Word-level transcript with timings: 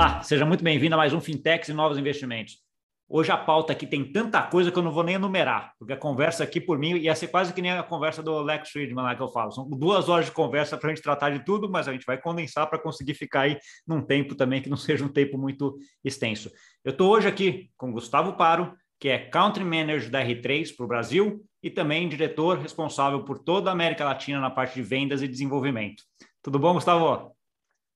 Olá, 0.00 0.22
seja 0.22 0.46
muito 0.46 0.64
bem-vindo 0.64 0.94
a 0.94 0.96
mais 0.96 1.12
um 1.12 1.20
Fintechs 1.20 1.68
e 1.68 1.74
Novos 1.74 1.98
Investimentos. 1.98 2.56
Hoje 3.06 3.30
a 3.30 3.36
pauta 3.36 3.74
aqui 3.74 3.86
tem 3.86 4.02
tanta 4.02 4.40
coisa 4.40 4.72
que 4.72 4.78
eu 4.78 4.82
não 4.82 4.92
vou 4.92 5.04
nem 5.04 5.16
enumerar, 5.16 5.74
porque 5.78 5.92
a 5.92 5.96
conversa 5.98 6.42
aqui 6.42 6.58
por 6.58 6.78
mim 6.78 6.96
ia 6.96 7.14
ser 7.14 7.28
quase 7.28 7.52
que 7.52 7.60
nem 7.60 7.72
a 7.72 7.82
conversa 7.82 8.22
do 8.22 8.40
Lex 8.40 8.70
Friedman 8.70 9.04
lá 9.04 9.14
que 9.14 9.20
eu 9.20 9.28
falo. 9.28 9.52
São 9.52 9.68
duas 9.68 10.08
horas 10.08 10.24
de 10.24 10.32
conversa 10.32 10.78
para 10.78 10.88
a 10.90 10.94
gente 10.94 11.04
tratar 11.04 11.28
de 11.28 11.44
tudo, 11.44 11.70
mas 11.70 11.86
a 11.86 11.92
gente 11.92 12.06
vai 12.06 12.16
condensar 12.16 12.66
para 12.70 12.78
conseguir 12.78 13.12
ficar 13.12 13.42
aí 13.42 13.58
num 13.86 14.00
tempo 14.00 14.34
também 14.34 14.62
que 14.62 14.70
não 14.70 14.76
seja 14.80 15.04
um 15.04 15.08
tempo 15.08 15.36
muito 15.36 15.76
extenso. 16.02 16.50
Eu 16.82 16.92
estou 16.92 17.12
hoje 17.12 17.28
aqui 17.28 17.68
com 17.76 17.92
Gustavo 17.92 18.38
Paro, 18.38 18.72
que 18.98 19.10
é 19.10 19.18
Country 19.18 19.64
Manager 19.64 20.10
da 20.10 20.24
R3 20.24 20.74
para 20.74 20.84
o 20.86 20.88
Brasil 20.88 21.44
e 21.62 21.68
também 21.68 22.08
diretor 22.08 22.58
responsável 22.58 23.22
por 23.22 23.38
toda 23.38 23.68
a 23.68 23.74
América 23.74 24.06
Latina 24.06 24.40
na 24.40 24.48
parte 24.48 24.76
de 24.76 24.82
vendas 24.82 25.20
e 25.20 25.28
desenvolvimento. 25.28 26.02
Tudo 26.42 26.58
bom, 26.58 26.72
Gustavo? 26.72 27.36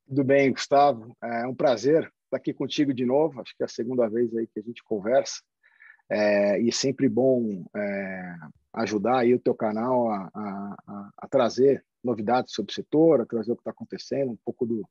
Tudo 0.07 0.23
bem, 0.23 0.53
Gustavo. 0.53 1.17
É 1.23 1.47
um 1.47 1.55
prazer 1.55 2.13
estar 2.25 2.37
aqui 2.37 2.53
contigo 2.53 2.93
de 2.93 3.07
novo. 3.07 3.41
Acho 3.41 3.57
que 3.57 3.63
é 3.63 3.67
a 3.67 3.69
segunda 3.69 4.09
vez 4.09 4.35
aí 4.37 4.47
que 4.47 4.61
a 4.61 4.63
gente 4.63 4.83
conversa. 4.85 5.41
É, 6.11 6.61
e 6.61 6.71
sempre 6.71 7.09
bom 7.09 7.65
é, 7.75 8.35
ajudar 8.75 9.21
aí 9.21 9.35
o 9.35 9.41
teu 9.41 9.55
canal 9.55 10.11
a, 10.11 10.31
a, 10.35 11.11
a, 11.17 11.29
trazer 11.29 11.83
novidades 12.03 12.53
sobre 12.53 12.71
o 12.71 12.75
setor, 12.75 13.23
a 13.23 13.27
trazer 13.27 13.53
o 13.53 13.57
que 13.57 13.63
está 13.63 13.71
acontecendo, 13.71 14.33
um 14.33 14.39
pouco 14.45 14.67
do, 14.67 14.87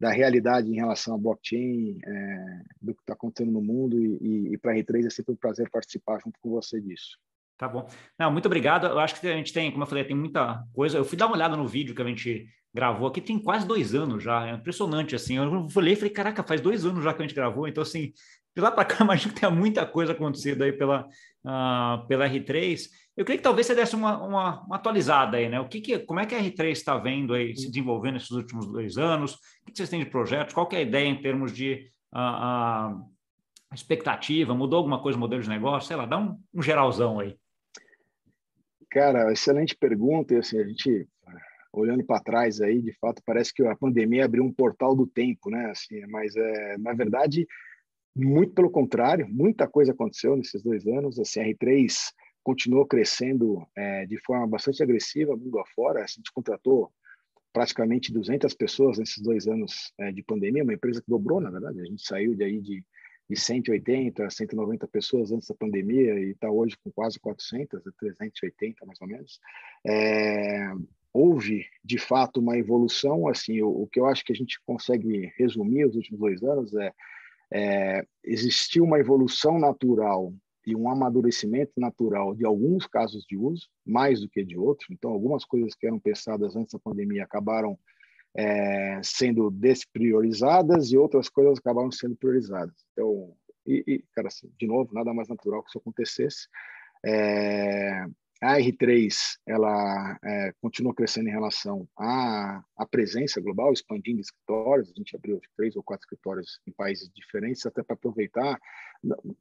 da 0.00 0.10
realidade 0.10 0.70
em 0.70 0.76
relação 0.76 1.14
à 1.14 1.18
blockchain, 1.18 1.98
é, 2.02 2.62
do 2.80 2.94
que 2.94 3.02
está 3.02 3.12
acontecendo 3.12 3.52
no 3.52 3.60
mundo. 3.60 4.00
E, 4.00 4.16
e, 4.22 4.54
e 4.54 4.58
para 4.58 4.72
a 4.72 4.76
R3 4.76 5.06
é 5.06 5.10
sempre 5.10 5.34
um 5.34 5.36
prazer 5.36 5.68
participar 5.70 6.18
junto 6.20 6.40
com 6.40 6.48
você 6.48 6.80
disso. 6.80 7.18
Tá 7.58 7.66
bom. 7.68 7.88
Não, 8.18 8.30
muito 8.30 8.46
obrigado. 8.46 8.86
Eu 8.86 8.98
acho 8.98 9.18
que 9.18 9.26
a 9.26 9.36
gente 9.36 9.52
tem, 9.52 9.70
como 9.70 9.82
eu 9.82 9.86
falei, 9.86 10.04
tem 10.04 10.16
muita 10.16 10.62
coisa. 10.74 10.98
Eu 10.98 11.04
fui 11.04 11.16
dar 11.16 11.26
uma 11.26 11.36
olhada 11.36 11.56
no 11.56 11.66
vídeo 11.66 11.94
que 11.94 12.02
a 12.02 12.06
gente 12.06 12.46
gravou 12.76 13.08
aqui 13.08 13.22
tem 13.22 13.38
quase 13.38 13.66
dois 13.66 13.94
anos 13.94 14.22
já. 14.22 14.46
É 14.46 14.52
impressionante, 14.52 15.14
assim. 15.14 15.36
Eu 15.36 15.68
falei 15.70 15.96
falei, 15.96 16.10
caraca, 16.10 16.42
faz 16.42 16.60
dois 16.60 16.84
anos 16.84 17.02
já 17.02 17.14
que 17.14 17.22
a 17.22 17.26
gente 17.26 17.34
gravou. 17.34 17.66
Então, 17.66 17.82
assim, 17.82 18.12
de 18.54 18.62
lá 18.62 18.70
para 18.70 18.84
cá, 18.84 19.02
imagino 19.04 19.32
que 19.32 19.40
tem 19.40 19.50
muita 19.50 19.86
coisa 19.86 20.12
acontecendo 20.12 20.62
aí 20.62 20.72
pela, 20.72 21.08
uh, 21.44 22.06
pela 22.06 22.28
R3. 22.28 22.88
Eu 23.16 23.24
queria 23.24 23.38
que 23.38 23.42
talvez 23.42 23.66
você 23.66 23.74
desse 23.74 23.96
uma, 23.96 24.22
uma, 24.22 24.62
uma 24.64 24.76
atualizada 24.76 25.38
aí, 25.38 25.48
né? 25.48 25.58
O 25.58 25.68
que, 25.68 25.80
que 25.80 25.98
como 26.00 26.20
é 26.20 26.26
que 26.26 26.34
a 26.34 26.38
R3 26.38 26.70
está 26.70 26.98
vendo 26.98 27.32
aí, 27.32 27.56
se 27.56 27.68
desenvolvendo 27.68 28.14
nesses 28.14 28.30
últimos 28.30 28.66
dois 28.66 28.98
anos? 28.98 29.32
O 29.32 29.38
que, 29.64 29.72
que 29.72 29.78
vocês 29.78 29.88
têm 29.88 30.04
de 30.04 30.10
projetos? 30.10 30.52
Qual 30.52 30.68
é 30.72 30.76
a 30.76 30.82
ideia 30.82 31.06
em 31.06 31.20
termos 31.22 31.52
de 31.52 31.90
uh, 32.14 32.98
uh, 32.98 33.74
expectativa? 33.74 34.54
Mudou 34.54 34.76
alguma 34.76 35.00
coisa 35.00 35.16
no 35.16 35.20
modelo 35.20 35.42
de 35.42 35.48
negócio? 35.48 35.88
Sei 35.88 35.96
lá, 35.96 36.04
dá 36.04 36.18
um, 36.18 36.38
um 36.54 36.62
geralzão 36.62 37.20
aí. 37.20 37.34
Cara, 38.96 39.30
excelente 39.30 39.76
pergunta. 39.76 40.32
E 40.32 40.38
assim, 40.38 40.58
a 40.58 40.64
gente 40.66 41.06
olhando 41.70 42.02
para 42.02 42.18
trás 42.18 42.62
aí, 42.62 42.80
de 42.80 42.94
fato, 42.94 43.22
parece 43.26 43.52
que 43.52 43.62
a 43.62 43.76
pandemia 43.76 44.24
abriu 44.24 44.42
um 44.42 44.50
portal 44.50 44.96
do 44.96 45.06
tempo, 45.06 45.50
né? 45.50 45.66
Assim, 45.66 46.00
mas 46.06 46.34
é, 46.34 46.78
na 46.78 46.94
verdade, 46.94 47.46
muito 48.16 48.54
pelo 48.54 48.70
contrário, 48.70 49.28
muita 49.28 49.68
coisa 49.68 49.92
aconteceu 49.92 50.34
nesses 50.34 50.62
dois 50.62 50.86
anos. 50.86 51.18
A 51.18 51.24
CR3 51.24 51.94
continuou 52.42 52.86
crescendo 52.86 53.66
é, 53.76 54.06
de 54.06 54.16
forma 54.24 54.46
bastante 54.46 54.82
agressiva 54.82 55.36
mundo 55.36 55.58
afora. 55.58 56.02
A 56.02 56.06
gente 56.06 56.32
contratou 56.32 56.90
praticamente 57.52 58.10
200 58.10 58.54
pessoas 58.54 58.96
nesses 58.96 59.22
dois 59.22 59.46
anos 59.46 59.92
é, 59.98 60.10
de 60.10 60.22
pandemia, 60.22 60.64
uma 60.64 60.72
empresa 60.72 61.02
que 61.02 61.10
dobrou, 61.10 61.38
na 61.38 61.50
verdade. 61.50 61.82
A 61.82 61.84
gente 61.84 62.02
saiu 62.02 62.34
de 62.34 62.42
aí 62.42 62.62
de, 62.62 62.82
de 63.28 63.36
180, 63.36 64.30
190 64.30 64.86
pessoas 64.86 65.32
antes 65.32 65.48
da 65.48 65.54
pandemia 65.54 66.14
e 66.18 66.30
está 66.30 66.50
hoje 66.50 66.76
com 66.76 66.90
quase 66.92 67.18
400, 67.18 67.82
380 67.98 68.86
mais 68.86 69.00
ou 69.00 69.08
menos. 69.08 69.40
É, 69.84 70.70
houve 71.16 71.66
de 71.82 71.98
fato 71.98 72.40
uma 72.40 72.58
evolução 72.58 73.26
assim 73.26 73.62
o, 73.62 73.68
o, 73.68 73.86
que 73.86 73.98
eu 73.98 74.06
acho 74.06 74.24
que 74.24 74.32
a 74.32 74.36
gente 74.36 74.60
consegue 74.66 75.32
resumir 75.38 75.86
os 75.86 75.96
últimos 75.96 76.20
dois 76.20 76.42
anos 76.42 76.74
é, 76.74 76.92
é 77.50 78.06
existiu 78.22 78.84
uma 78.84 78.98
evolução 78.98 79.58
natural 79.58 80.32
e 80.66 80.76
um 80.76 80.90
amadurecimento 80.90 81.72
natural 81.78 82.34
de 82.34 82.44
alguns 82.44 82.86
casos 82.86 83.24
de 83.24 83.36
uso 83.36 83.66
mais 83.84 84.20
do 84.20 84.28
que 84.28 84.44
de 84.44 84.58
outros 84.58 84.90
então 84.90 85.10
algumas 85.10 85.44
coisas 85.44 85.74
que 85.74 85.86
eram 85.86 85.98
pensadas 85.98 86.54
antes 86.54 86.74
da 86.74 86.78
pandemia 86.78 87.24
acabaram 87.24 87.78
é, 88.36 89.00
sendo 89.02 89.50
despriorizadas 89.50 90.92
e 90.92 90.96
outras 90.96 91.28
coisas 91.28 91.58
acabaram 91.58 91.90
sendo 91.90 92.16
priorizadas. 92.16 92.74
Então 92.92 93.34
e, 93.66 93.82
e 93.86 94.04
cara 94.14 94.28
assim, 94.28 94.50
de 94.58 94.66
novo 94.66 94.94
nada 94.94 95.12
mais 95.12 95.28
natural 95.28 95.62
que 95.62 95.70
isso 95.70 95.78
acontecesse. 95.78 96.48
É, 97.04 98.06
a 98.46 98.58
R3 98.60 99.12
ela 99.44 100.18
é, 100.24 100.52
continua 100.60 100.94
crescendo 100.94 101.28
em 101.28 101.32
relação 101.32 101.88
à, 101.98 102.62
à 102.76 102.86
presença 102.86 103.40
global, 103.40 103.72
expandindo 103.72 104.20
escritórios. 104.20 104.90
A 104.90 104.94
gente 104.96 105.16
abriu 105.16 105.40
três 105.56 105.74
ou 105.74 105.82
quatro 105.82 106.04
escritórios 106.04 106.60
em 106.64 106.70
países 106.70 107.10
diferentes, 107.12 107.66
até 107.66 107.82
para 107.82 107.94
aproveitar, 107.94 108.56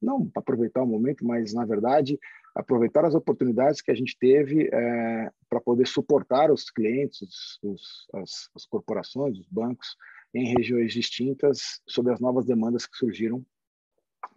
não 0.01 0.27
para 0.27 0.41
aproveitar 0.41 0.81
o 0.81 0.88
momento, 0.88 1.23
mas 1.23 1.53
na 1.53 1.66
verdade 1.66 2.19
aproveitar 2.55 3.05
as 3.05 3.13
oportunidades 3.13 3.79
que 3.79 3.91
a 3.91 3.95
gente 3.95 4.17
teve 4.17 4.69
é, 4.73 5.29
para 5.47 5.61
poder 5.61 5.85
suportar 5.85 6.51
os 6.51 6.72
clientes, 6.72 7.22
os, 7.22 7.59
os, 7.61 8.07
as, 8.13 8.49
as 8.55 8.66
corporações, 8.66 9.37
os 9.37 9.47
bancos 9.49 9.95
em 10.33 10.53
regiões 10.57 10.91
distintas 10.91 11.79
sobre 11.87 12.11
as 12.11 12.19
novas 12.19 12.45
demandas 12.45 12.87
que 12.87 12.97
surgiram 12.97 13.45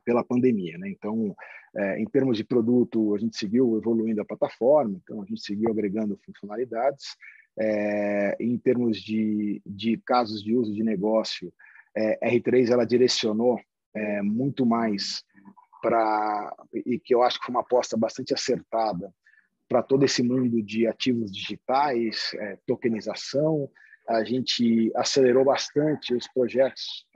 pela 0.09 0.25
pandemia. 0.25 0.79
Né? 0.79 0.89
Então, 0.89 1.37
é, 1.77 2.01
em 2.01 2.07
termos 2.07 2.39
de 2.39 2.43
produto, 2.43 3.15
a 3.15 3.19
gente 3.19 3.37
seguiu 3.37 3.77
evoluindo 3.77 4.23
a 4.23 4.25
plataforma, 4.25 4.99
então 5.05 5.21
a 5.21 5.27
gente 5.27 5.43
seguiu 5.43 5.71
agregando 5.71 6.19
funcionalidades. 6.25 7.15
É, 7.59 8.35
em 8.41 8.57
termos 8.57 8.97
de, 9.03 9.61
de 9.67 9.99
casos 9.99 10.43
de 10.43 10.57
uso 10.57 10.73
de 10.73 10.83
negócio, 10.83 11.53
é, 11.95 12.39
R3 12.39 12.71
ela 12.71 12.87
direcionou 12.87 13.61
é, 13.95 14.23
muito 14.23 14.65
mais 14.65 15.23
para 15.83 16.57
e 16.73 16.99
que 16.99 17.15
eu 17.15 17.23
acho 17.23 17.39
que 17.39 17.45
foi 17.45 17.55
uma 17.55 17.61
aposta 17.61 17.95
bastante 17.95 18.33
acertada 18.33 19.13
para 19.69 19.83
todo 19.83 20.05
esse 20.07 20.23
mundo 20.23 20.63
de 20.63 20.87
ativos 20.87 21.31
digitais, 21.31 22.31
é, 22.35 22.59
tokenização, 22.67 23.69
a 24.09 24.25
gente 24.25 24.91
acelerou 24.97 25.45
bastante 25.45 26.15
os 26.15 26.27
projetos 26.29 27.07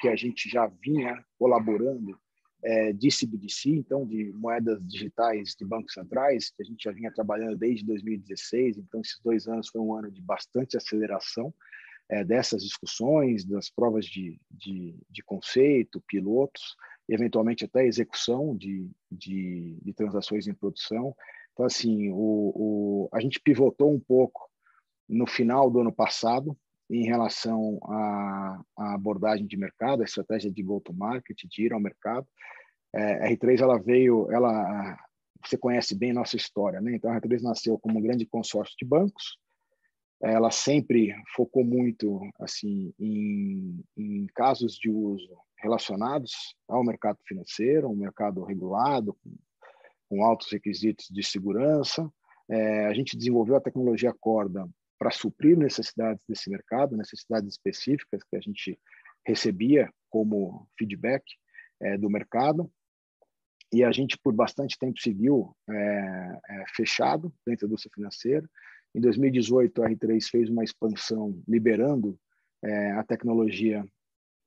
que 0.00 0.08
a 0.08 0.14
gente 0.14 0.48
já 0.48 0.66
vinha 0.66 1.22
colaborando 1.36 2.16
é, 2.62 2.92
de 2.92 3.08
CBDC, 3.08 3.70
então 3.70 4.06
de 4.06 4.32
moedas 4.32 4.78
digitais 4.86 5.56
de 5.58 5.64
bancos 5.64 5.94
centrais, 5.94 6.50
que 6.50 6.62
a 6.62 6.64
gente 6.64 6.84
já 6.84 6.92
vinha 6.92 7.12
trabalhando 7.12 7.56
desde 7.56 7.84
2016. 7.84 8.78
Então, 8.78 9.00
esses 9.00 9.18
dois 9.24 9.48
anos 9.48 9.68
foi 9.68 9.80
um 9.80 9.94
ano 9.94 10.10
de 10.10 10.20
bastante 10.20 10.76
aceleração 10.76 11.52
é, 12.08 12.22
dessas 12.22 12.62
discussões, 12.62 13.44
das 13.44 13.70
provas 13.70 14.04
de, 14.04 14.38
de, 14.50 14.94
de 15.08 15.22
conceito, 15.22 16.02
pilotos, 16.06 16.76
eventualmente 17.08 17.64
até 17.64 17.86
execução 17.86 18.54
de, 18.56 18.88
de, 19.10 19.78
de 19.82 19.92
transações 19.94 20.46
em 20.46 20.54
produção. 20.54 21.14
Então, 21.52 21.64
assim, 21.64 22.10
o, 22.10 22.52
o, 22.54 23.08
a 23.12 23.20
gente 23.20 23.40
pivotou 23.40 23.92
um 23.92 23.98
pouco 24.00 24.49
no 25.10 25.26
final 25.26 25.70
do 25.70 25.80
ano 25.80 25.92
passado 25.92 26.56
em 26.88 27.04
relação 27.04 27.78
à, 27.84 28.60
à 28.76 28.94
abordagem 28.94 29.46
de 29.46 29.56
mercado, 29.56 30.02
a 30.02 30.04
estratégia 30.04 30.50
de 30.50 30.62
go-to-market, 30.62 31.36
de 31.44 31.66
ir 31.66 31.72
ao 31.72 31.80
mercado. 31.80 32.26
É, 32.94 33.26
a 33.26 33.30
R3 33.30 33.60
ela 33.60 33.78
veio, 33.78 34.30
ela 34.30 34.98
você 35.44 35.56
conhece 35.56 35.94
bem 35.94 36.12
nossa 36.12 36.36
história, 36.36 36.80
né? 36.80 36.94
Então 36.94 37.10
a 37.10 37.20
R3 37.20 37.40
nasceu 37.42 37.78
como 37.78 37.98
um 37.98 38.02
grande 38.02 38.26
consórcio 38.26 38.76
de 38.78 38.84
bancos. 38.84 39.38
Ela 40.22 40.50
sempre 40.50 41.14
focou 41.34 41.64
muito 41.64 42.20
assim 42.40 42.92
em, 42.98 43.82
em 43.96 44.26
casos 44.34 44.74
de 44.74 44.90
uso 44.90 45.34
relacionados 45.58 46.54
ao 46.68 46.84
mercado 46.84 47.18
financeiro, 47.26 47.88
um 47.88 47.96
mercado 47.96 48.44
regulado 48.44 49.14
com, 49.14 49.34
com 50.08 50.24
altos 50.24 50.50
requisitos 50.50 51.08
de 51.08 51.22
segurança. 51.22 52.10
É, 52.50 52.86
a 52.86 52.92
gente 52.92 53.16
desenvolveu 53.16 53.56
a 53.56 53.60
tecnologia 53.60 54.12
Corda 54.12 54.68
para 55.00 55.10
suprir 55.10 55.56
necessidades 55.56 56.22
desse 56.28 56.50
mercado, 56.50 56.94
necessidades 56.94 57.48
específicas 57.48 58.22
que 58.22 58.36
a 58.36 58.40
gente 58.40 58.78
recebia 59.26 59.90
como 60.10 60.68
feedback 60.78 61.24
é, 61.80 61.96
do 61.96 62.10
mercado. 62.10 62.70
E 63.72 63.82
a 63.82 63.90
gente, 63.90 64.18
por 64.18 64.34
bastante 64.34 64.78
tempo, 64.78 65.00
seguiu 65.00 65.56
é, 65.70 66.40
é, 66.50 66.64
fechado 66.76 67.32
dentro 67.46 67.66
da 67.66 67.70
indústria 67.70 67.92
financeira. 67.94 68.50
Em 68.94 69.00
2018, 69.00 69.82
a 69.82 69.88
R3 69.88 70.22
fez 70.28 70.50
uma 70.50 70.64
expansão 70.64 71.42
liberando 71.48 72.18
a 72.98 73.02
tecnologia 73.04 73.82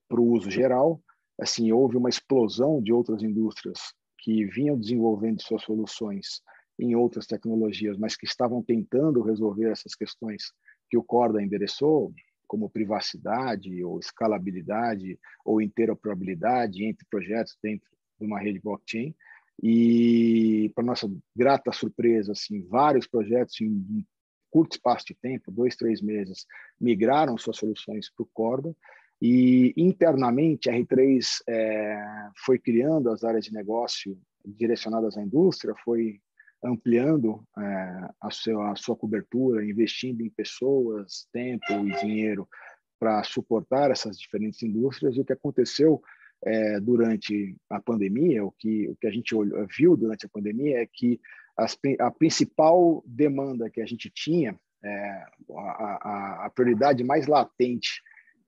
para 0.07 0.21
o 0.21 0.29
uso 0.33 0.51
geral. 0.51 1.01
Assim, 1.39 1.71
houve 1.71 1.97
uma 1.97 2.09
explosão 2.09 2.79
de 2.79 2.93
outras 2.93 3.23
indústrias 3.23 3.79
que 4.19 4.45
vinham 4.45 4.77
desenvolvendo 4.77 5.41
suas 5.41 5.63
soluções 5.63 6.43
em 6.83 6.95
outras 6.95 7.25
tecnologias, 7.25 7.97
mas 7.97 8.17
que 8.17 8.25
estavam 8.25 8.61
tentando 8.61 9.21
resolver 9.21 9.71
essas 9.71 9.95
questões 9.95 10.51
que 10.89 10.97
o 10.97 11.03
Corda 11.03 11.41
endereçou, 11.41 12.13
como 12.45 12.69
privacidade 12.69 13.83
ou 13.83 13.99
escalabilidade 13.99 15.17
ou 15.43 15.61
interoperabilidade 15.61 16.83
entre 16.83 17.05
projetos 17.09 17.57
dentro 17.63 17.89
de 18.19 18.25
uma 18.25 18.39
rede 18.39 18.59
blockchain. 18.59 19.15
E, 19.61 20.71
para 20.75 20.83
nossa 20.83 21.09
grata 21.35 21.71
surpresa, 21.71 22.33
assim, 22.33 22.61
vários 22.67 23.07
projetos 23.07 23.59
em 23.61 23.69
um 23.69 24.03
curto 24.51 24.73
espaço 24.73 25.05
de 25.07 25.15
tempo, 25.15 25.51
dois, 25.51 25.75
três 25.75 26.01
meses, 26.01 26.45
migraram 26.79 27.37
suas 27.37 27.57
soluções 27.57 28.11
para 28.13 28.23
o 28.23 28.29
Corda. 28.33 28.75
E 29.21 29.73
internamente 29.77 30.69
a 30.69 30.73
R3 30.73 31.25
é, 31.47 32.29
foi 32.45 32.59
criando 32.59 33.09
as 33.09 33.23
áreas 33.23 33.45
de 33.45 33.53
negócio 33.53 34.19
direcionadas 34.45 35.17
à 35.17 35.23
indústria, 35.23 35.73
foi 35.83 36.19
ampliando 36.63 37.43
é, 37.57 38.09
a, 38.21 38.31
sua, 38.31 38.71
a 38.71 38.75
sua 38.75 38.95
cobertura, 38.95 39.65
investindo 39.65 40.21
em 40.21 40.29
pessoas, 40.29 41.27
tempo 41.31 41.65
e 41.71 41.95
dinheiro 41.99 42.47
para 42.99 43.23
suportar 43.23 43.91
essas 43.91 44.17
diferentes 44.17 44.63
indústrias. 44.63 45.15
E 45.15 45.21
o 45.21 45.25
que 45.25 45.33
aconteceu 45.33 46.01
é, 46.45 46.79
durante 46.79 47.55
a 47.69 47.81
pandemia, 47.81 48.43
o 48.43 48.51
que, 48.51 48.87
o 48.89 48.95
que 48.95 49.07
a 49.07 49.11
gente 49.11 49.35
viu 49.77 49.95
durante 49.97 50.25
a 50.25 50.29
pandemia 50.29 50.81
é 50.81 50.87
que 50.91 51.19
as, 51.57 51.77
a 51.99 52.11
principal 52.11 53.03
demanda 53.05 53.69
que 53.69 53.81
a 53.81 53.85
gente 53.85 54.09
tinha, 54.09 54.57
é, 54.83 55.25
a, 55.55 55.61
a, 55.61 56.45
a, 56.45 56.49
prioridade 56.49 57.03
mais 57.03 57.27
latente 57.27 58.01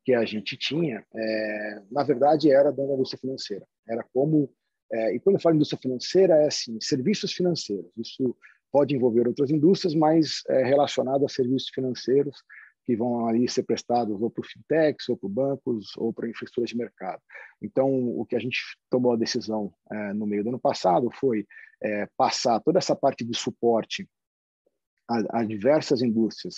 que 0.04 0.14
a 0.14 0.26
gente 0.26 0.58
tinha, 0.58 1.04
é, 1.14 1.82
na 1.92 2.04
verdade, 2.04 2.52
era 2.52 2.72
da 2.72 2.84
indústria 2.84 3.20
financeira. 3.20 3.66
Era 3.88 4.06
como 4.14 4.52
é, 4.92 5.16
e 5.16 5.20
quando 5.20 5.36
eu 5.36 5.42
falo 5.42 5.56
indústria 5.56 5.80
financeira, 5.82 6.36
é 6.36 6.48
assim, 6.48 6.78
serviços 6.80 7.34
financeiros. 7.34 7.92
Isso 7.98 8.36
pode 8.72 8.96
envolver 8.96 9.28
outras 9.28 9.50
indústrias, 9.50 9.96
mas 9.96 10.42
é 10.50 10.64
relacionado 10.64 11.26
a 11.26 11.30
serviços 11.30 11.70
financeiros 11.74 12.38
que 12.86 12.96
vão 12.96 13.28
ali 13.28 13.50
ser 13.50 13.64
prestados 13.64 14.22
ou 14.22 14.30
por 14.30 14.46
fintechs, 14.46 15.10
ou 15.10 15.18
por 15.18 15.28
bancos, 15.28 15.98
ou 15.98 16.14
para 16.14 16.30
infraestrutura 16.30 16.68
de 16.68 16.78
mercado. 16.78 17.22
Então, 17.62 17.90
o 17.90 18.26
que 18.26 18.36
a 18.36 18.40
gente 18.40 18.60
tomou 18.92 19.14
a 19.14 19.18
decisão 19.18 19.74
é, 19.92 20.14
no 20.14 20.28
meio 20.28 20.44
do 20.44 20.50
ano 20.50 20.60
passado 20.60 21.10
foi 21.20 21.48
é, 21.82 22.08
passar 22.16 22.60
toda 22.60 22.78
essa 22.78 22.96
parte 22.96 23.26
de 23.26 23.36
suporte 23.36 24.08
a, 25.10 25.40
a 25.40 25.44
diversas 25.44 26.02
indústrias 26.02 26.56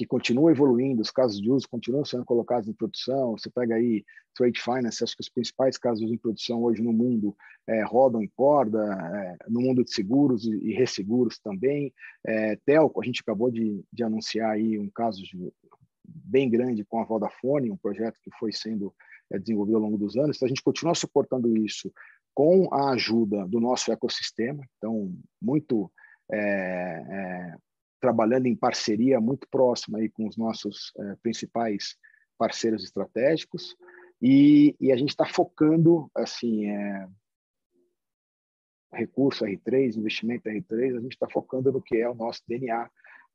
que 0.00 0.06
continua 0.06 0.50
evoluindo, 0.50 1.02
os 1.02 1.10
casos 1.10 1.38
de 1.42 1.50
uso 1.50 1.68
continuam 1.68 2.06
sendo 2.06 2.24
colocados 2.24 2.66
em 2.66 2.72
produção. 2.72 3.32
Você 3.32 3.50
pega 3.50 3.74
aí 3.74 4.02
trade 4.34 4.58
finance, 4.58 5.04
acho 5.04 5.14
que 5.14 5.20
os 5.20 5.28
principais 5.28 5.76
casos 5.76 6.10
em 6.10 6.16
produção 6.16 6.62
hoje 6.62 6.82
no 6.82 6.90
mundo 6.90 7.36
é, 7.66 7.84
rodam 7.84 8.22
em 8.22 8.26
corda, 8.34 8.78
é, 8.82 9.36
no 9.46 9.60
mundo 9.60 9.84
de 9.84 9.92
seguros 9.92 10.46
e, 10.46 10.72
resseguros 10.72 11.38
também. 11.38 11.92
É, 12.26 12.56
Telco, 12.64 13.02
a 13.02 13.04
gente 13.04 13.20
acabou 13.20 13.50
de, 13.50 13.84
de 13.92 14.02
anunciar 14.02 14.52
aí 14.52 14.78
um 14.78 14.88
caso 14.88 15.22
de, 15.22 15.52
bem 16.02 16.48
grande 16.48 16.82
com 16.82 16.98
a 16.98 17.04
Vodafone, 17.04 17.70
um 17.70 17.76
projeto 17.76 18.18
que 18.22 18.30
foi 18.38 18.52
sendo 18.52 18.94
é, 19.30 19.38
desenvolvido 19.38 19.76
ao 19.76 19.82
longo 19.82 19.98
dos 19.98 20.16
anos. 20.16 20.38
Então, 20.38 20.46
a 20.46 20.48
gente 20.48 20.62
continua 20.62 20.94
suportando 20.94 21.54
isso 21.58 21.92
com 22.32 22.72
a 22.72 22.92
ajuda 22.92 23.46
do 23.46 23.60
nosso 23.60 23.92
ecossistema. 23.92 24.64
Então, 24.78 25.12
muito 25.42 25.92
é, 26.32 26.38
é, 26.38 27.54
trabalhando 28.00 28.46
em 28.46 28.56
parceria 28.56 29.20
muito 29.20 29.46
próxima 29.48 29.98
aí 29.98 30.08
com 30.08 30.26
os 30.26 30.36
nossos 30.36 30.92
é, 30.98 31.16
principais 31.22 31.96
parceiros 32.38 32.82
estratégicos 32.82 33.76
e, 34.20 34.76
e 34.80 34.92
a 34.92 34.96
gente 34.96 35.10
está 35.10 35.26
focando 35.26 36.10
assim 36.14 36.66
é, 36.66 37.08
recurso 38.92 39.44
R3, 39.44 39.96
investimento 39.96 40.48
R3, 40.48 40.96
a 40.96 41.00
gente 41.00 41.12
está 41.12 41.28
focando 41.28 41.72
no 41.72 41.80
que 41.80 41.96
é 41.96 42.08
o 42.08 42.14
nosso 42.14 42.42
DNA, 42.48 42.90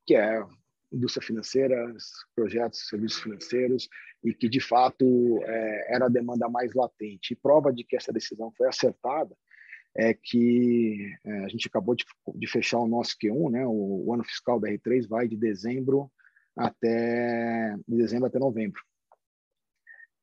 que 0.05 0.15
é 0.15 0.43
indústria 0.91 1.25
financeira, 1.25 1.93
projetos, 2.35 2.87
serviços 2.87 3.21
financeiros, 3.21 3.89
e 4.23 4.33
que 4.33 4.47
de 4.47 4.59
fato 4.59 5.05
é, 5.43 5.95
era 5.95 6.05
a 6.05 6.09
demanda 6.09 6.47
mais 6.47 6.73
latente. 6.73 7.33
E 7.33 7.35
prova 7.35 7.73
de 7.73 7.83
que 7.83 7.95
essa 7.95 8.13
decisão 8.13 8.51
foi 8.55 8.67
acertada 8.67 9.35
é 9.95 10.13
que 10.13 11.13
é, 11.23 11.45
a 11.45 11.47
gente 11.47 11.67
acabou 11.67 11.95
de, 11.95 12.03
de, 12.35 12.47
fechar 12.47 12.79
o 12.79 12.87
nosso 12.87 13.15
Q1, 13.17 13.51
né? 13.51 13.65
O, 13.65 14.05
o, 14.05 14.13
ano 14.13 14.23
fiscal 14.23 14.59
da 14.59 14.69
R3 14.69 15.07
vai 15.07 15.27
de 15.27 15.37
dezembro 15.37 16.11
até 16.55 17.75
de 17.87 17.97
dezembro 17.97 18.27
até 18.27 18.37
novembro. 18.37 18.81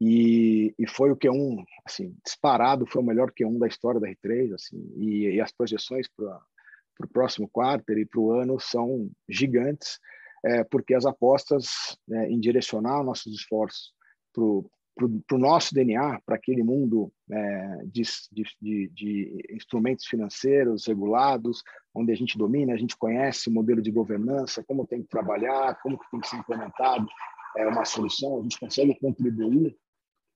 E, 0.01 0.75
e 0.79 0.87
foi 0.87 1.11
o 1.11 1.17
Q1, 1.17 1.65
assim, 1.87 2.15
disparado, 2.25 2.87
foi 2.87 3.01
o 3.01 3.05
melhor 3.05 3.31
Q1 3.31 3.59
da 3.59 3.69
história 3.69 4.01
da 4.01 4.09
R3, 4.09 4.53
assim, 4.55 4.93
e, 4.97 5.37
e 5.37 5.41
as 5.41 5.53
projeções 5.53 6.09
para 6.09 6.41
o 7.01 7.09
próximo 7.09 7.49
quarto 7.49 7.91
e 7.93 8.05
para 8.05 8.21
o 8.21 8.33
ano 8.33 8.59
são 8.59 9.11
gigantes, 9.29 9.99
é, 10.45 10.65
porque 10.65 10.93
as 10.93 11.07
apostas 11.07 11.97
é, 12.11 12.29
em 12.29 12.41
direcionar 12.41 13.05
nossos 13.05 13.33
esforços 13.33 13.95
para 14.95 15.37
o 15.37 15.39
nosso 15.39 15.75
DNA, 15.75 16.21
para 16.25 16.37
aquele 16.37 16.63
mundo 16.63 17.13
é, 17.31 17.79
de, 17.87 18.03
de, 18.61 18.89
de, 18.89 19.47
instrumentos 19.51 20.07
financeiros 20.07 20.87
regulados, 20.87 21.63
onde 21.95 22.13
a 22.13 22.15
gente 22.15 22.37
domina, 22.37 22.75
a 22.75 22.77
gente 22.77 22.97
conhece 22.97 23.49
o 23.49 23.53
modelo 23.53 23.81
de 23.81 23.91
governança, 23.91 24.63
como 24.65 24.87
tem 24.87 25.03
que 25.03 25.09
trabalhar, 25.09 25.81
como 25.83 25.99
que 25.99 26.11
tem 26.11 26.21
que 26.21 26.29
ser 26.29 26.37
implementado 26.37 27.07
é, 27.57 27.67
uma 27.67 27.85
solução, 27.85 28.39
a 28.39 28.43
gente 28.43 28.59
consegue 28.59 28.99
contribuir 28.99 29.77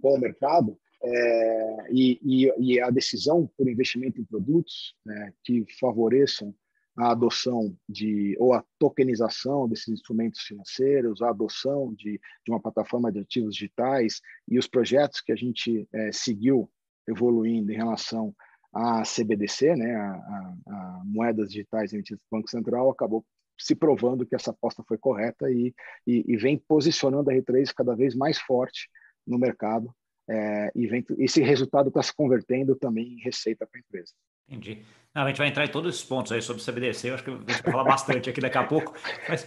com 0.01 0.15
o 0.15 0.21
mercado 0.21 0.79
é, 1.03 1.77
e, 1.91 2.19
e, 2.23 2.53
e, 2.59 2.81
a 2.81 2.91
decisão 2.91 3.51
por 3.57 3.69
investimento 3.69 4.21
em 4.21 4.25
produtos 4.25 4.95
né, 5.05 5.33
que 5.45 5.65
favoreçam 5.79 6.55
a 6.97 7.11
adoção 7.11 7.77
de 7.89 8.37
ou 8.39 8.55
a 8.55 8.65
tokenização 8.79 9.69
desses 9.69 9.89
instrumentos 9.89 10.41
financeiros, 10.41 11.21
a 11.21 11.29
adoção 11.29 11.93
de, 11.95 12.21
de 12.45 12.51
uma 12.51 12.61
plataforma 12.61 13.13
de 13.13 13.21
ativos 13.21 13.55
digitais 13.55 14.21
e 14.49 14.59
os 14.59 14.67
projetos 14.67 15.21
que 15.21 15.33
a 15.33 15.37
gente 15.37 15.89
é, 15.93 16.11
seguiu 16.13 16.71
evoluindo 17.09 17.71
em 17.71 17.77
relação 17.77 18.35
à 18.73 19.03
CBDC, 19.03 19.77
né, 19.77 19.95
a, 19.95 20.11
a, 20.11 20.55
a 20.69 21.03
moedas 21.05 21.51
digitais 21.51 21.93
emitidas 21.93 22.21
pelo 22.29 22.41
Banco 22.41 22.51
Central, 22.51 22.91
acabou 22.91 23.25
se 23.59 23.75
provando 23.75 24.27
que 24.27 24.35
essa 24.35 24.51
aposta 24.51 24.83
foi 24.87 24.99
correta 24.99 25.51
e, 25.51 25.75
e, 26.07 26.25
e 26.27 26.37
vem 26.37 26.59
posicionando 26.59 27.31
a 27.31 27.35
R3 27.35 27.73
cada 27.75 27.95
vez 27.95 28.15
mais 28.15 28.39
forte 28.39 28.89
no 29.27 29.39
mercado 29.39 29.95
é, 30.29 30.73
e 30.75 30.87
vem, 30.87 31.05
esse 31.19 31.41
resultado 31.41 31.89
está 31.89 32.03
se 32.03 32.15
convertendo 32.15 32.75
também 32.75 33.15
em 33.15 33.23
receita 33.23 33.67
para 33.67 33.79
a 33.79 33.81
empresa. 33.81 34.13
Entendi. 34.49 34.83
Não, 35.17 35.23
a 35.23 35.29
gente 35.29 35.39
vai 35.39 35.49
entrar 35.49 35.65
em 35.65 35.69
todos 35.69 35.95
esses 35.95 36.07
pontos 36.07 36.31
aí 36.31 36.43
sobre 36.43 36.63
CBDC, 36.63 37.09
eu 37.09 37.15
acho 37.15 37.25
que 37.25 37.31
a 37.31 37.33
gente 37.33 37.63
vai 37.63 37.73
falar 37.73 37.85
bastante 37.85 38.29
aqui 38.29 38.39
daqui 38.39 38.59
a 38.59 38.65
pouco. 38.65 38.93
Mas 39.27 39.47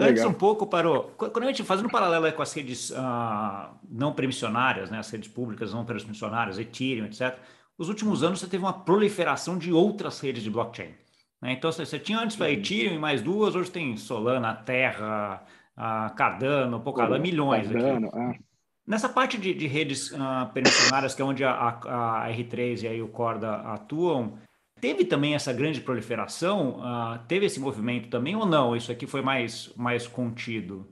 antes 0.00 0.24
um 0.24 0.32
pouco 0.32 0.66
para 0.66 0.90
o... 0.90 1.02
Quando 1.10 1.42
a 1.42 1.46
gente 1.48 1.62
fazendo 1.64 1.84
um 1.84 1.90
paralelo 1.90 2.32
com 2.32 2.40
as 2.40 2.50
redes 2.54 2.88
uh, 2.92 3.76
não 3.86 4.14
permissionárias, 4.14 4.90
né, 4.90 4.98
as 4.98 5.10
redes 5.10 5.28
públicas 5.28 5.74
não 5.74 5.84
permissionárias, 5.84 6.58
Ethereum, 6.58 7.04
etc., 7.04 7.38
os 7.76 7.90
últimos 7.90 8.22
anos 8.22 8.40
você 8.40 8.46
teve 8.46 8.64
uma 8.64 8.72
proliferação 8.72 9.58
de 9.58 9.70
outras 9.70 10.18
redes 10.18 10.42
de 10.42 10.50
blockchain. 10.50 10.94
Né? 11.42 11.52
Então 11.52 11.70
você 11.70 11.98
tinha 11.98 12.18
antes 12.18 12.34
para 12.34 12.50
Ethereum 12.50 12.94
e 12.94 12.98
mais 12.98 13.20
duas, 13.20 13.54
hoje 13.54 13.70
tem 13.70 13.98
Solana, 13.98 14.54
Terra, 14.54 15.44
uh, 15.76 16.14
Cardano, 16.14 16.80
Polkadot, 16.80 17.20
milhões 17.20 17.70
Cardano, 17.70 18.08
aqui. 18.08 18.18
É. 18.18 18.45
Nessa 18.86 19.08
parte 19.08 19.36
de, 19.36 19.52
de 19.52 19.66
redes 19.66 20.12
uh, 20.12 20.52
permissionárias, 20.54 21.12
que 21.14 21.20
é 21.20 21.24
onde 21.24 21.42
a, 21.42 21.50
a, 21.50 22.26
a, 22.26 22.30
R3 22.30 22.84
e 22.84 22.88
aí 22.88 23.02
o 23.02 23.08
Corda 23.08 23.56
atuam, 23.62 24.38
teve 24.80 25.04
também 25.04 25.34
essa 25.34 25.52
grande 25.52 25.80
proliferação? 25.80 26.78
Uh, 26.78 27.18
teve 27.26 27.46
esse 27.46 27.58
movimento 27.58 28.08
também 28.08 28.36
ou 28.36 28.46
não? 28.46 28.76
Isso 28.76 28.92
aqui 28.92 29.04
foi 29.04 29.22
mais, 29.22 29.74
mais 29.74 30.06
contido? 30.06 30.86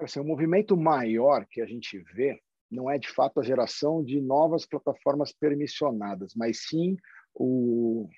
Assim, 0.00 0.18
o 0.18 0.24
movimento 0.24 0.76
maior 0.76 1.46
que 1.48 1.60
a 1.60 1.66
gente 1.66 1.96
vê 2.12 2.40
não 2.68 2.90
é 2.90 2.98
de 2.98 3.08
fato 3.08 3.38
a 3.38 3.44
geração 3.44 4.02
de 4.02 4.20
novas 4.20 4.66
plataformas 4.66 5.32
permissionadas, 5.32 6.34
mas 6.34 6.66
sim 6.66 6.96
o, 7.32 8.08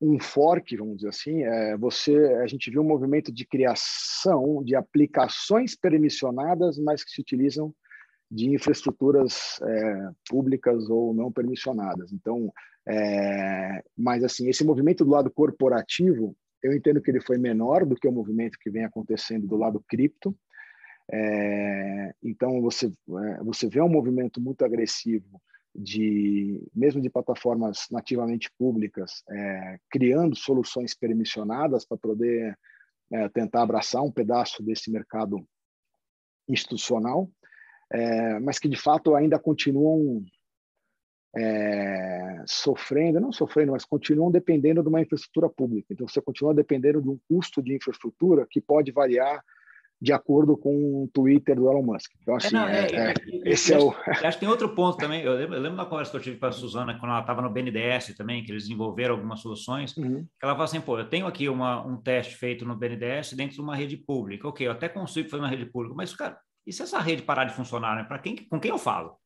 um 0.00 0.18
fork, 0.18 0.76
vamos 0.76 0.96
dizer 0.96 1.08
assim, 1.08 1.42
é, 1.42 1.76
você, 1.76 2.16
a 2.42 2.46
gente 2.46 2.70
viu 2.70 2.80
um 2.80 2.86
movimento 2.88 3.30
de 3.30 3.44
criação 3.44 4.64
de 4.64 4.74
aplicações 4.74 5.76
permissionadas, 5.76 6.78
mas 6.78 7.04
que 7.04 7.10
se 7.10 7.20
utilizam 7.20 7.74
de 8.30 8.48
infraestruturas 8.54 9.60
é, 9.62 10.10
públicas 10.28 10.88
ou 10.88 11.12
não 11.12 11.30
permissionadas. 11.30 12.12
Então, 12.12 12.50
é, 12.88 13.82
mas 13.96 14.24
assim, 14.24 14.48
esse 14.48 14.64
movimento 14.64 15.04
do 15.04 15.10
lado 15.10 15.30
corporativo, 15.30 16.34
eu 16.62 16.72
entendo 16.72 17.02
que 17.02 17.10
ele 17.10 17.20
foi 17.20 17.36
menor 17.36 17.84
do 17.84 17.96
que 17.96 18.08
o 18.08 18.12
movimento 18.12 18.58
que 18.58 18.70
vem 18.70 18.84
acontecendo 18.84 19.46
do 19.46 19.56
lado 19.56 19.84
cripto. 19.86 20.34
É, 21.12 22.14
então, 22.22 22.62
você, 22.62 22.86
é, 22.86 23.44
você 23.44 23.68
vê 23.68 23.82
um 23.82 23.88
movimento 23.88 24.40
muito 24.40 24.64
agressivo 24.64 25.40
de 25.82 26.62
mesmo 26.74 27.00
de 27.00 27.08
plataformas 27.08 27.86
nativamente 27.90 28.50
públicas, 28.58 29.22
é, 29.30 29.78
criando 29.90 30.36
soluções 30.36 30.94
permissionadas 30.94 31.84
para 31.86 31.96
poder 31.96 32.56
é, 33.12 33.28
tentar 33.30 33.62
abraçar 33.62 34.02
um 34.02 34.12
pedaço 34.12 34.62
desse 34.62 34.90
mercado 34.90 35.44
institucional, 36.48 37.30
é, 37.90 38.38
mas 38.40 38.58
que 38.58 38.68
de 38.68 38.76
fato 38.76 39.14
ainda 39.14 39.38
continuam 39.38 40.24
é, 41.36 42.44
sofrendo, 42.46 43.20
não 43.20 43.32
sofrendo, 43.32 43.72
mas 43.72 43.84
continuam 43.84 44.30
dependendo 44.30 44.82
de 44.82 44.88
uma 44.88 45.00
infraestrutura 45.00 45.48
pública. 45.48 45.92
Então 45.92 46.06
você 46.06 46.20
continua 46.20 46.54
dependendo 46.54 47.00
de 47.00 47.08
um 47.08 47.18
custo 47.28 47.62
de 47.62 47.74
infraestrutura 47.74 48.46
que 48.48 48.60
pode 48.60 48.92
variar 48.92 49.42
de 50.00 50.12
acordo 50.12 50.56
com 50.56 51.04
o 51.04 51.10
Twitter 51.12 51.56
do 51.56 51.68
Elon 51.70 51.82
Musk. 51.82 52.10
Então, 52.22 52.36
assim, 52.36 52.48
é, 52.48 52.50
não, 52.52 52.68
é, 52.68 52.86
é, 52.86 53.14
esse 53.44 53.74
é 53.74 53.78
o... 53.78 53.94
Acho 54.06 54.38
que 54.38 54.40
tem 54.40 54.48
outro 54.48 54.74
ponto 54.74 54.96
também, 54.96 55.22
eu 55.22 55.34
lembro, 55.34 55.56
eu 55.56 55.60
lembro 55.60 55.76
da 55.76 55.84
conversa 55.84 56.10
que 56.10 56.16
eu 56.16 56.22
tive 56.22 56.38
com 56.38 56.46
a 56.46 56.52
Suzana, 56.52 56.98
quando 56.98 57.10
ela 57.10 57.20
estava 57.20 57.42
no 57.42 57.50
BNDES 57.50 58.16
também, 58.16 58.42
que 58.42 58.50
eles 58.50 58.62
desenvolveram 58.62 59.14
algumas 59.14 59.40
soluções, 59.40 59.94
uhum. 59.96 60.22
que 60.22 60.44
ela 60.44 60.54
falou 60.54 60.64
assim, 60.64 60.80
pô, 60.80 60.98
eu 60.98 61.08
tenho 61.08 61.26
aqui 61.26 61.48
uma, 61.48 61.86
um 61.86 61.98
teste 61.98 62.34
feito 62.36 62.64
no 62.64 62.76
BNDES 62.76 63.34
dentro 63.34 63.56
de 63.56 63.60
uma 63.60 63.76
rede 63.76 63.98
pública, 63.98 64.48
ok, 64.48 64.66
eu 64.66 64.72
até 64.72 64.88
consigo 64.88 65.28
fazer 65.28 65.42
uma 65.42 65.50
rede 65.50 65.66
pública, 65.66 65.94
mas, 65.94 66.14
cara, 66.14 66.38
e 66.66 66.72
se 66.72 66.82
essa 66.82 66.98
rede 66.98 67.22
parar 67.22 67.44
de 67.44 67.54
funcionar, 67.54 67.96
né? 67.96 68.04
Para 68.04 68.18
quem, 68.18 68.36
com 68.36 68.60
quem 68.60 68.70
eu 68.70 68.78
falo? 68.78 69.16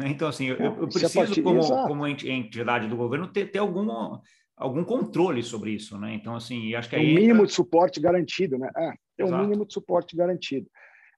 Né? 0.00 0.10
Então, 0.10 0.28
assim, 0.28 0.46
eu, 0.46 0.56
eu 0.56 0.88
preciso, 0.88 1.42
como, 1.42 1.60
como 1.60 2.06
entidade 2.06 2.86
do 2.86 2.96
governo, 2.96 3.26
ter, 3.26 3.50
ter 3.50 3.58
alguma 3.58 4.22
algum 4.56 4.84
controle 4.84 5.42
sobre 5.42 5.72
isso, 5.72 5.98
né? 5.98 6.14
Então, 6.14 6.34
assim, 6.36 6.72
acho 6.74 6.88
que 6.88 6.96
é 6.96 6.98
um 7.00 7.02
mínimo 7.02 7.34
entra... 7.34 7.46
de 7.46 7.52
suporte 7.52 8.00
garantido, 8.00 8.58
né? 8.58 8.70
É, 8.76 8.92
tem 9.18 9.26
um 9.26 9.38
mínimo 9.40 9.66
de 9.66 9.74
suporte 9.74 10.16
garantido. 10.16 10.70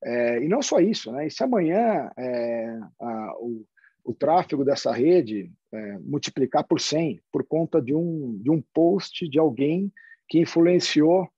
É, 0.03 0.43
e 0.43 0.49
não 0.49 0.63
só 0.63 0.81
isso, 0.81 1.13
né? 1.13 1.27
E 1.27 1.31
se 1.31 1.45
amanhã 1.45 2.11
é, 2.17 2.79
a, 2.99 3.35
o, 3.39 3.67
o 4.03 4.15
tráfego 4.15 4.65
dessa 4.65 4.91
rede 4.91 5.53
é, 5.73 5.99
multiplicar 5.99 6.65
por 6.65 6.81
100 6.81 7.21
por 7.31 7.45
conta 7.45 7.81
de 7.81 7.95
um, 7.95 8.39
de 8.43 8.51
um 8.51 8.63
post 8.73 9.29
de 9.29 9.39
alguém 9.39 9.93
que 10.27 10.39
influenciou 10.41 11.29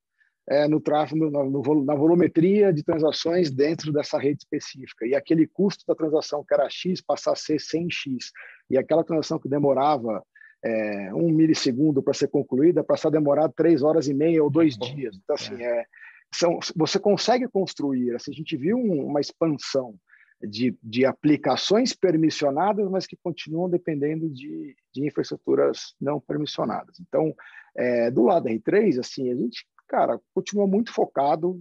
é, 0.48 0.68
no 0.68 0.80
tráfego, 0.80 1.28
no, 1.28 1.50
no, 1.50 1.84
na 1.84 1.94
volumetria 1.94 2.72
de 2.72 2.84
transações 2.84 3.50
dentro 3.50 3.92
dessa 3.92 4.18
rede 4.18 4.42
específica. 4.42 5.06
E 5.06 5.14
aquele 5.14 5.46
custo 5.46 5.84
da 5.86 5.94
transação 5.94 6.44
que 6.44 6.54
era 6.54 6.70
X 6.70 7.00
passar 7.00 7.32
a 7.32 7.36
ser 7.36 7.56
100X. 7.56 8.30
E 8.70 8.78
aquela 8.78 9.04
transação 9.04 9.38
que 9.38 9.48
demorava 9.48 10.22
é, 10.64 11.12
um 11.14 11.30
milissegundo 11.30 12.02
para 12.02 12.14
ser 12.14 12.28
concluída, 12.28 12.84
passar 12.84 13.08
a 13.08 13.12
demorar 13.12 13.48
três 13.48 13.82
horas 13.82 14.06
e 14.06 14.14
meia 14.14 14.42
ou 14.42 14.50
dois 14.50 14.76
dias. 14.76 15.16
Então, 15.16 15.34
assim, 15.34 15.60
é. 15.60 15.84
São, 16.34 16.58
você 16.74 16.98
consegue 16.98 17.46
construir. 17.48 18.14
Assim, 18.14 18.30
a 18.30 18.34
gente 18.34 18.56
viu 18.56 18.76
um, 18.76 19.06
uma 19.06 19.20
expansão 19.20 19.94
de, 20.42 20.76
de 20.82 21.04
aplicações 21.04 21.92
permissionadas, 21.92 22.88
mas 22.90 23.06
que 23.06 23.16
continuam 23.16 23.68
dependendo 23.68 24.28
de, 24.28 24.74
de 24.92 25.06
infraestruturas 25.06 25.94
não 26.00 26.20
permissionadas. 26.20 26.98
Então, 27.00 27.34
é, 27.76 28.10
do 28.10 28.22
lado 28.22 28.44
da 28.44 28.50
R3, 28.50 28.98
assim, 28.98 29.30
a 29.30 29.36
gente, 29.36 29.66
cara, 29.86 30.20
continua 30.34 30.66
muito 30.66 30.92
focado 30.92 31.60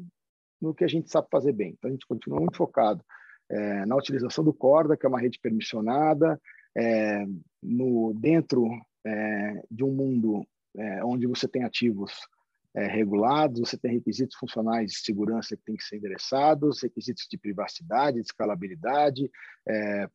no 0.59 0.73
que 0.73 0.83
a 0.83 0.87
gente 0.87 1.11
sabe 1.11 1.27
fazer 1.31 1.53
bem. 1.53 1.75
Então, 1.77 1.89
a 1.89 1.91
gente 1.91 2.07
continua 2.07 2.39
muito 2.39 2.57
focado 2.57 3.03
é, 3.49 3.85
na 3.85 3.95
utilização 3.95 4.43
do 4.43 4.53
Corda, 4.53 4.97
que 4.97 5.05
é 5.05 5.09
uma 5.09 5.19
rede 5.19 5.39
permissionada, 5.39 6.39
é, 6.75 7.25
no 7.61 8.13
dentro 8.13 8.67
é, 9.05 9.63
de 9.69 9.83
um 9.83 9.91
mundo 9.91 10.45
é, 10.77 11.03
onde 11.03 11.27
você 11.27 11.47
tem 11.47 11.63
ativos 11.63 12.11
é, 12.75 12.87
regulados, 12.87 13.59
você 13.59 13.77
tem 13.77 13.93
requisitos 13.93 14.35
funcionais 14.37 14.91
de 14.91 14.97
segurança 14.99 15.55
que 15.57 15.63
têm 15.63 15.75
que 15.75 15.83
ser 15.83 15.97
endereçados, 15.97 16.81
requisitos 16.81 17.27
de 17.29 17.37
privacidade, 17.37 18.17
de 18.17 18.25
escalabilidade. 18.25 19.29
É, 19.67 20.09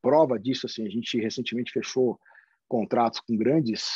prova 0.00 0.38
disso, 0.38 0.66
assim, 0.66 0.86
a 0.86 0.90
gente 0.90 1.20
recentemente 1.20 1.72
fechou 1.72 2.18
contratos 2.68 3.20
com 3.20 3.36
grandes 3.36 3.88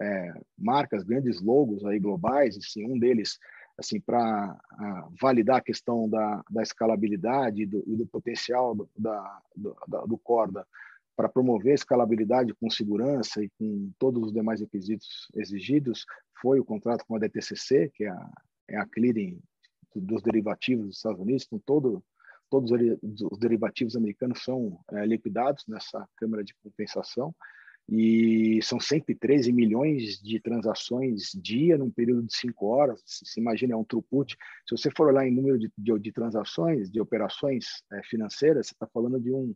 é, 0.00 0.32
marcas, 0.58 1.04
grandes 1.04 1.40
logos 1.40 1.84
aí 1.86 1.98
globais, 1.98 2.56
assim, 2.56 2.84
um 2.84 2.98
deles 2.98 3.38
assim 3.78 4.00
para 4.00 4.58
validar 5.20 5.56
a 5.56 5.62
questão 5.62 6.08
da, 6.08 6.42
da 6.50 6.62
escalabilidade 6.62 7.62
e 7.62 7.66
do, 7.66 7.84
e 7.86 7.94
do 7.94 8.06
potencial 8.06 8.74
do, 8.74 8.88
da, 8.96 9.42
do, 9.54 9.76
do 10.06 10.18
Corda 10.18 10.66
para 11.16 11.28
promover 11.28 11.72
a 11.72 11.74
escalabilidade 11.74 12.54
com 12.54 12.68
segurança 12.70 13.42
e 13.42 13.50
com 13.58 13.90
todos 13.98 14.22
os 14.22 14.32
demais 14.32 14.60
requisitos 14.60 15.28
exigidos 15.34 16.04
foi 16.40 16.60
o 16.60 16.64
contrato 16.64 17.04
com 17.06 17.16
a 17.16 17.18
DTCC, 17.18 17.90
que 17.94 18.04
é 18.04 18.10
a, 18.10 18.30
é 18.68 18.76
a 18.76 18.86
clearing 18.86 19.40
dos 19.94 20.22
derivativos 20.22 20.86
dos 20.86 20.96
Estados 20.96 21.20
Unidos, 21.20 21.46
com 21.46 21.58
todo, 21.58 22.04
todos 22.50 22.70
os 22.70 23.38
derivativos 23.38 23.96
americanos 23.96 24.44
são 24.44 24.78
é, 24.92 25.06
liquidados 25.06 25.64
nessa 25.66 26.06
câmara 26.16 26.44
de 26.44 26.54
compensação 26.62 27.34
e 27.88 28.60
são 28.62 28.80
113 28.80 29.52
milhões 29.52 30.20
de 30.20 30.40
transações 30.40 31.30
dia 31.34 31.78
num 31.78 31.90
período 31.90 32.24
de 32.24 32.34
cinco 32.34 32.66
horas. 32.66 33.00
Se 33.06 33.38
imagina, 33.40 33.74
é 33.74 33.76
um 33.76 33.84
throughput. 33.84 34.36
Se 34.68 34.76
você 34.76 34.90
for 34.90 35.08
olhar 35.08 35.26
em 35.26 35.32
número 35.32 35.58
de, 35.58 35.70
de, 35.78 35.98
de 35.98 36.12
transações, 36.12 36.90
de 36.90 37.00
operações 37.00 37.84
é, 37.92 38.02
financeiras, 38.02 38.66
você 38.66 38.74
está 38.74 38.86
falando 38.88 39.20
de 39.20 39.32
um 39.32 39.54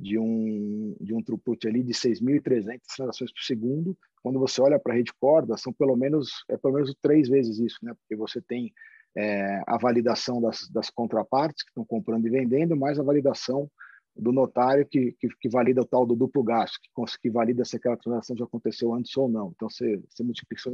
de 0.00 0.18
um, 0.18 0.96
de 0.98 1.14
um 1.14 1.22
throughput 1.22 1.68
ali 1.68 1.82
de 1.82 1.92
6.300 1.92 2.80
transações 2.96 3.30
por 3.30 3.42
segundo. 3.42 3.96
Quando 4.22 4.38
você 4.38 4.60
olha 4.62 4.78
para 4.78 4.94
a 4.94 4.96
rede 4.96 5.12
corda, 5.20 5.58
são 5.58 5.72
pelo 5.74 5.94
menos, 5.94 6.42
é 6.48 6.56
pelo 6.56 6.74
menos 6.74 6.94
três 7.02 7.28
vezes 7.28 7.58
isso, 7.58 7.76
né? 7.82 7.92
porque 7.94 8.16
você 8.16 8.40
tem 8.40 8.72
é, 9.14 9.62
a 9.66 9.76
validação 9.76 10.40
das, 10.40 10.68
das 10.70 10.88
contrapartes 10.88 11.62
que 11.62 11.70
estão 11.70 11.84
comprando 11.84 12.26
e 12.26 12.30
vendendo, 12.30 12.74
mais 12.74 12.98
a 12.98 13.02
validação 13.02 13.70
do 14.16 14.32
notário 14.32 14.86
que, 14.86 15.12
que, 15.20 15.28
que, 15.38 15.48
valida 15.48 15.82
o 15.82 15.86
tal 15.86 16.06
do 16.06 16.16
duplo 16.16 16.42
gasto, 16.42 16.78
que, 16.82 16.90
que 17.20 17.30
valida 17.30 17.64
se 17.64 17.76
aquela 17.76 17.96
transação 17.96 18.36
já 18.36 18.44
aconteceu 18.44 18.94
antes 18.94 19.14
ou 19.16 19.28
não. 19.28 19.52
Então, 19.54 19.68
você, 19.68 20.02
você 20.08 20.22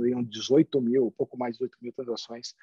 aí 0.05 0.25
18 0.25 0.81
mil, 0.81 1.13
pouco 1.17 1.37
mais 1.37 1.55
de 1.55 1.59
18 1.59 1.79
mil 1.83 1.93
transações 1.93 2.55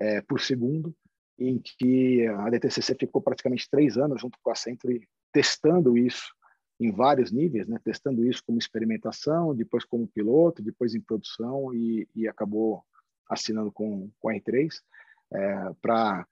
é, 0.00 0.20
por 0.22 0.40
segundo, 0.40 0.94
em 1.38 1.58
que 1.58 2.26
a 2.26 2.50
DTCC 2.50 2.96
ficou 2.98 3.22
praticamente 3.22 3.68
três 3.70 3.96
anos 3.96 4.20
junto 4.20 4.36
com 4.42 4.50
a 4.50 4.54
Century 4.54 5.08
testando 5.32 5.96
isso 5.96 6.34
em 6.80 6.92
vários 6.92 7.32
níveis, 7.32 7.66
né? 7.66 7.78
testando 7.82 8.24
isso 8.24 8.42
como 8.46 8.58
experimentação, 8.58 9.54
depois 9.54 9.84
como 9.84 10.06
piloto, 10.06 10.62
depois 10.62 10.94
em 10.94 11.00
produção 11.00 11.74
e, 11.74 12.08
e 12.14 12.28
acabou 12.28 12.84
assinando 13.28 13.72
com, 13.72 14.10
com 14.20 14.28
a 14.28 14.34
R3 14.34 14.70
é, 15.32 15.70
para, 15.82 16.26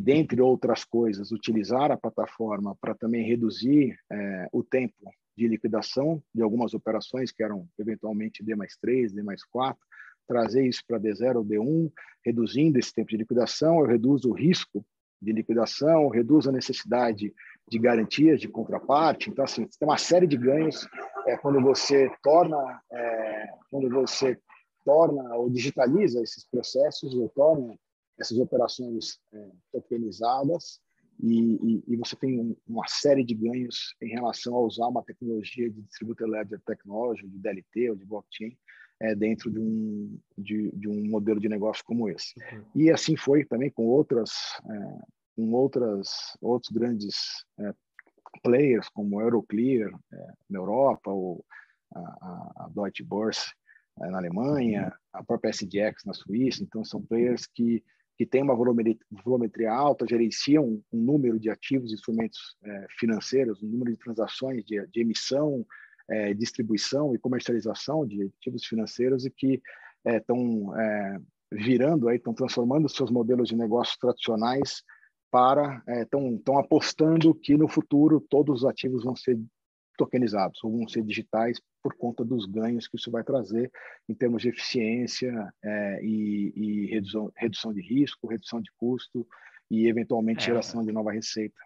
dentre 0.00 0.40
outras 0.40 0.84
coisas, 0.84 1.32
utilizar 1.32 1.90
a 1.90 1.96
plataforma 1.96 2.76
para 2.80 2.94
também 2.94 3.26
reduzir 3.26 3.98
é, 4.10 4.48
o 4.52 4.62
tempo 4.62 5.10
de 5.36 5.48
liquidação 5.48 6.22
de 6.34 6.42
algumas 6.42 6.72
operações 6.72 7.32
que 7.32 7.42
eram 7.42 7.68
eventualmente 7.78 8.42
D 8.42 8.54
mais 8.54 8.76
3, 8.76 9.12
D 9.12 9.22
mais 9.22 9.44
4, 9.44 9.78
trazer 10.26 10.66
isso 10.66 10.82
para 10.86 10.98
D0 10.98 11.36
ou 11.36 11.44
D1, 11.44 11.92
reduzindo 12.24 12.78
esse 12.78 12.92
tempo 12.92 13.10
de 13.10 13.16
liquidação, 13.16 13.80
eu 13.80 13.86
reduzo 13.86 14.30
o 14.30 14.34
risco 14.34 14.84
de 15.20 15.32
liquidação, 15.32 16.08
reduzo 16.08 16.48
a 16.48 16.52
necessidade 16.52 17.32
de 17.68 17.78
garantias 17.78 18.40
de 18.40 18.48
contraparte. 18.48 19.30
Então, 19.30 19.44
assim, 19.44 19.66
tem 19.78 19.88
uma 19.88 19.98
série 19.98 20.26
de 20.26 20.36
ganhos 20.36 20.86
é, 21.26 21.36
quando 21.36 21.60
você 21.60 22.10
torna, 22.22 22.80
é, 22.92 23.46
quando 23.70 23.88
você 23.90 24.38
torna 24.84 25.34
ou 25.34 25.50
digitaliza 25.50 26.22
esses 26.22 26.48
processos 26.48 27.14
ou 27.14 27.28
torna 27.30 27.76
essas 28.18 28.38
operações 28.38 29.18
é, 29.32 29.50
tokenizadas 29.72 30.80
e, 31.22 31.54
e, 31.54 31.84
e, 31.88 31.96
você 31.96 32.14
tem 32.16 32.38
um, 32.38 32.56
uma 32.66 32.86
série 32.86 33.24
de 33.24 33.34
ganhos 33.34 33.94
em 34.02 34.08
relação 34.08 34.54
a 34.54 34.60
usar 34.60 34.86
uma 34.86 35.02
tecnologia 35.02 35.70
de 35.70 35.80
Distributed 35.82 36.30
Ledger 36.30 36.60
Technology, 36.66 37.26
de 37.26 37.38
DLT 37.38 37.90
ou 37.90 37.96
de 37.96 38.04
blockchain, 38.04 38.56
é, 39.00 39.14
dentro 39.14 39.50
de 39.50 39.58
um, 39.58 40.18
de, 40.36 40.70
de, 40.72 40.88
um 40.88 41.08
modelo 41.08 41.40
de 41.40 41.48
negócio 41.48 41.82
como 41.84 42.08
esse. 42.08 42.34
Uhum. 42.52 42.64
E 42.74 42.90
assim 42.90 43.16
foi 43.16 43.44
também 43.44 43.70
com 43.70 43.86
outras, 43.86 44.30
é, 44.68 44.98
com 45.36 45.52
outras, 45.52 46.08
outros 46.40 46.72
grandes 46.72 47.44
é, 47.60 47.72
players, 48.42 48.88
como 48.88 49.20
Euroclear 49.20 49.90
é, 50.12 50.32
na 50.48 50.58
Europa, 50.58 51.10
ou 51.10 51.44
a, 51.94 52.64
a 52.64 52.70
Deutsche 52.74 53.04
Börse 53.04 53.52
é, 54.00 54.10
na 54.10 54.18
Alemanha, 54.18 54.92
a 55.12 55.22
própria 55.22 55.50
SDX 55.50 56.04
na 56.04 56.14
Suíça. 56.14 56.62
Então, 56.62 56.84
são 56.84 57.02
players 57.02 57.46
que, 57.46 57.84
que 58.16 58.26
têm 58.26 58.42
uma 58.42 58.56
volumetria, 58.56 59.72
alta, 59.72 60.06
gerenciam 60.08 60.82
um 60.92 60.98
número 60.98 61.38
de 61.38 61.50
ativos, 61.50 61.92
instrumentos 61.92 62.56
é, 62.64 62.86
financeiros, 62.98 63.62
um 63.62 63.68
número 63.68 63.92
de 63.92 63.98
transações 63.98 64.64
de, 64.64 64.84
de 64.86 65.00
emissão, 65.00 65.66
é, 66.08 66.32
distribuição 66.34 67.14
e 67.14 67.18
comercialização 67.18 68.06
de 68.06 68.30
ativos 68.38 68.64
financeiros 68.64 69.26
e 69.26 69.30
que 69.30 69.60
estão 70.04 70.78
é, 70.78 71.18
virando 71.50 72.08
aí, 72.08 72.16
estão 72.16 72.32
transformando 72.32 72.88
seus 72.88 73.10
modelos 73.10 73.48
de 73.48 73.56
negócios 73.56 73.96
tradicionais 73.96 74.84
para 75.30 75.82
estão 76.02 76.56
é, 76.56 76.60
apostando 76.60 77.34
que 77.34 77.56
no 77.56 77.68
futuro 77.68 78.20
todos 78.20 78.62
os 78.62 78.64
ativos 78.64 79.04
vão 79.04 79.14
ser 79.14 79.38
tokenizados 79.96 80.62
ou 80.62 80.70
vão 80.70 80.88
ser 80.88 81.02
digitais 81.02 81.60
por 81.82 81.96
conta 81.96 82.24
dos 82.24 82.46
ganhos 82.46 82.86
que 82.86 82.96
isso 82.96 83.10
vai 83.10 83.24
trazer 83.24 83.70
em 84.08 84.14
termos 84.14 84.42
de 84.42 84.48
eficiência 84.48 85.52
é, 85.62 86.00
e, 86.02 86.52
e 86.54 86.86
redução, 86.86 87.32
redução 87.36 87.72
de 87.72 87.80
risco, 87.80 88.26
redução 88.26 88.60
de 88.60 88.70
custo 88.76 89.26
e 89.70 89.88
eventualmente 89.88 90.42
é, 90.42 90.46
geração 90.46 90.84
de 90.84 90.92
nova 90.92 91.12
receita. 91.12 91.56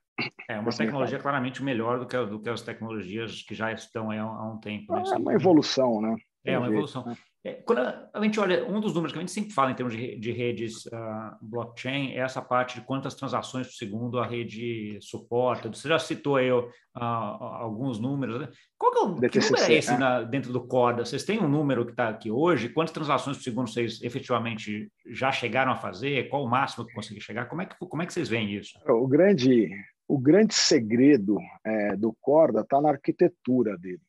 É 0.48 0.58
uma 0.58 0.70
tecnologia 0.70 1.14
mercado. 1.14 1.22
claramente 1.22 1.62
melhor 1.62 1.98
do 1.98 2.06
que, 2.06 2.26
do 2.26 2.40
que 2.40 2.50
as 2.50 2.62
tecnologias 2.62 3.42
que 3.42 3.54
já 3.54 3.72
estão 3.72 4.10
há 4.10 4.52
um 4.52 4.58
tempo. 4.58 4.92
Né? 4.94 5.02
É 5.12 5.16
uma 5.16 5.34
evolução, 5.34 6.00
né? 6.00 6.16
É 6.44 6.58
uma 6.58 6.68
evolução. 6.68 7.04
É, 7.42 7.54
quando 7.54 7.80
a 7.80 8.22
gente 8.22 8.38
olha, 8.38 8.66
um 8.66 8.80
dos 8.80 8.92
números 8.92 9.12
que 9.12 9.18
a 9.18 9.22
gente 9.22 9.32
sempre 9.32 9.52
fala 9.52 9.70
em 9.70 9.74
termos 9.74 9.94
de, 9.94 10.18
de 10.18 10.30
redes 10.30 10.84
uh, 10.86 11.36
blockchain 11.40 12.12
é 12.12 12.18
essa 12.18 12.42
parte 12.42 12.78
de 12.78 12.86
quantas 12.86 13.14
transações 13.14 13.66
por 13.66 13.74
segundo 13.74 14.18
a 14.18 14.26
rede 14.26 14.98
suporta. 15.00 15.68
Você 15.68 15.88
já 15.88 15.98
citou 15.98 16.36
aí 16.36 16.50
uh, 16.50 16.68
alguns 16.94 17.98
números. 17.98 18.40
Né? 18.40 18.48
Qual 18.76 18.92
que, 18.92 18.98
é 18.98 19.02
o, 19.02 19.30
que 19.30 19.38
número 19.38 19.64
é 19.64 19.72
esse 19.72 19.92
é. 19.92 19.98
na, 19.98 20.22
dentro 20.22 20.52
do 20.52 20.66
Corda? 20.66 21.04
Vocês 21.04 21.24
têm 21.24 21.38
um 21.38 21.48
número 21.48 21.84
que 21.86 21.92
está 21.92 22.08
aqui 22.08 22.30
hoje? 22.30 22.68
Quantas 22.68 22.92
transações 22.92 23.38
por 23.38 23.42
segundo 23.42 23.70
vocês 23.70 24.02
efetivamente 24.02 24.90
já 25.06 25.32
chegaram 25.32 25.72
a 25.72 25.76
fazer? 25.76 26.28
Qual 26.28 26.44
o 26.44 26.48
máximo 26.48 26.86
que 26.86 26.94
conseguem 26.94 27.22
chegar? 27.22 27.46
Como 27.46 27.62
é 27.62 27.66
que, 27.66 27.74
como 27.78 28.02
é 28.02 28.06
que 28.06 28.12
vocês 28.12 28.28
veem 28.28 28.54
isso? 28.54 28.78
O 28.86 29.08
grande, 29.08 29.70
o 30.06 30.18
grande 30.18 30.52
segredo 30.52 31.38
é, 31.64 31.96
do 31.96 32.14
Corda 32.20 32.60
está 32.60 32.80
na 32.80 32.90
arquitetura 32.90 33.78
dele. 33.78 34.00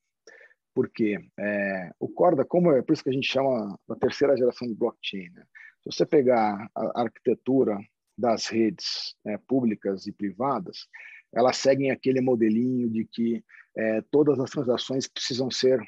Porque 0.73 1.17
é, 1.37 1.91
o 1.99 2.07
Corda, 2.07 2.45
como 2.45 2.71
é 2.71 2.81
por 2.81 2.93
isso 2.93 3.03
que 3.03 3.09
a 3.09 3.13
gente 3.13 3.27
chama 3.27 3.77
a 3.89 3.95
terceira 3.95 4.37
geração 4.37 4.67
de 4.67 4.75
blockchain, 4.75 5.29
né? 5.31 5.43
se 5.81 5.91
você 5.91 6.05
pegar 6.05 6.69
a 6.75 7.01
arquitetura 7.01 7.77
das 8.17 8.47
redes 8.47 9.15
é, 9.25 9.37
públicas 9.37 10.05
e 10.05 10.11
privadas, 10.11 10.87
elas 11.33 11.57
seguem 11.57 11.91
aquele 11.91 12.21
modelinho 12.21 12.89
de 12.89 13.05
que 13.05 13.43
é, 13.75 14.01
todas 14.11 14.39
as 14.39 14.49
transações 14.49 15.07
precisam 15.07 15.49
ser 15.49 15.81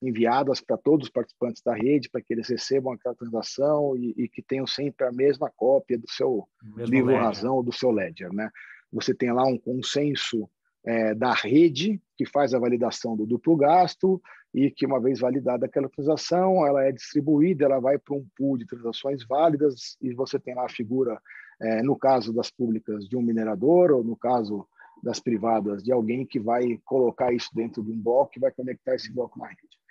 enviadas 0.00 0.60
para 0.60 0.76
todos 0.76 1.06
os 1.06 1.12
participantes 1.12 1.62
da 1.62 1.74
rede 1.74 2.10
para 2.10 2.20
que 2.20 2.32
eles 2.32 2.48
recebam 2.48 2.92
aquela 2.92 3.14
transação 3.14 3.96
e, 3.96 4.14
e 4.16 4.28
que 4.28 4.42
tenham 4.42 4.66
sempre 4.66 5.06
a 5.06 5.12
mesma 5.12 5.50
cópia 5.54 5.98
do 5.98 6.10
seu 6.10 6.46
livro 6.76 7.14
razão 7.14 7.62
do 7.62 7.72
seu 7.72 7.90
ledger, 7.90 8.32
né? 8.32 8.50
Você 8.92 9.14
tem 9.14 9.32
lá 9.32 9.44
um 9.44 9.56
consenso 9.56 10.50
é, 10.84 11.14
da 11.14 11.32
rede, 11.32 12.00
que 12.16 12.26
faz 12.26 12.54
a 12.54 12.58
validação 12.58 13.16
do 13.16 13.26
duplo 13.26 13.56
gasto, 13.56 14.20
e 14.54 14.70
que, 14.70 14.84
uma 14.84 15.00
vez 15.00 15.20
validada 15.20 15.66
aquela 15.66 15.88
transação, 15.88 16.66
ela 16.66 16.84
é 16.84 16.92
distribuída, 16.92 17.64
ela 17.64 17.80
vai 17.80 17.98
para 17.98 18.14
um 18.14 18.26
pool 18.36 18.58
de 18.58 18.66
transações 18.66 19.24
válidas, 19.26 19.96
e 20.00 20.12
você 20.14 20.38
tem 20.38 20.54
lá 20.54 20.66
a 20.66 20.70
figura, 20.70 21.20
é, 21.60 21.82
no 21.82 21.96
caso 21.96 22.32
das 22.32 22.50
públicas, 22.50 23.08
de 23.08 23.16
um 23.16 23.22
minerador, 23.22 23.92
ou 23.92 24.04
no 24.04 24.16
caso 24.16 24.66
das 25.02 25.18
privadas, 25.18 25.82
de 25.82 25.90
alguém 25.90 26.24
que 26.24 26.38
vai 26.38 26.78
colocar 26.84 27.32
isso 27.32 27.50
dentro 27.54 27.82
de 27.82 27.90
um 27.90 28.00
bloco 28.00 28.32
e 28.36 28.40
vai 28.40 28.52
conectar 28.52 28.94
esse 28.94 29.12
bloco 29.12 29.38
na 29.38 29.48
rede. 29.48 29.82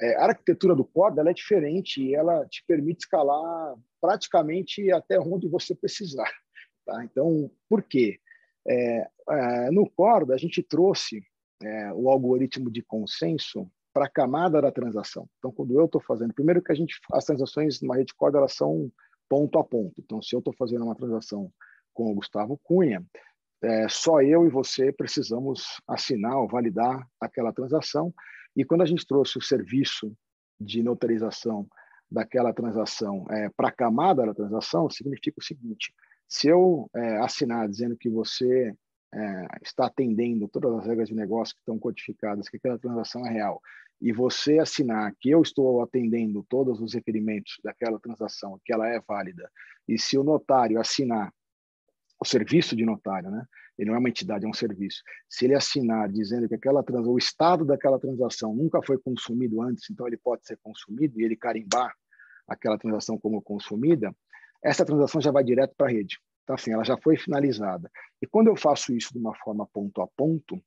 É, 0.00 0.16
a 0.16 0.26
arquitetura 0.26 0.74
do 0.74 0.84
Corda 0.84 1.28
é 1.28 1.34
diferente 1.34 2.02
e 2.02 2.14
ela 2.14 2.46
te 2.46 2.64
permite 2.66 3.00
escalar 3.00 3.74
praticamente 4.00 4.90
até 4.92 5.18
onde 5.18 5.48
você 5.48 5.74
precisar. 5.74 6.30
Tá? 6.86 7.04
Então, 7.04 7.50
por 7.68 7.82
quê? 7.82 8.18
É, 8.68 9.08
é, 9.30 9.70
no 9.70 9.88
Corda, 9.88 10.34
a 10.34 10.38
gente 10.38 10.62
trouxe 10.62 11.22
é, 11.62 11.92
o 11.92 12.10
algoritmo 12.10 12.70
de 12.70 12.82
consenso 12.82 13.70
para 13.92 14.06
a 14.06 14.10
camada 14.10 14.60
da 14.60 14.70
transação. 14.70 15.28
Então, 15.38 15.50
quando 15.50 15.78
eu 15.78 15.86
estou 15.86 16.00
fazendo, 16.00 16.34
primeiro 16.34 16.62
que 16.62 16.70
a 16.70 16.74
gente, 16.74 17.00
as 17.12 17.24
transações 17.24 17.80
numa 17.80 17.96
rede 17.96 18.14
Corda 18.14 18.38
elas 18.38 18.52
são 18.52 18.92
ponto 19.28 19.58
a 19.58 19.64
ponto. 19.64 19.94
Então, 19.98 20.22
se 20.22 20.34
eu 20.34 20.38
estou 20.38 20.54
fazendo 20.54 20.84
uma 20.84 20.94
transação 20.94 21.50
com 21.92 22.12
o 22.12 22.14
Gustavo 22.14 22.58
Cunha, 22.62 23.04
é, 23.62 23.88
só 23.88 24.22
eu 24.22 24.46
e 24.46 24.50
você 24.50 24.92
precisamos 24.92 25.80
assinar 25.86 26.36
ou 26.36 26.48
validar 26.48 27.06
aquela 27.20 27.52
transação. 27.52 28.14
E 28.56 28.64
quando 28.64 28.82
a 28.82 28.86
gente 28.86 29.06
trouxe 29.06 29.38
o 29.38 29.42
serviço 29.42 30.16
de 30.60 30.82
notarização 30.82 31.66
daquela 32.10 32.52
transação 32.52 33.26
é, 33.30 33.48
para 33.50 33.68
a 33.68 33.72
camada 33.72 34.24
da 34.24 34.34
transação, 34.34 34.88
significa 34.88 35.40
o 35.40 35.44
seguinte: 35.44 35.92
se 36.28 36.48
eu 36.48 36.90
é, 36.94 37.16
assinar 37.18 37.68
dizendo 37.68 37.96
que 37.96 38.10
você 38.10 38.74
é, 39.14 39.46
está 39.62 39.86
atendendo 39.86 40.46
todas 40.48 40.74
as 40.74 40.86
regras 40.86 41.08
de 41.08 41.14
negócio 41.14 41.54
que 41.54 41.62
estão 41.62 41.78
codificadas, 41.78 42.48
que 42.48 42.58
aquela 42.58 42.78
transação 42.78 43.26
é 43.26 43.30
real, 43.30 43.60
e 44.00 44.12
você 44.12 44.58
assinar 44.58 45.12
que 45.18 45.30
eu 45.30 45.42
estou 45.42 45.82
atendendo 45.82 46.44
todos 46.48 46.80
os 46.80 46.94
requerimentos 46.94 47.58
daquela 47.64 47.98
transação, 47.98 48.60
que 48.64 48.72
ela 48.72 48.86
é 48.86 49.00
válida, 49.00 49.50
e 49.88 49.98
se 49.98 50.18
o 50.18 50.22
notário 50.22 50.78
assinar 50.78 51.32
o 52.20 52.24
serviço 52.24 52.76
de 52.76 52.84
notário, 52.84 53.30
né? 53.30 53.44
Ele 53.78 53.90
não 53.90 53.96
é 53.96 54.00
uma 54.00 54.08
entidade, 54.08 54.44
é 54.44 54.48
um 54.48 54.52
serviço. 54.52 55.02
Se 55.28 55.44
ele 55.44 55.54
assinar 55.54 56.08
dizendo 56.08 56.48
que 56.48 56.54
aquela 56.56 56.82
transação, 56.82 57.12
o 57.12 57.18
estado 57.18 57.64
daquela 57.64 57.98
transação 57.98 58.54
nunca 58.54 58.82
foi 58.82 58.98
consumido 58.98 59.62
antes, 59.62 59.88
então 59.88 60.06
ele 60.06 60.16
pode 60.16 60.44
ser 60.44 60.58
consumido 60.60 61.20
e 61.20 61.24
ele 61.24 61.36
carimbar 61.36 61.94
aquela 62.48 62.76
transação 62.76 63.16
como 63.18 63.40
consumida, 63.40 64.12
essa 64.62 64.84
transação 64.84 65.20
já 65.20 65.30
vai 65.30 65.44
direto 65.44 65.74
para 65.76 65.86
a 65.86 65.90
rede. 65.90 66.18
Então, 66.42 66.54
assim, 66.54 66.72
ela 66.72 66.84
já 66.84 66.96
foi 66.96 67.16
finalizada. 67.16 67.90
E 68.22 68.26
quando 68.26 68.48
eu 68.48 68.56
faço 68.56 68.94
isso 68.94 69.12
de 69.12 69.18
uma 69.18 69.34
forma 69.36 69.66
ponto 69.66 70.00
a 70.00 70.06
ponto, 70.08 70.60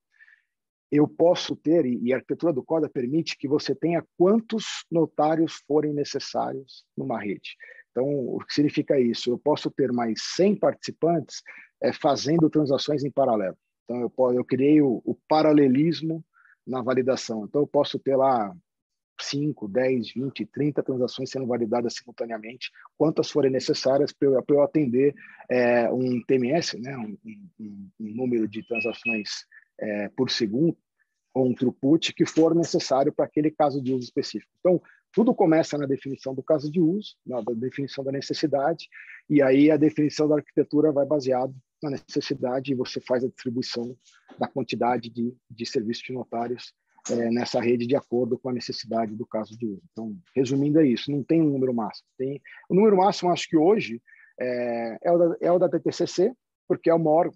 eu 0.92 1.08
posso 1.08 1.56
ter, 1.56 1.86
e 1.86 2.12
a 2.12 2.18
arquitetura 2.18 2.52
do 2.52 2.64
Coda 2.64 2.90
permite 2.90 3.38
que 3.38 3.48
você 3.48 3.74
tenha 3.74 4.06
quantos 4.18 4.86
notários 4.92 5.54
forem 5.66 5.94
necessários 5.94 6.86
numa 6.96 7.20
rede. 7.20 7.56
Então, 7.92 8.06
o 8.06 8.40
que 8.40 8.54
significa 8.54 9.00
isso? 9.00 9.32
Eu 9.32 9.40
posso 9.40 9.72
ter 9.72 9.92
mais 9.92 10.22
100 10.36 10.58
participantes 10.58 11.42
é, 11.82 11.94
fazendo 11.94 12.50
transações 12.50 13.04
em 13.04 13.12
paralelo. 13.12 13.58
Então, 13.84 14.01
eu, 14.01 14.34
eu 14.34 14.46
criei 14.46 14.82
o, 14.82 15.01
o 15.06 15.16
paralelismo 15.27 16.24
na 16.68 16.82
validação. 16.82 17.46
Então, 17.46 17.62
eu 17.62 17.68
posso 17.68 17.98
ter 17.98 18.16
lá 18.16 18.54
5, 19.24 19.68
10, 19.68 20.14
20, 20.14 20.46
30 20.46 20.84
transações 20.84 21.29
sendo 21.29 21.48
validadas 21.48 21.96
simultaneamente, 21.96 22.72
quantas 22.98 23.29
forem 23.29 23.51
necessárias 23.51 24.12
para 24.12 24.27
eu, 24.48 24.62
atender 24.62 25.14
é, 25.50 25.92
um 25.92 26.22
TMS, 26.24 26.79
né, 26.79 26.98
um, 26.98 27.18
um, 27.60 27.90
um, 28.00 28.16
número 28.16 28.48
de 28.48 28.66
transações 28.68 29.46
é, 29.79 30.10
por 30.10 30.29
segundo, 30.29 30.77
ou 31.34 31.48
um 31.48 31.53
throughput 31.53 32.14
que 32.14 32.25
for 32.25 32.53
necessário 32.53 33.14
para 33.14 33.25
aquele 33.25 33.51
caso 33.51 33.81
de 33.81 33.94
uso 33.94 34.03
específico. 34.03 34.51
Então, 34.60 34.81
tudo 35.14 35.34
começa 35.34 35.77
na 35.77 35.86
definição 35.86 36.34
do 36.34 36.44
caso 36.44 36.72
de 36.72 36.79
uso, 36.79 37.16
na 37.25 37.42
definição 37.55 38.03
da 38.03 38.12
necessidade, 38.12 38.88
e 39.29 39.42
aí 39.42 39.70
a 39.70 39.77
definição 39.77 40.27
da 40.27 40.36
arquitetura 40.36 40.92
vai 40.92 41.05
baseado 41.05 41.53
na 41.81 41.92
necessidade 41.92 42.72
e 42.72 42.75
você 42.75 43.01
faz 43.01 43.24
a 43.24 43.27
distribuição 43.27 43.96
da 44.38 44.48
quantidade 44.48 45.10
de, 45.10 45.36
de 45.50 45.66
serviços 45.66 46.03
de 46.03 46.14
notários 46.14 46.74
é, 47.09 47.29
nessa 47.29 47.59
rede 47.59 47.87
de 47.87 47.96
acordo 47.96 48.37
com 48.37 48.50
a 48.50 48.53
necessidade 48.53 49.16
do 49.16 49.25
caso 49.25 49.57
de 49.57 49.66
uso. 49.66 49.81
Então, 49.92 50.16
resumindo, 50.35 50.79
é 50.79 50.85
isso. 50.85 51.11
Não 51.11 51.24
tem 51.24 51.42
um 51.42 51.50
número 51.50 51.74
máximo. 51.74 52.07
Tem 52.18 52.42
o 52.70 52.75
número 52.75 52.98
máximo, 52.98 53.31
acho 53.31 53.48
que 53.48 53.57
hoje 53.57 54.01
é, 54.40 54.98
é, 55.03 55.11
o, 55.11 55.18
da, 55.18 55.37
é 55.42 55.51
o 55.51 55.59
da 55.59 55.70
TTCC, 55.70 56.33
porque 56.68 56.90
é 56.90 56.94
o 56.94 57.00
maior 57.00 57.31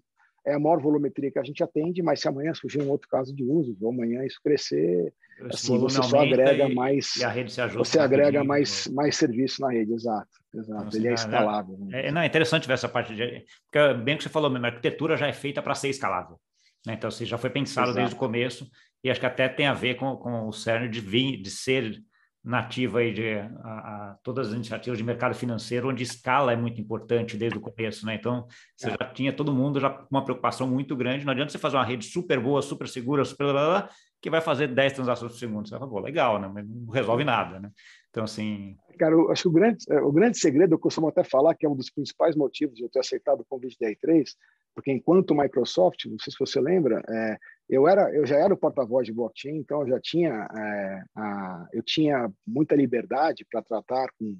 é 0.48 0.54
a 0.54 0.60
maior 0.60 0.80
volumetria 0.80 1.32
que 1.32 1.40
a 1.40 1.44
gente 1.44 1.64
atende, 1.64 2.04
mas 2.04 2.20
se 2.20 2.28
amanhã 2.28 2.54
surgir 2.54 2.80
um 2.80 2.90
outro 2.90 3.10
caso 3.10 3.36
de 3.36 3.44
uso, 3.44 3.76
ou 3.82 3.90
amanhã 3.90 4.24
isso 4.24 4.40
crescer, 4.44 5.12
Esse 5.40 5.72
assim, 5.72 5.80
você 5.80 6.04
só 6.04 6.20
agrega 6.20 6.70
e, 6.70 6.76
mais. 6.76 7.16
E 7.16 7.24
a 7.24 7.30
rede 7.30 7.52
se. 7.52 7.66
Você 7.70 7.98
agrega 7.98 8.44
mais, 8.44 8.88
mais 8.88 9.18
serviço 9.18 9.62
na 9.62 9.72
rede, 9.72 9.92
exato. 9.92 10.30
exato. 10.54 10.72
Então, 10.72 10.88
assim, 10.88 10.98
Ele 11.00 11.08
é, 11.08 11.12
é 11.12 11.14
escalável. 11.16 11.78
Né? 11.80 12.08
É, 12.08 12.12
não, 12.12 12.22
é 12.22 12.28
interessante 12.28 12.68
ver 12.68 12.76
essa 12.76 12.88
parte 12.88 13.16
de. 13.16 13.44
Porque, 13.72 14.04
bem 14.04 14.18
que 14.18 14.24
você 14.24 14.30
falou, 14.30 14.56
a 14.56 14.66
arquitetura 14.68 15.18
já 15.18 15.28
é 15.28 15.34
feita 15.34 15.64
para 15.64 15.74
ser 15.74 15.90
escalável. 15.90 16.40
Né? 16.86 16.94
Então, 16.94 17.08
assim, 17.08 17.26
já 17.26 17.40
foi 17.40 17.50
pensado 17.50 17.88
exato. 17.88 17.98
desde 17.98 18.16
o 18.16 18.20
começo 18.20 18.70
e 19.06 19.12
acho 19.12 19.20
que 19.20 19.26
até 19.28 19.48
tem 19.48 19.68
a 19.68 19.74
ver 19.74 19.98
com, 19.98 20.18
com 20.18 20.48
o 20.48 20.52
CERN 20.52 20.90
de, 20.90 21.00
vir, 21.00 21.40
de 21.40 21.52
ser 21.52 22.04
nativo 22.44 22.98
aí 22.98 23.14
de 23.14 23.36
a, 23.36 23.44
a, 23.62 24.18
todas 24.24 24.48
as 24.48 24.56
iniciativas 24.56 24.98
de 24.98 25.04
mercado 25.04 25.36
financeiro, 25.36 25.90
onde 25.90 26.02
escala 26.02 26.52
é 26.52 26.56
muito 26.56 26.82
importante 26.82 27.38
desde 27.38 27.60
o 27.60 27.62
começo, 27.62 28.04
né? 28.04 28.16
Então, 28.16 28.48
você 28.76 28.90
é. 28.90 28.96
já 29.00 29.08
tinha 29.14 29.32
todo 29.32 29.54
mundo 29.54 29.80
já 29.80 29.92
com 29.92 30.08
uma 30.10 30.24
preocupação 30.24 30.66
muito 30.66 30.96
grande. 30.96 31.24
Não 31.24 31.34
adianta 31.34 31.52
você 31.52 31.60
fazer 31.60 31.76
uma 31.76 31.86
rede 31.86 32.04
super 32.04 32.40
boa, 32.40 32.64
super 32.64 32.88
segura, 32.88 33.24
super 33.24 33.44
blá, 33.52 33.54
blá, 33.54 33.90
que 34.20 34.28
vai 34.28 34.42
fazer 34.42 34.70
10 34.70 34.94
transações 34.94 35.34
por 35.34 35.38
segundo. 35.38 35.70
Você 35.70 35.78
fala, 35.78 36.02
legal, 36.02 36.42
né? 36.42 36.50
Mas 36.52 36.68
não 36.68 36.92
resolve 36.92 37.24
nada, 37.24 37.60
né? 37.60 37.70
Então, 38.10 38.24
assim... 38.24 38.76
Cara, 38.98 39.14
eu 39.14 39.32
acho 39.32 39.44
que 39.44 39.50
o 39.50 39.52
grande, 39.52 39.86
é, 39.88 40.02
o 40.02 40.12
grande 40.12 40.40
segredo, 40.40 40.74
eu 40.74 40.80
costumo 40.80 41.10
até 41.10 41.24
falar 41.24 41.54
que 41.54 41.64
é 41.64 41.70
um 41.70 41.76
dos 41.76 41.92
principais 41.92 42.36
motivos 42.36 42.76
de 42.76 42.82
eu 42.82 42.90
ter 42.90 43.02
aceitado 43.02 43.42
o 43.42 43.46
convite 43.46 43.78
da 43.80 43.88
R3, 43.88 44.30
porque 44.74 44.92
enquanto 44.92 45.36
Microsoft, 45.36 46.06
não 46.06 46.18
sei 46.18 46.34
se 46.34 46.40
você 46.40 46.60
lembra, 46.60 47.04
é, 47.08 47.38
eu 47.70 47.88
era 47.88 48.14
eu 48.14 48.26
já 48.26 48.38
era 48.38 48.54
o 48.54 48.58
porta-voz 48.58 49.06
de 49.06 49.14
blockchain 49.14 49.58
então 49.58 49.82
eu 49.82 49.88
já 49.88 50.00
tinha 50.00 50.48
é, 50.56 51.04
a, 51.16 51.68
eu 51.74 51.82
tinha 51.84 52.32
muita 52.46 52.76
liberdade 52.76 53.46
para 53.50 53.62
tratar 53.62 54.08
com 54.20 54.38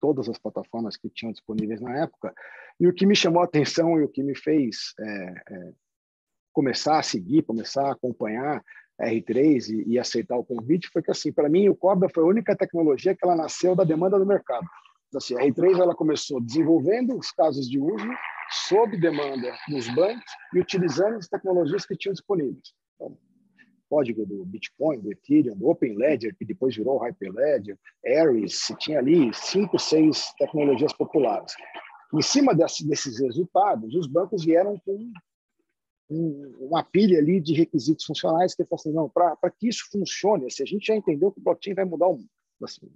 todas 0.00 0.28
as 0.28 0.38
plataformas 0.38 0.96
que 0.96 1.10
tinham 1.10 1.32
disponíveis 1.32 1.80
na 1.80 2.02
época. 2.02 2.32
E 2.78 2.86
o 2.86 2.94
que 2.94 3.04
me 3.04 3.16
chamou 3.16 3.42
a 3.42 3.46
atenção 3.46 3.98
e 3.98 4.04
o 4.04 4.08
que 4.08 4.22
me 4.22 4.36
fez 4.36 4.94
é, 5.00 5.04
é, 5.04 5.72
começar 6.52 6.98
a 6.98 7.02
seguir 7.02 7.42
começar 7.42 7.88
a 7.88 7.92
acompanhar 7.92 8.62
a 9.00 9.06
R3 9.06 9.70
e, 9.70 9.92
e 9.92 9.98
aceitar 9.98 10.36
o 10.36 10.44
convite 10.44 10.88
foi 10.88 11.02
que 11.02 11.10
assim 11.10 11.32
para 11.32 11.48
mim 11.48 11.68
o 11.68 11.74
Corda 11.74 12.08
foi 12.08 12.22
a 12.22 12.26
única 12.26 12.56
tecnologia 12.56 13.14
que 13.14 13.24
ela 13.24 13.36
nasceu 13.36 13.74
da 13.74 13.84
demanda 13.84 14.18
do 14.18 14.26
mercado. 14.26 14.66
Então, 15.08 15.18
assim, 15.18 15.34
a 15.36 15.40
R3 15.40 15.80
ela 15.80 15.94
começou 15.94 16.40
desenvolvendo 16.40 17.16
os 17.16 17.30
casos 17.32 17.68
de 17.68 17.78
uso 17.78 18.08
sob 18.50 18.96
demanda 18.96 19.52
dos 19.68 19.88
bancos 19.94 20.32
e 20.54 20.60
utilizando 20.60 21.16
as 21.16 21.28
tecnologias 21.28 21.86
que 21.86 21.96
tinham 21.96 22.12
disponíveis. 22.12 22.74
Então, 22.94 23.16
código 23.88 24.26
do 24.26 24.44
Bitcoin, 24.44 25.00
do 25.00 25.10
Ethereum, 25.10 25.56
do 25.56 25.68
OpenLedger, 25.68 26.36
que 26.36 26.44
depois 26.44 26.76
virou 26.76 26.98
Hyperledger, 26.98 27.78
Ares, 28.06 28.66
se 28.66 28.76
tinha 28.76 28.98
ali 28.98 29.32
cinco, 29.32 29.78
seis 29.78 30.32
tecnologias 30.38 30.92
populares. 30.92 31.54
Em 32.12 32.22
cima 32.22 32.54
desse, 32.54 32.86
desses 32.86 33.18
resultados, 33.20 33.94
os 33.94 34.06
bancos 34.06 34.44
vieram 34.44 34.78
com 34.84 35.12
um, 36.10 36.54
uma 36.60 36.82
pilha 36.82 37.18
ali 37.18 37.40
de 37.40 37.54
requisitos 37.54 38.04
funcionais 38.04 38.54
que 38.54 38.64
falaram 38.64 38.80
assim, 38.80 38.92
não, 38.92 39.08
para 39.08 39.50
que 39.50 39.68
isso 39.68 39.84
funcione, 39.90 40.50
se 40.50 40.62
a 40.62 40.66
gente 40.66 40.86
já 40.86 40.96
entendeu 40.96 41.30
que 41.30 41.40
o 41.40 41.42
blockchain 41.42 41.74
vai 41.74 41.84
mudar 41.84 42.08
o 42.08 42.16
mundo, 42.16 42.28
assim, 42.62 42.90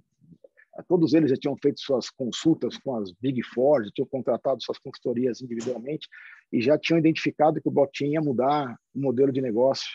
todos 0.87 1.13
eles 1.13 1.29
já 1.29 1.37
tinham 1.37 1.55
feito 1.57 1.79
suas 1.79 2.09
consultas 2.09 2.77
com 2.77 2.95
as 2.95 3.11
Big 3.13 3.41
Four, 3.43 3.83
já 3.85 3.91
tinham 3.91 4.07
contratado 4.07 4.63
suas 4.63 4.79
consultorias 4.79 5.41
individualmente 5.41 6.07
e 6.51 6.61
já 6.61 6.77
tinham 6.77 6.97
identificado 6.97 7.61
que 7.61 7.67
o 7.67 7.71
blockchain 7.71 8.13
ia 8.13 8.21
mudar 8.21 8.75
o 8.93 8.99
modelo 8.99 9.31
de 9.31 9.41
negócio, 9.41 9.87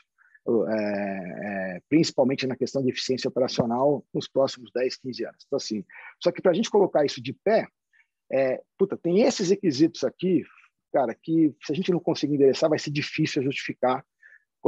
é, 0.68 1.76
é, 1.76 1.82
principalmente 1.88 2.46
na 2.46 2.56
questão 2.56 2.82
de 2.82 2.90
eficiência 2.90 3.28
operacional 3.28 4.04
nos 4.14 4.28
próximos 4.28 4.70
10, 4.72 4.96
15 4.96 5.24
anos. 5.24 5.44
Então, 5.46 5.56
assim, 5.56 5.84
só 6.22 6.30
que 6.30 6.40
para 6.40 6.52
a 6.52 6.54
gente 6.54 6.70
colocar 6.70 7.04
isso 7.04 7.20
de 7.20 7.32
pé, 7.32 7.66
é, 8.30 8.62
puta, 8.78 8.96
tem 8.96 9.22
esses 9.22 9.50
requisitos 9.50 10.04
aqui, 10.04 10.44
cara, 10.92 11.14
que 11.14 11.54
se 11.64 11.72
a 11.72 11.74
gente 11.74 11.90
não 11.90 12.00
conseguir 12.00 12.34
endereçar, 12.34 12.70
vai 12.70 12.78
ser 12.78 12.90
difícil 12.90 13.42
justificar 13.42 14.04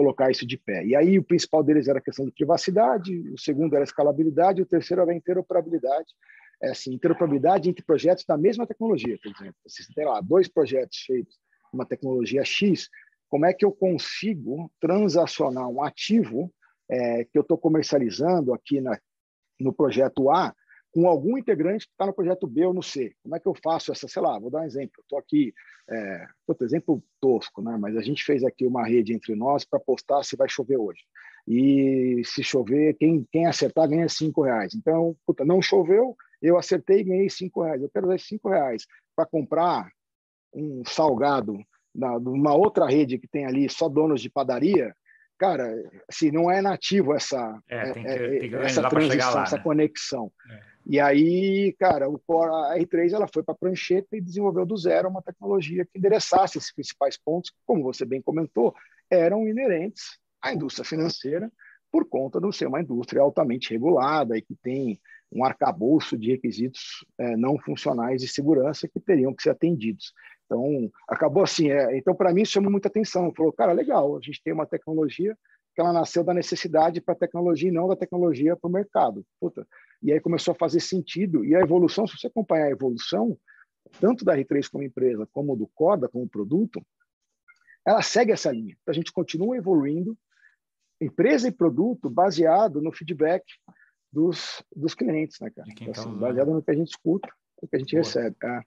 colocar 0.01 0.31
isso 0.31 0.47
de 0.47 0.57
pé. 0.57 0.85
E 0.85 0.97
aí 0.97 1.19
o 1.19 1.23
principal 1.23 1.63
deles 1.63 1.87
era 1.87 1.99
a 1.99 2.03
questão 2.03 2.25
de 2.25 2.33
privacidade, 2.33 3.19
o 3.31 3.39
segundo 3.39 3.75
era 3.75 3.83
a 3.83 3.85
escalabilidade, 3.85 4.63
o 4.63 4.67
terceiro 4.67 5.03
era 5.03 5.13
a 5.13 5.15
interoperabilidade. 5.15 6.15
É 6.63 6.71
assim, 6.71 6.95
interoperabilidade 6.95 7.69
entre 7.69 7.85
projetos 7.85 8.25
da 8.25 8.37
mesma 8.37 8.67
tecnologia, 8.67 9.19
por 9.23 9.31
exemplo. 9.31 9.57
Se 9.67 9.95
tem 9.95 10.07
lá 10.07 10.21
dois 10.21 10.49
projetos 10.49 10.99
feitos 11.07 11.39
uma 11.73 11.87
tecnologia 11.87 12.45
X, 12.45 12.89
como 13.29 13.47
é 13.47 13.53
que 13.53 13.65
eu 13.65 13.71
consigo 13.71 14.71
transacionar 14.81 15.69
um 15.69 15.83
ativo 15.85 16.53
é, 16.91 17.25
que 17.25 17.39
eu 17.39 17.43
estou 17.43 17.57
comercializando 17.57 18.53
aqui 18.53 18.81
na, 18.81 18.99
no 19.61 19.73
projeto 19.73 20.31
A 20.31 20.55
com 20.93 21.07
algum 21.07 21.39
integrante 21.39 21.87
que 21.87 21.93
está 21.93 22.07
no 22.07 22.13
projeto 22.13 22.47
B 22.47 22.67
ou 22.67 22.75
no 22.75 22.83
C. 22.83 23.15
Como 23.23 23.37
é 23.37 23.41
que 23.41 23.47
eu 23.47 23.55
faço 23.55 23.93
essa, 23.93 24.09
sei 24.09 24.23
lá, 24.23 24.39
vou 24.39 24.51
dar 24.51 24.61
um 24.61 24.65
exemplo. 24.65 25.03
Estou 25.03 25.19
aqui, 25.19 25.53
é, 25.89 26.27
outro 26.47 26.67
exemplo 26.67 27.03
tosco, 27.21 27.63
né? 27.63 27.77
mas 27.79 27.97
a 27.97 28.01
gente 28.01 28.25
fez 28.25 28.43
aqui 28.43 28.67
uma 28.67 28.87
rede 28.87 29.13
entre 29.13 29.35
nós 29.35 29.65
para 29.65 29.79
postar 29.79 30.23
se 30.23 30.37
vai 30.37 30.49
chover 30.49 30.77
hoje. 30.77 31.01
E 31.47 32.23
se 32.25 32.43
chover, 32.43 32.95
quem, 32.95 33.27
quem 33.31 33.47
acertar 33.47 33.89
ganha 33.89 34.09
cinco 34.09 34.43
reais. 34.43 34.75
Então, 34.75 35.17
puta, 35.27 35.45
não 35.45 35.63
choveu, 35.63 36.17
eu 36.43 36.59
acertei 36.59 37.01
e 37.01 37.05
ganhei 37.05 37.31
cinco 37.31 37.63
reais. 37.63 37.83
Eu 37.83 37.91
quero 37.91 38.09
dar 38.09 38.19
cinco 38.19 38.49
reais 38.49 38.87
para 39.15 39.27
comprar 39.27 39.91
um 40.53 40.83
salgado 40.85 41.57
na, 41.95 42.19
numa 42.19 42.55
outra 42.55 42.87
rede 42.87 43.19
que 43.19 43.29
tem 43.29 43.47
ali 43.47 43.69
só 43.69 43.89
donos 43.89 44.21
de 44.21 44.31
padaria, 44.31 44.95
cara, 45.39 45.73
assim, 46.09 46.31
não 46.31 46.51
é 46.51 46.61
nativo 46.61 47.15
essa, 47.15 47.59
é, 47.69 47.91
é, 47.91 47.93
tem 47.93 48.51
que 48.51 48.57
essa 48.57 48.89
transição, 48.89 49.35
lá, 49.35 49.43
essa 49.43 49.57
né? 49.57 49.63
conexão. 49.63 50.31
É. 50.51 50.70
E 50.91 50.99
aí, 50.99 51.73
cara, 51.79 52.09
o 52.09 52.19
Core, 52.19 52.51
a 52.51 52.77
R3 52.77 53.13
ela 53.13 53.29
foi 53.33 53.45
para 53.45 53.55
a 53.55 53.57
prancheta 53.57 54.17
e 54.17 54.21
desenvolveu 54.21 54.67
do 54.67 54.77
zero 54.77 55.09
uma 55.09 55.23
tecnologia 55.23 55.85
que 55.85 55.97
endereçasse 55.97 56.59
esses 56.59 56.75
principais 56.75 57.17
pontos, 57.17 57.51
que, 57.51 57.57
como 57.65 57.85
você 57.85 58.05
bem 58.05 58.21
comentou, 58.21 58.75
eram 59.09 59.47
inerentes 59.47 60.19
à 60.43 60.53
indústria 60.53 60.85
financeira 60.85 61.49
por 61.93 62.09
conta 62.09 62.41
de 62.41 62.53
ser 62.53 62.67
uma 62.67 62.81
indústria 62.81 63.23
altamente 63.23 63.71
regulada 63.71 64.37
e 64.37 64.43
que 64.43 64.57
tem 64.57 65.01
um 65.31 65.45
arcabouço 65.45 66.19
de 66.19 66.33
requisitos 66.33 67.07
é, 67.17 67.37
não 67.37 67.57
funcionais 67.57 68.21
de 68.21 68.27
segurança 68.27 68.89
que 68.89 68.99
teriam 68.99 69.33
que 69.33 69.45
ser 69.45 69.51
atendidos. 69.51 70.13
Então, 70.45 70.91
acabou 71.09 71.45
assim. 71.45 71.71
É, 71.71 71.97
então, 71.97 72.17
para 72.17 72.35
mim, 72.35 72.43
isso 72.43 72.51
chamou 72.51 72.69
muita 72.69 72.89
atenção. 72.89 73.33
Falou, 73.37 73.53
cara, 73.53 73.71
legal, 73.71 74.17
a 74.17 74.21
gente 74.21 74.43
tem 74.43 74.53
uma 74.53 74.67
tecnologia 74.67 75.39
que 75.81 75.83
ela 75.83 75.93
nasceu 75.95 76.23
da 76.23 76.35
necessidade 76.35 77.01
para 77.01 77.15
a 77.15 77.19
tecnologia 77.19 77.71
e 77.71 77.73
não 77.73 77.89
da 77.89 77.97
tecnologia 77.97 78.55
para 78.55 78.69
o 78.69 78.73
mercado. 78.73 79.25
Puta. 79.41 79.67
E 80.03 80.13
aí 80.13 80.21
começou 80.21 80.53
a 80.53 80.55
fazer 80.55 80.81
sentido. 80.81 81.43
E 81.43 81.57
a 81.57 81.61
evolução, 81.61 82.07
se 82.07 82.19
você 82.19 82.27
acompanhar 82.27 82.67
a 82.67 82.71
evolução, 82.71 83.39
tanto 83.99 84.25
da 84.25 84.37
R3 84.37 84.69
como 84.71 84.85
empresa, 84.85 85.27
como 85.33 85.57
do 85.57 85.67
Coda 85.69 86.07
como 86.07 86.29
produto, 86.29 86.85
ela 87.87 88.03
segue 88.03 88.31
essa 88.31 88.53
linha. 88.53 88.77
Então, 88.83 88.93
a 88.93 88.95
gente 88.95 89.11
continua 89.11 89.57
evoluindo, 89.57 90.17
empresa 91.01 91.49
e 91.49 91.53
produto, 91.53 92.11
baseado 92.11 92.83
no 92.83 92.93
feedback 92.93 93.43
dos, 94.13 94.63
dos 94.77 94.95
clientes, 94.95 95.41
né, 95.41 95.51
cara? 95.51 95.67
Então, 95.71 95.91
assim, 95.93 96.19
baseado 96.19 96.53
no 96.53 96.63
que 96.63 96.71
a 96.71 96.75
gente 96.75 96.89
escuta, 96.89 97.33
no 97.63 97.67
que 97.67 97.77
a 97.77 97.79
gente 97.79 97.93
Boa. 97.93 98.05
recebe. 98.05 98.37
É. 98.45 98.61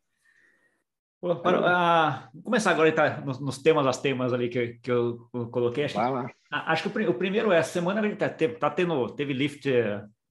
Para, 1.42 1.60
uh, 1.60 2.30
vou 2.34 2.44
começar 2.44 2.72
agora 2.72 2.92
tá, 2.92 3.22
nos, 3.22 3.40
nos, 3.40 3.58
temas, 3.58 3.88
as 3.88 4.02
temas 4.02 4.34
ali 4.34 4.50
que, 4.50 4.80
que 4.82 4.92
eu, 4.92 5.30
eu 5.34 5.48
coloquei. 5.48 5.86
Acho, 5.86 5.98
acho 6.52 6.90
que 6.90 7.00
o, 7.00 7.12
o, 7.12 7.14
primeiro, 7.14 7.50
essa 7.50 7.72
semana 7.72 8.02
a 8.02 8.04
gente 8.04 8.18
tá, 8.18 8.30
tá 8.30 8.70
tendo, 8.70 9.08
teve 9.10 9.32
Lift 9.32 9.66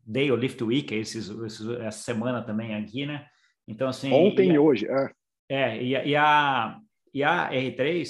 Day 0.06 0.30
ou 0.30 0.36
Lift 0.36 0.62
Week 0.62 0.94
esses, 0.94 1.30
esses, 1.30 1.66
essa 1.80 2.02
semana 2.02 2.42
também 2.42 2.74
aqui, 2.74 3.06
né? 3.06 3.24
Então, 3.66 3.88
assim. 3.88 4.12
Ontem 4.12 4.50
e, 4.50 4.54
e 4.54 4.58
hoje, 4.58 4.86
é. 4.86 5.10
É, 5.48 5.82
e, 5.82 5.90
e, 6.10 6.16
a, 6.16 6.76
e 7.14 7.22
a 7.22 7.50
R3 7.50 8.08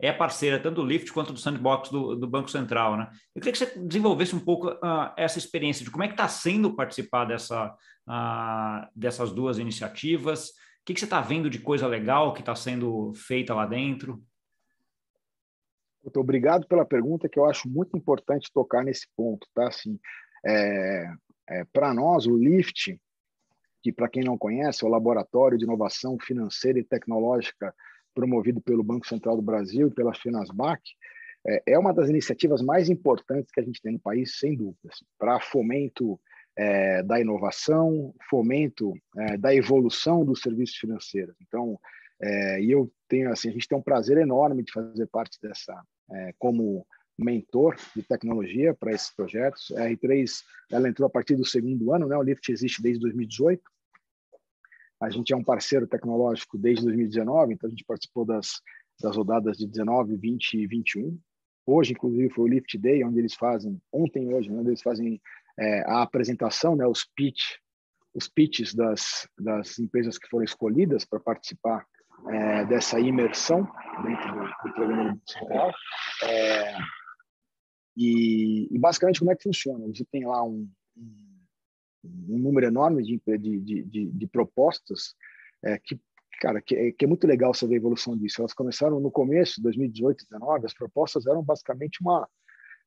é 0.00 0.10
parceira 0.10 0.58
tanto 0.58 0.76
do 0.76 0.86
Lift 0.86 1.12
quanto 1.12 1.32
do 1.32 1.38
Sandbox 1.38 1.90
do, 1.90 2.16
do 2.16 2.26
Banco 2.26 2.50
Central, 2.50 2.96
né? 2.96 3.10
Eu 3.34 3.42
queria 3.42 3.52
que 3.52 3.58
você 3.58 3.78
desenvolvesse 3.78 4.34
um 4.34 4.40
pouco 4.40 4.68
uh, 4.68 5.12
essa 5.16 5.38
experiência 5.38 5.84
de 5.84 5.90
como 5.90 6.02
é 6.02 6.08
que 6.08 6.14
está 6.14 6.28
sendo 6.28 6.74
participar 6.74 7.26
dessa, 7.26 7.74
uh, 8.08 8.88
dessas 8.96 9.32
duas 9.32 9.58
iniciativas. 9.58 10.50
O 10.82 10.84
que, 10.84 10.94
que 10.94 11.00
você 11.00 11.06
está 11.06 11.20
vendo 11.20 11.48
de 11.48 11.60
coisa 11.60 11.86
legal 11.86 12.34
que 12.34 12.40
está 12.40 12.56
sendo 12.56 13.12
feita 13.14 13.54
lá 13.54 13.64
dentro? 13.64 14.20
Muito 16.02 16.18
obrigado 16.18 16.66
pela 16.66 16.84
pergunta, 16.84 17.28
que 17.28 17.38
eu 17.38 17.46
acho 17.46 17.68
muito 17.68 17.96
importante 17.96 18.50
tocar 18.52 18.82
nesse 18.82 19.06
ponto, 19.16 19.46
tá? 19.54 19.68
Assim, 19.68 19.96
é, 20.44 21.06
é, 21.48 21.64
para 21.72 21.94
nós, 21.94 22.26
o 22.26 22.36
LIFT, 22.36 23.00
que 23.80 23.92
para 23.92 24.08
quem 24.08 24.24
não 24.24 24.36
conhece, 24.36 24.84
é 24.84 24.88
o 24.88 24.90
Laboratório 24.90 25.56
de 25.56 25.62
Inovação 25.64 26.18
Financeira 26.18 26.80
e 26.80 26.84
Tecnológica 26.84 27.72
promovido 28.12 28.60
pelo 28.60 28.82
Banco 28.82 29.06
Central 29.06 29.36
do 29.36 29.42
Brasil 29.42 29.86
e 29.86 29.94
pela 29.94 30.12
Finasbac, 30.12 30.82
é, 31.46 31.62
é 31.74 31.78
uma 31.78 31.94
das 31.94 32.08
iniciativas 32.08 32.60
mais 32.60 32.88
importantes 32.88 33.52
que 33.52 33.60
a 33.60 33.64
gente 33.64 33.80
tem 33.80 33.92
no 33.92 34.00
país, 34.00 34.36
sem 34.36 34.56
dúvida, 34.56 34.88
assim, 34.90 35.04
para 35.16 35.38
fomento 35.38 36.20
é, 36.56 37.02
da 37.02 37.20
inovação, 37.20 38.14
fomento 38.28 38.92
é, 39.16 39.36
da 39.36 39.54
evolução 39.54 40.24
dos 40.24 40.40
serviços 40.40 40.76
financeiros. 40.76 41.34
Então, 41.40 41.78
é, 42.20 42.62
e 42.62 42.70
eu 42.70 42.92
tenho 43.08 43.30
assim, 43.30 43.48
a 43.48 43.52
gente 43.52 43.66
tem 43.66 43.76
um 43.76 43.82
prazer 43.82 44.18
enorme 44.18 44.62
de 44.62 44.72
fazer 44.72 45.06
parte 45.06 45.38
dessa, 45.40 45.74
é, 46.10 46.34
como 46.38 46.86
mentor 47.18 47.76
de 47.94 48.02
tecnologia 48.02 48.74
para 48.74 48.92
esses 48.92 49.14
projetos. 49.14 49.70
A 49.72 49.88
R3 49.88 50.42
ela 50.70 50.88
entrou 50.88 51.06
a 51.06 51.10
partir 51.10 51.36
do 51.36 51.44
segundo 51.44 51.92
ano, 51.92 52.06
né? 52.06 52.16
O 52.16 52.22
Lift 52.22 52.50
existe 52.50 52.82
desde 52.82 53.00
2018. 53.00 53.62
A 55.00 55.10
gente 55.10 55.32
é 55.32 55.36
um 55.36 55.42
parceiro 55.44 55.86
tecnológico 55.86 56.56
desde 56.56 56.84
2019, 56.84 57.54
então 57.54 57.66
a 57.66 57.70
gente 57.70 57.84
participou 57.84 58.24
das, 58.24 58.60
das 59.00 59.16
rodadas 59.16 59.58
de 59.58 59.66
19, 59.66 60.16
20 60.16 60.54
e 60.54 60.66
21. 60.66 61.18
Hoje, 61.66 61.92
inclusive, 61.92 62.28
foi 62.30 62.44
o 62.44 62.48
Lift 62.48 62.78
Day, 62.78 63.04
onde 63.04 63.18
eles 63.18 63.34
fazem, 63.34 63.80
ontem 63.92 64.30
e 64.30 64.34
hoje, 64.34 64.50
né, 64.50 64.58
onde 64.58 64.70
eles 64.70 64.82
fazem 64.82 65.20
é, 65.58 65.80
a 65.82 66.02
apresentação, 66.02 66.76
né, 66.76 66.86
os 66.86 67.04
pitch, 67.16 67.56
os 68.14 68.28
pitches 68.28 68.74
das, 68.74 69.28
das 69.38 69.78
empresas 69.78 70.18
que 70.18 70.28
foram 70.28 70.44
escolhidas 70.44 71.04
para 71.04 71.20
participar 71.20 71.86
é, 72.28 72.64
dessa 72.66 73.00
imersão 73.00 73.68
dentro 74.04 74.32
do, 74.32 74.40
do 74.40 74.74
programa 74.74 75.20
central. 75.26 75.72
É, 76.24 76.76
e, 77.96 78.68
e, 78.70 78.78
basicamente 78.78 79.18
como 79.18 79.32
é 79.32 79.36
que 79.36 79.42
funciona? 79.42 79.86
Você 79.86 80.04
tem 80.10 80.26
lá 80.26 80.42
um, 80.42 80.68
um, 80.96 81.46
um 82.04 82.38
número 82.38 82.66
enorme 82.66 83.02
de, 83.02 83.20
de, 83.38 83.84
de, 83.84 84.06
de 84.06 84.26
propostas 84.26 85.14
é, 85.64 85.78
que 85.78 86.00
cara, 86.40 86.60
que 86.60 86.74
é, 86.74 86.90
que 86.90 87.04
é, 87.04 87.08
muito 87.08 87.24
legal 87.24 87.52
ver 87.52 87.74
a 87.74 87.76
evolução 87.76 88.16
disso. 88.16 88.40
Elas 88.40 88.52
começaram 88.52 88.98
no 88.98 89.12
começo, 89.12 89.62
2018, 89.62 90.26
2019, 90.28 90.66
as 90.66 90.74
propostas 90.74 91.26
eram 91.26 91.42
basicamente 91.42 92.00
uma, 92.00 92.28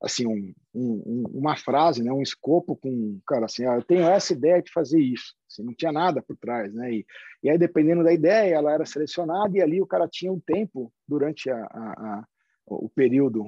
assim 0.02 0.28
um, 0.28 0.54
um, 0.74 1.24
uma 1.34 1.56
frase, 1.56 2.04
né, 2.04 2.12
um 2.12 2.22
escopo 2.22 2.76
com, 2.76 3.20
cara, 3.26 3.46
assim, 3.46 3.66
ah, 3.66 3.76
eu 3.76 3.84
tenho 3.84 4.04
essa 4.04 4.34
ideia 4.34 4.62
de 4.62 4.72
fazer 4.72 5.00
isso. 5.00 5.34
Assim, 5.50 5.64
não 5.64 5.74
tinha 5.74 5.92
nada 5.92 6.22
por 6.22 6.36
trás, 6.38 6.74
né? 6.74 6.94
E, 6.94 7.06
e 7.44 7.50
aí 7.50 7.58
dependendo 7.58 8.04
da 8.04 8.14
ideia, 8.14 8.56
ela 8.56 8.74
era 8.74 8.86
selecionada 8.86 9.58
e 9.58 9.62
ali 9.62 9.82
o 9.82 9.88
cara 9.88 10.08
tinha 10.08 10.32
um 10.32 10.40
tempo 10.40 10.92
durante 11.08 11.50
a, 11.50 11.58
a, 11.58 12.20
a 12.20 12.26
o 12.68 12.90
período, 12.90 13.46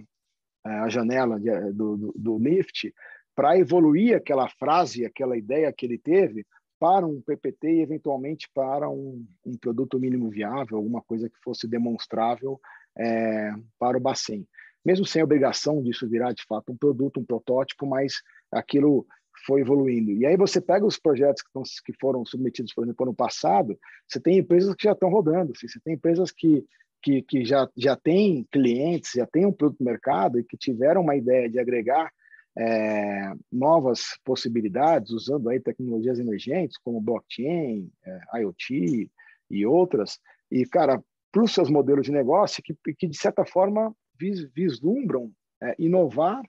a 0.63 0.87
janela 0.89 1.39
de, 1.39 1.49
do, 1.73 1.97
do, 1.97 2.13
do 2.15 2.37
lift, 2.37 2.93
para 3.35 3.57
evoluir 3.57 4.15
aquela 4.15 4.47
frase, 4.47 5.05
aquela 5.05 5.37
ideia 5.37 5.73
que 5.73 5.85
ele 5.85 5.97
teve 5.97 6.45
para 6.79 7.05
um 7.05 7.21
PPT 7.21 7.67
e 7.67 7.81
eventualmente 7.81 8.47
para 8.53 8.87
um, 8.89 9.25
um 9.43 9.57
produto 9.57 9.99
mínimo 9.99 10.29
viável, 10.29 10.77
alguma 10.77 11.01
coisa 11.01 11.27
que 11.27 11.37
fosse 11.43 11.67
demonstrável 11.67 12.59
é, 12.95 13.51
para 13.79 13.97
o 13.97 13.99
Bacen 13.99 14.47
mesmo 14.87 15.05
sem 15.05 15.21
obrigação 15.21 15.83
disso 15.83 16.07
virar 16.07 16.31
de 16.31 16.45
fato 16.45 16.71
um 16.71 16.77
produto, 16.77 17.19
um 17.19 17.25
protótipo, 17.25 17.85
mas 17.85 18.21
aquilo 18.49 19.05
foi 19.45 19.59
evoluindo. 19.59 20.11
E 20.11 20.25
aí 20.25 20.37
você 20.37 20.61
pega 20.61 20.85
os 20.85 20.97
projetos 20.97 21.41
que, 21.41 21.49
estão, 21.49 21.63
que 21.85 21.93
foram 21.99 22.25
submetidos, 22.25 22.73
por 22.73 22.85
exemplo, 22.85 23.05
ano 23.05 23.13
passado, 23.13 23.77
você 24.07 24.17
tem 24.17 24.37
empresas 24.37 24.73
que 24.75 24.85
já 24.85 24.93
estão 24.93 25.09
rodando, 25.09 25.51
assim, 25.53 25.67
você 25.67 25.77
tem 25.81 25.95
empresas 25.95 26.31
que, 26.31 26.63
que, 27.03 27.21
que 27.21 27.43
já, 27.43 27.69
já 27.75 27.97
têm 27.97 28.47
clientes, 28.49 29.11
já 29.13 29.27
têm 29.27 29.45
um 29.45 29.51
produto 29.51 29.81
no 29.81 29.91
mercado 29.91 30.39
e 30.39 30.43
que 30.45 30.55
tiveram 30.55 31.01
uma 31.01 31.17
ideia 31.17 31.49
de 31.49 31.59
agregar 31.59 32.09
é, 32.57 33.33
novas 33.51 34.17
possibilidades 34.23 35.11
usando 35.11 35.49
aí 35.49 35.59
tecnologias 35.59 36.17
emergentes 36.17 36.77
como 36.77 37.01
blockchain, 37.01 37.91
é, 38.05 38.39
IoT 38.39 39.11
e 39.51 39.65
outras. 39.65 40.17
E, 40.49 40.65
cara, 40.65 41.03
para 41.29 41.43
os 41.43 41.53
seus 41.53 41.69
modelos 41.69 42.05
de 42.05 42.11
negócio 42.13 42.63
que, 42.63 42.73
que 42.97 43.05
de 43.05 43.17
certa 43.17 43.45
forma 43.45 43.93
vis, 44.19 44.43
vislumbram 44.53 45.31
é, 45.61 45.75
inovar 45.79 46.41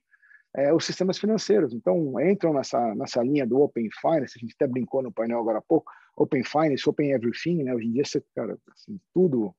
é, 0.56 0.72
os 0.72 0.84
sistemas 0.84 1.18
financeiros. 1.18 1.72
Então, 1.72 2.20
entram 2.20 2.52
nessa, 2.52 2.94
nessa 2.94 3.22
linha 3.22 3.46
do 3.46 3.60
Open 3.60 3.88
Finance, 4.00 4.34
a 4.36 4.40
gente 4.40 4.54
até 4.54 4.66
brincou 4.66 5.02
no 5.02 5.12
painel 5.12 5.40
agora 5.40 5.58
há 5.58 5.62
pouco, 5.62 5.90
Open 6.16 6.42
Finance, 6.42 6.88
Open 6.88 7.12
Everything, 7.12 7.62
né? 7.62 7.74
Hoje 7.74 7.86
em 7.86 7.92
dia, 7.92 8.04
você, 8.04 8.22
cara, 8.34 8.58
assim, 8.72 9.00
tudo 9.14 9.54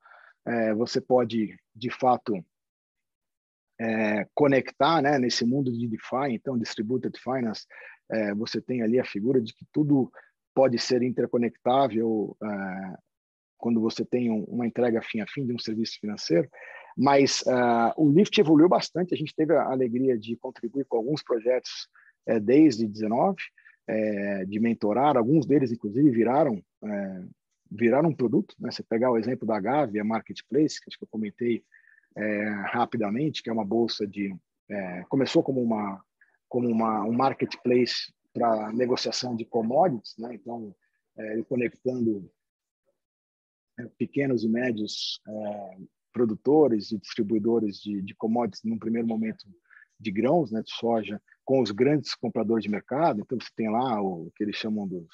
é, 0.46 0.74
você 0.74 1.00
pode, 1.00 1.58
de 1.76 1.90
fato, 1.90 2.44
é, 3.80 4.28
conectar 4.34 5.02
né, 5.02 5.18
nesse 5.18 5.46
mundo 5.46 5.72
de 5.72 5.88
DeFi, 5.88 6.32
então, 6.34 6.58
Distributed 6.58 7.18
Finance, 7.18 7.66
é, 8.12 8.34
você 8.34 8.62
tem 8.62 8.82
ali 8.82 9.00
a 9.00 9.06
figura 9.06 9.40
de 9.40 9.54
que 9.54 9.66
tudo 9.72 10.12
pode 10.54 10.78
ser 10.78 11.02
interconectável 11.02 12.36
é, 12.44 12.98
quando 13.58 13.80
você 13.80 14.04
tem 14.04 14.30
um, 14.32 14.44
uma 14.46 14.66
entrega 14.66 15.02
fim 15.02 15.22
a 15.22 15.28
fim 15.28 15.46
de 15.46 15.54
um 15.54 15.60
serviço 15.60 16.00
financeiro. 16.00 16.50
Mas 17.02 17.42
uh, 17.44 17.94
o 17.96 18.12
Lift 18.12 18.38
evoluiu 18.38 18.68
bastante, 18.68 19.14
a 19.14 19.18
gente 19.18 19.34
teve 19.34 19.56
a 19.56 19.72
alegria 19.72 20.18
de 20.18 20.36
contribuir 20.36 20.84
com 20.84 20.98
alguns 20.98 21.24
projetos 21.24 21.88
é, 22.28 22.42
desde 22.42 22.86
19, 22.86 23.38
é, 23.88 24.44
de 24.44 24.60
mentorar, 24.60 25.16
alguns 25.16 25.46
deles, 25.46 25.72
inclusive, 25.72 26.12
viraram 26.12 26.62
é, 26.84 27.24
viraram 27.72 28.10
um 28.10 28.14
produto. 28.16 28.54
Né? 28.60 28.70
Você 28.70 28.84
pegar 28.84 29.12
o 29.12 29.18
exemplo 29.18 29.48
da 29.48 29.58
Gavi, 29.62 29.98
a 29.98 30.04
Marketplace, 30.04 30.82
que 30.82 30.90
acho 30.90 30.98
que 30.98 31.06
eu 31.06 31.10
comentei 31.10 31.64
rapidamente, 32.66 33.42
que 33.42 33.50
é 33.50 33.54
uma 33.54 33.64
bolsa 33.64 34.06
de 34.06 34.36
começou 35.08 35.42
como 35.42 35.62
uma 35.62 36.04
como 36.50 36.68
uma 36.68 37.04
um 37.04 37.14
marketplace 37.14 38.12
para 38.34 38.74
negociação 38.74 39.36
de 39.36 39.46
commodities, 39.46 40.16
né? 40.18 40.34
Então 40.34 40.76
conectando 41.48 42.30
pequenos 43.98 44.44
e 44.44 44.50
médios 44.50 45.22
produtores 46.20 46.92
e 46.92 46.98
distribuidores 46.98 47.78
de, 47.78 48.02
de 48.02 48.14
commodities 48.14 48.64
num 48.64 48.78
primeiro 48.78 49.08
momento 49.08 49.46
de 49.98 50.12
grãos, 50.12 50.52
né, 50.52 50.62
de 50.62 50.72
soja, 50.72 51.22
com 51.46 51.62
os 51.62 51.72
grandes 51.72 52.14
compradores 52.14 52.64
de 52.64 52.70
mercado. 52.70 53.22
Então 53.22 53.38
você 53.40 53.50
tem 53.56 53.70
lá 53.70 54.02
o 54.02 54.30
que 54.36 54.44
eles 54.44 54.56
chamam 54.56 54.86
dos 54.86 55.08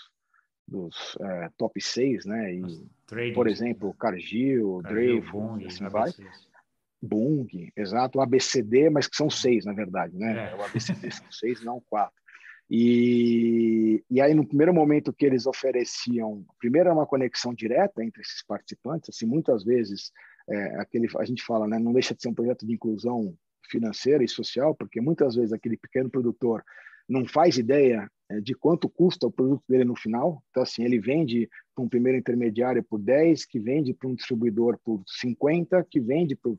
dos 0.67 1.15
é, 1.21 1.49
top 1.57 1.79
6, 1.79 2.25
né? 2.25 2.55
E, 2.55 3.33
por 3.35 3.47
exemplo, 3.47 3.93
Cargill, 3.93 4.81
Dreyfus, 4.81 5.31
Bung, 5.31 5.65
assim 5.67 5.87
vai. 5.87 6.11
Bung, 6.99 7.71
exato, 7.75 8.17
o 8.17 8.21
ABCD, 8.23 8.89
mas 8.89 9.05
que 9.05 9.15
são 9.15 9.29
seis, 9.29 9.63
na 9.63 9.73
verdade, 9.73 10.17
né? 10.17 10.49
É. 10.51 10.55
O 10.55 10.63
ABCD 10.63 11.11
são 11.13 11.31
seis, 11.31 11.63
não 11.63 11.79
quatro. 11.87 12.19
E, 12.67 14.03
e 14.09 14.19
aí, 14.19 14.33
no 14.33 14.47
primeiro 14.47 14.73
momento 14.73 15.13
que 15.13 15.23
eles 15.23 15.45
ofereciam, 15.45 16.43
primeiro 16.57 16.89
era 16.89 16.97
uma 16.97 17.05
conexão 17.05 17.53
direta 17.53 18.03
entre 18.03 18.23
esses 18.23 18.43
participantes, 18.43 19.09
assim, 19.09 19.27
muitas 19.27 19.63
vezes, 19.63 20.11
é, 20.49 20.79
aquele, 20.79 21.07
a 21.17 21.25
gente 21.25 21.43
fala, 21.43 21.67
né, 21.67 21.79
não 21.79 21.93
deixa 21.93 22.13
de 22.13 22.21
ser 22.21 22.29
um 22.29 22.33
projeto 22.33 22.65
de 22.65 22.73
inclusão 22.73 23.35
financeira 23.69 24.23
e 24.23 24.27
social, 24.27 24.75
porque 24.75 25.01
muitas 25.01 25.35
vezes 25.35 25.51
aquele 25.51 25.77
pequeno 25.77 26.09
produtor 26.09 26.63
não 27.07 27.25
faz 27.25 27.57
ideia 27.57 28.09
é, 28.29 28.39
de 28.39 28.55
quanto 28.55 28.89
custa 28.89 29.27
o 29.27 29.31
produto 29.31 29.63
dele 29.67 29.85
no 29.85 29.95
final. 29.95 30.43
Então, 30.49 30.63
assim, 30.63 30.83
ele 30.83 30.99
vende 30.99 31.49
para 31.75 31.83
um 31.83 31.89
primeiro 31.89 32.17
intermediário 32.17 32.83
por 32.83 32.99
10, 32.99 33.45
que 33.45 33.59
vende 33.59 33.93
para 33.93 34.09
um 34.09 34.15
distribuidor 34.15 34.79
por 34.83 35.03
50, 35.07 35.85
que 35.89 35.99
vende 35.99 36.35
para, 36.35 36.51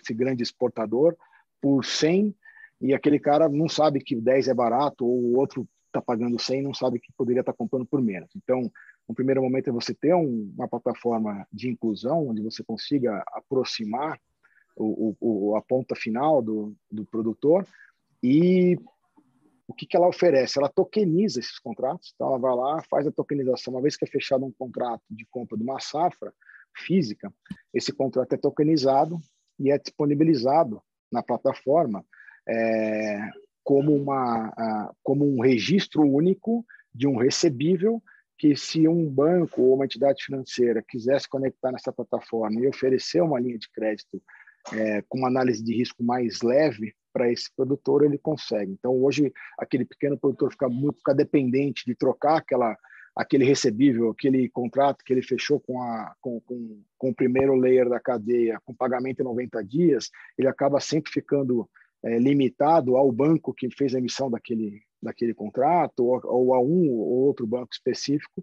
esse 0.00 0.14
grande 0.14 0.42
exportador 0.42 1.16
por 1.60 1.84
100, 1.84 2.34
e 2.80 2.94
aquele 2.94 3.18
cara 3.18 3.48
não 3.48 3.68
sabe 3.68 4.00
que 4.00 4.16
10 4.16 4.48
é 4.48 4.54
barato, 4.54 5.06
ou 5.06 5.22
o 5.22 5.38
outro 5.38 5.68
está 5.86 6.00
pagando 6.00 6.38
100 6.38 6.62
não 6.62 6.72
sabe 6.72 7.00
que 7.00 7.12
poderia 7.16 7.40
estar 7.40 7.52
tá 7.52 7.58
comprando 7.58 7.86
por 7.86 8.00
menos. 8.00 8.30
Então, 8.36 8.70
no 9.10 9.14
primeiro 9.14 9.42
momento 9.42 9.68
é 9.68 9.72
você 9.72 9.92
ter 9.92 10.14
um, 10.14 10.52
uma 10.56 10.68
plataforma 10.68 11.44
de 11.52 11.68
inclusão, 11.68 12.28
onde 12.28 12.40
você 12.42 12.62
consiga 12.62 13.24
aproximar 13.32 14.20
o, 14.76 15.16
o, 15.20 15.56
a 15.56 15.62
ponta 15.62 15.96
final 15.96 16.40
do, 16.40 16.76
do 16.88 17.04
produtor 17.04 17.66
e 18.22 18.78
o 19.66 19.74
que, 19.74 19.84
que 19.84 19.96
ela 19.96 20.06
oferece? 20.06 20.60
Ela 20.60 20.68
tokeniza 20.68 21.40
esses 21.40 21.58
contratos, 21.58 22.12
então 22.14 22.28
ela 22.28 22.38
vai 22.38 22.54
lá, 22.54 22.82
faz 22.88 23.04
a 23.04 23.10
tokenização. 23.10 23.74
Uma 23.74 23.82
vez 23.82 23.96
que 23.96 24.04
é 24.04 24.08
fechado 24.08 24.44
um 24.44 24.52
contrato 24.52 25.02
de 25.10 25.26
compra 25.26 25.58
de 25.58 25.64
uma 25.64 25.80
safra 25.80 26.32
física, 26.76 27.32
esse 27.74 27.92
contrato 27.92 28.32
é 28.32 28.38
tokenizado 28.38 29.18
e 29.58 29.72
é 29.72 29.78
disponibilizado 29.78 30.80
na 31.10 31.20
plataforma 31.20 32.04
é, 32.48 33.28
como, 33.64 33.92
uma, 33.92 34.94
como 35.02 35.26
um 35.26 35.40
registro 35.40 36.02
único 36.02 36.64
de 36.94 37.08
um 37.08 37.16
recebível 37.16 38.00
que 38.40 38.56
se 38.56 38.88
um 38.88 39.06
banco 39.06 39.60
ou 39.60 39.74
uma 39.74 39.84
entidade 39.84 40.24
financeira 40.24 40.82
quisesse 40.82 41.28
conectar 41.28 41.70
nessa 41.70 41.92
plataforma 41.92 42.58
e 42.58 42.66
oferecer 42.66 43.20
uma 43.20 43.38
linha 43.38 43.58
de 43.58 43.70
crédito 43.70 44.20
é, 44.72 45.02
com 45.06 45.18
uma 45.18 45.28
análise 45.28 45.62
de 45.62 45.76
risco 45.76 46.02
mais 46.02 46.40
leve 46.40 46.94
para 47.12 47.30
esse 47.30 47.54
produtor, 47.54 48.02
ele 48.02 48.16
consegue. 48.16 48.72
Então, 48.72 48.92
hoje, 48.92 49.30
aquele 49.58 49.84
pequeno 49.84 50.16
produtor 50.16 50.52
fica 50.52 50.70
muito 50.70 50.96
fica 50.96 51.14
dependente 51.14 51.84
de 51.84 51.94
trocar 51.94 52.38
aquela, 52.38 52.78
aquele 53.14 53.44
recebível, 53.44 54.08
aquele 54.08 54.48
contrato 54.48 55.04
que 55.04 55.12
ele 55.12 55.22
fechou 55.22 55.60
com, 55.60 55.82
a, 55.82 56.14
com, 56.18 56.40
com, 56.40 56.82
com 56.96 57.10
o 57.10 57.14
primeiro 57.14 57.54
layer 57.54 57.90
da 57.90 58.00
cadeia, 58.00 58.58
com 58.64 58.74
pagamento 58.74 59.20
em 59.20 59.24
90 59.24 59.62
dias, 59.62 60.08
ele 60.38 60.48
acaba 60.48 60.80
sempre 60.80 61.12
ficando 61.12 61.68
é, 62.02 62.18
limitado 62.18 62.96
ao 62.96 63.10
banco 63.12 63.54
que 63.54 63.70
fez 63.70 63.94
a 63.94 63.98
emissão 63.98 64.30
daquele, 64.30 64.82
daquele 65.02 65.34
contrato, 65.34 66.04
ou, 66.04 66.20
ou 66.24 66.54
a 66.54 66.60
um 66.60 66.90
ou 66.90 67.26
outro 67.26 67.46
banco 67.46 67.72
específico, 67.72 68.42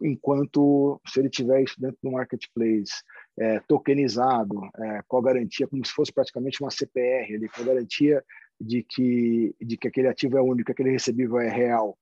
enquanto 0.00 1.00
se 1.06 1.20
ele 1.20 1.28
tiver 1.28 1.62
isso 1.62 1.78
dentro 1.78 1.98
do 2.02 2.10
marketplace 2.10 3.02
é, 3.38 3.60
tokenizado, 3.60 4.58
é, 4.78 5.02
com 5.06 5.18
a 5.18 5.22
garantia, 5.22 5.66
como 5.66 5.84
se 5.84 5.92
fosse 5.92 6.12
praticamente 6.12 6.62
uma 6.62 6.70
CPR, 6.70 7.34
ele, 7.34 7.48
com 7.48 7.62
a 7.62 7.66
garantia 7.66 8.24
de 8.58 8.82
que, 8.82 9.54
de 9.60 9.76
que 9.76 9.88
aquele 9.88 10.08
ativo 10.08 10.38
é 10.38 10.42
único, 10.42 10.72
aquele 10.72 10.90
recebível 10.90 11.38
é 11.38 11.50
real, 11.50 11.98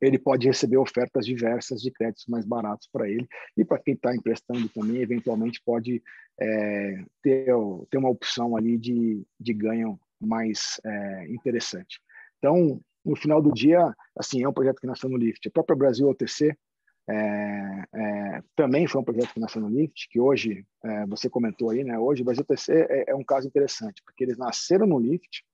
ele 0.00 0.18
pode 0.18 0.46
receber 0.46 0.76
ofertas 0.76 1.24
diversas 1.26 1.80
de 1.80 1.90
créditos 1.90 2.26
mais 2.26 2.44
baratos 2.44 2.88
para 2.92 3.08
ele 3.08 3.26
e 3.56 3.64
para 3.64 3.78
quem 3.78 3.94
está 3.94 4.14
emprestando 4.14 4.68
também, 4.68 5.02
eventualmente 5.02 5.62
pode 5.64 6.02
é, 6.40 7.04
ter, 7.22 7.46
ter 7.90 7.98
uma 7.98 8.10
opção 8.10 8.56
ali 8.56 8.76
de, 8.76 9.22
de 9.38 9.52
ganho 9.52 9.98
mais 10.20 10.80
é, 10.84 11.28
interessante. 11.28 12.00
Então, 12.38 12.80
no 13.04 13.16
final 13.16 13.42
do 13.42 13.52
dia, 13.52 13.94
assim, 14.18 14.42
é 14.42 14.48
um 14.48 14.52
projeto 14.52 14.80
que 14.80 14.86
nasceu 14.86 15.08
no 15.08 15.16
Lift. 15.16 15.46
A 15.46 15.50
própria 15.50 15.76
Brasil 15.76 16.08
OTC 16.08 16.56
é, 17.08 17.84
é, 17.94 18.42
também 18.56 18.86
foi 18.86 19.00
um 19.00 19.04
projeto 19.04 19.34
que 19.34 19.40
nasceu 19.40 19.60
no 19.60 19.68
Lift, 19.68 20.08
que 20.08 20.18
hoje, 20.18 20.64
é, 20.82 21.06
você 21.06 21.28
comentou 21.28 21.70
aí, 21.70 21.84
né? 21.84 21.98
Hoje 21.98 22.22
o 22.22 22.24
Brasil 22.24 22.44
TC 22.44 22.72
é, 22.72 23.10
é, 23.10 23.14
um 23.14 23.24
caso 23.24 23.46
interessante, 23.46 24.02
porque 24.04 24.24
eles 24.24 24.38
nasceram 24.38 24.86
no 24.86 24.98
Lift 24.98 25.44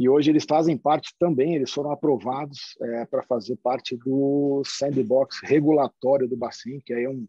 e 0.00 0.08
hoje 0.08 0.30
eles 0.30 0.46
fazem 0.48 0.78
parte 0.78 1.14
também, 1.18 1.56
eles 1.56 1.70
foram 1.70 1.90
aprovados 1.90 2.74
é, 2.80 3.04
para 3.04 3.22
fazer 3.22 3.54
parte 3.56 3.94
do 3.98 4.62
sandbox 4.64 5.40
regulatório 5.42 6.26
do 6.26 6.38
Bacen, 6.38 6.80
que 6.80 6.94
aí 6.94 7.04
é 7.04 7.10
um, 7.10 7.28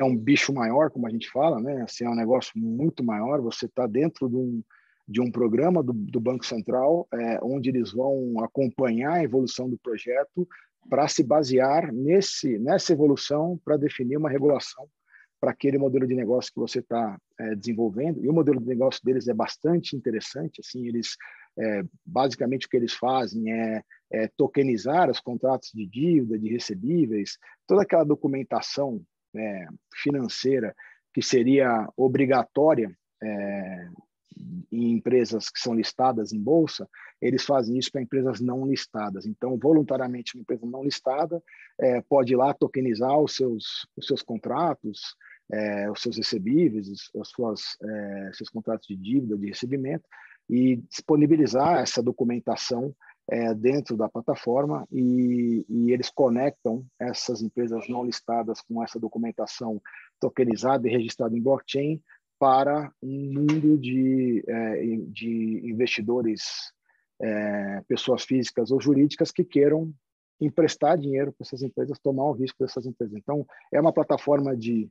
é 0.00 0.02
um 0.02 0.16
bicho 0.16 0.52
maior, 0.52 0.90
como 0.90 1.06
a 1.06 1.10
gente 1.10 1.30
fala, 1.30 1.60
né? 1.60 1.82
Assim, 1.82 2.04
é 2.04 2.10
um 2.10 2.16
negócio 2.16 2.58
muito 2.58 3.04
maior, 3.04 3.40
você 3.40 3.66
está 3.66 3.86
dentro 3.86 4.28
de 4.28 4.34
um, 4.34 4.64
de 5.06 5.20
um 5.20 5.30
programa 5.30 5.80
do, 5.80 5.92
do 5.92 6.18
Banco 6.18 6.44
Central, 6.44 7.06
é, 7.14 7.38
onde 7.40 7.68
eles 7.68 7.92
vão 7.92 8.34
acompanhar 8.42 9.12
a 9.12 9.22
evolução 9.22 9.70
do 9.70 9.78
projeto 9.78 10.48
para 10.90 11.06
se 11.06 11.22
basear 11.22 11.92
nesse, 11.92 12.58
nessa 12.58 12.92
evolução 12.92 13.60
para 13.64 13.76
definir 13.76 14.16
uma 14.16 14.28
regulação 14.28 14.88
para 15.40 15.50
aquele 15.50 15.76
modelo 15.76 16.06
de 16.06 16.14
negócio 16.14 16.52
que 16.52 16.60
você 16.60 16.78
está 16.78 17.16
é, 17.38 17.56
desenvolvendo. 17.56 18.24
E 18.24 18.28
o 18.28 18.32
modelo 18.32 18.60
de 18.60 18.66
negócio 18.66 19.00
deles 19.04 19.26
é 19.26 19.34
bastante 19.34 19.96
interessante. 19.96 20.60
Assim, 20.60 20.86
eles 20.86 21.16
é, 21.58 21.82
basicamente 22.04 22.66
o 22.66 22.68
que 22.68 22.76
eles 22.76 22.94
fazem 22.94 23.52
é, 23.52 23.82
é, 24.10 24.28
tokenizar 24.36 25.10
os 25.10 25.20
contratos 25.20 25.70
de 25.72 25.86
dívida, 25.86 26.38
de 26.38 26.48
recebíveis, 26.48 27.38
toda 27.66 27.82
aquela 27.82 28.04
documentação 28.04 29.02
é, 29.34 29.66
financeira 29.94 30.74
que 31.12 31.22
seria 31.22 31.88
obrigatória 31.96 32.90
é, 33.22 33.88
em 34.70 34.92
empresas 34.92 35.50
que 35.50 35.60
são 35.60 35.74
listadas 35.74 36.32
em 36.32 36.40
bolsa, 36.40 36.88
eles 37.20 37.44
fazem 37.44 37.78
isso 37.78 37.92
para 37.92 38.02
empresas 38.02 38.40
não 38.40 38.66
listadas. 38.66 39.26
Então, 39.26 39.58
voluntariamente, 39.58 40.34
uma 40.34 40.42
empresa 40.42 40.66
não 40.66 40.82
listada 40.82 41.42
é, 41.78 42.00
pode 42.02 42.32
ir 42.32 42.36
lá 42.36 42.52
tokenizar 42.54 43.18
os 43.18 43.36
seus, 43.36 43.86
os 43.96 44.06
seus 44.06 44.22
contratos, 44.22 45.14
é, 45.52 45.90
os 45.90 46.00
seus 46.00 46.16
recebíveis, 46.16 46.88
os 47.14 47.32
é, 47.82 48.30
seus 48.32 48.48
contratos 48.48 48.86
de 48.88 48.96
dívida, 48.96 49.36
de 49.36 49.48
recebimento, 49.48 50.04
e 50.52 50.76
disponibilizar 50.76 51.78
essa 51.78 52.02
documentação 52.02 52.94
é, 53.30 53.54
dentro 53.54 53.96
da 53.96 54.06
plataforma 54.06 54.86
e, 54.92 55.64
e, 55.66 55.92
eles 55.92 56.10
conectam 56.10 56.84
essas 57.00 57.40
empresas 57.40 57.88
não 57.88 58.04
listadas 58.04 58.60
com 58.60 58.84
essa 58.84 59.00
documentação 59.00 59.80
tokenizada 60.20 60.86
e 60.86 60.90
registrada 60.90 61.34
em 61.34 61.40
blockchain 61.40 62.02
para 62.38 62.92
um 63.02 63.32
mundo 63.32 63.78
de, 63.78 64.44
é, 64.46 64.96
de 65.06 65.62
investidores, 65.64 66.42
é, 67.18 67.80
pessoas 67.88 68.22
físicas 68.22 68.70
ou 68.70 68.78
jurídicas 68.78 69.32
que 69.32 69.44
queiram 69.44 69.90
emprestar 70.38 70.98
dinheiro 70.98 71.32
para 71.32 71.46
essas 71.46 71.62
empresas, 71.62 71.98
tomar 71.98 72.24
o 72.24 72.32
risco 72.32 72.58
dessas 72.58 72.84
empresas. 72.84 73.16
Então, 73.16 73.46
é 73.72 73.80
uma 73.80 73.92
plataforma 73.92 74.54
de, 74.54 74.90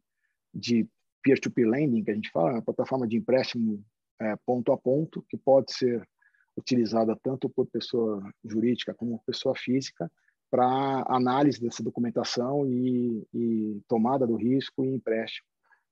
de 0.52 0.88
peer-to-peer 1.22 1.70
lending, 1.70 2.04
que 2.04 2.10
a 2.10 2.16
gente 2.16 2.32
fala, 2.32 2.50
é 2.50 2.54
uma 2.54 2.62
plataforma 2.64 3.08
de 3.08 3.18
empréstimo 3.18 3.84
é, 4.22 4.36
ponto 4.46 4.72
a 4.72 4.78
ponto, 4.78 5.26
que 5.28 5.38
pode 5.38 5.74
ser 5.74 6.08
utilizada 6.56 7.18
tanto 7.22 7.50
por 7.50 7.66
pessoa 7.68 8.22
jurídica 8.44 8.94
como 8.94 9.24
pessoa 9.26 9.56
física 9.56 10.12
para 10.50 11.06
análise 11.08 11.62
dessa 11.62 11.82
documentação 11.82 12.68
e, 12.68 13.26
e, 13.34 13.82
tomada 13.88 14.28
do 14.28 14.36
risco 14.36 14.84
e 14.84 14.94
empréstimo 14.94 15.48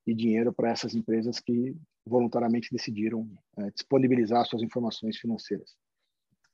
de 0.06 0.14
dinheiro 0.14 0.52
para 0.52 0.70
essas 0.70 0.94
empresas 0.94 1.40
que 1.40 1.74
voluntariamente 2.06 2.68
decidiram 2.70 3.28
é, 3.58 3.70
disponibilizar 3.70 4.44
suas 4.44 4.62
informações 4.62 5.16
financeiras. 5.16 5.74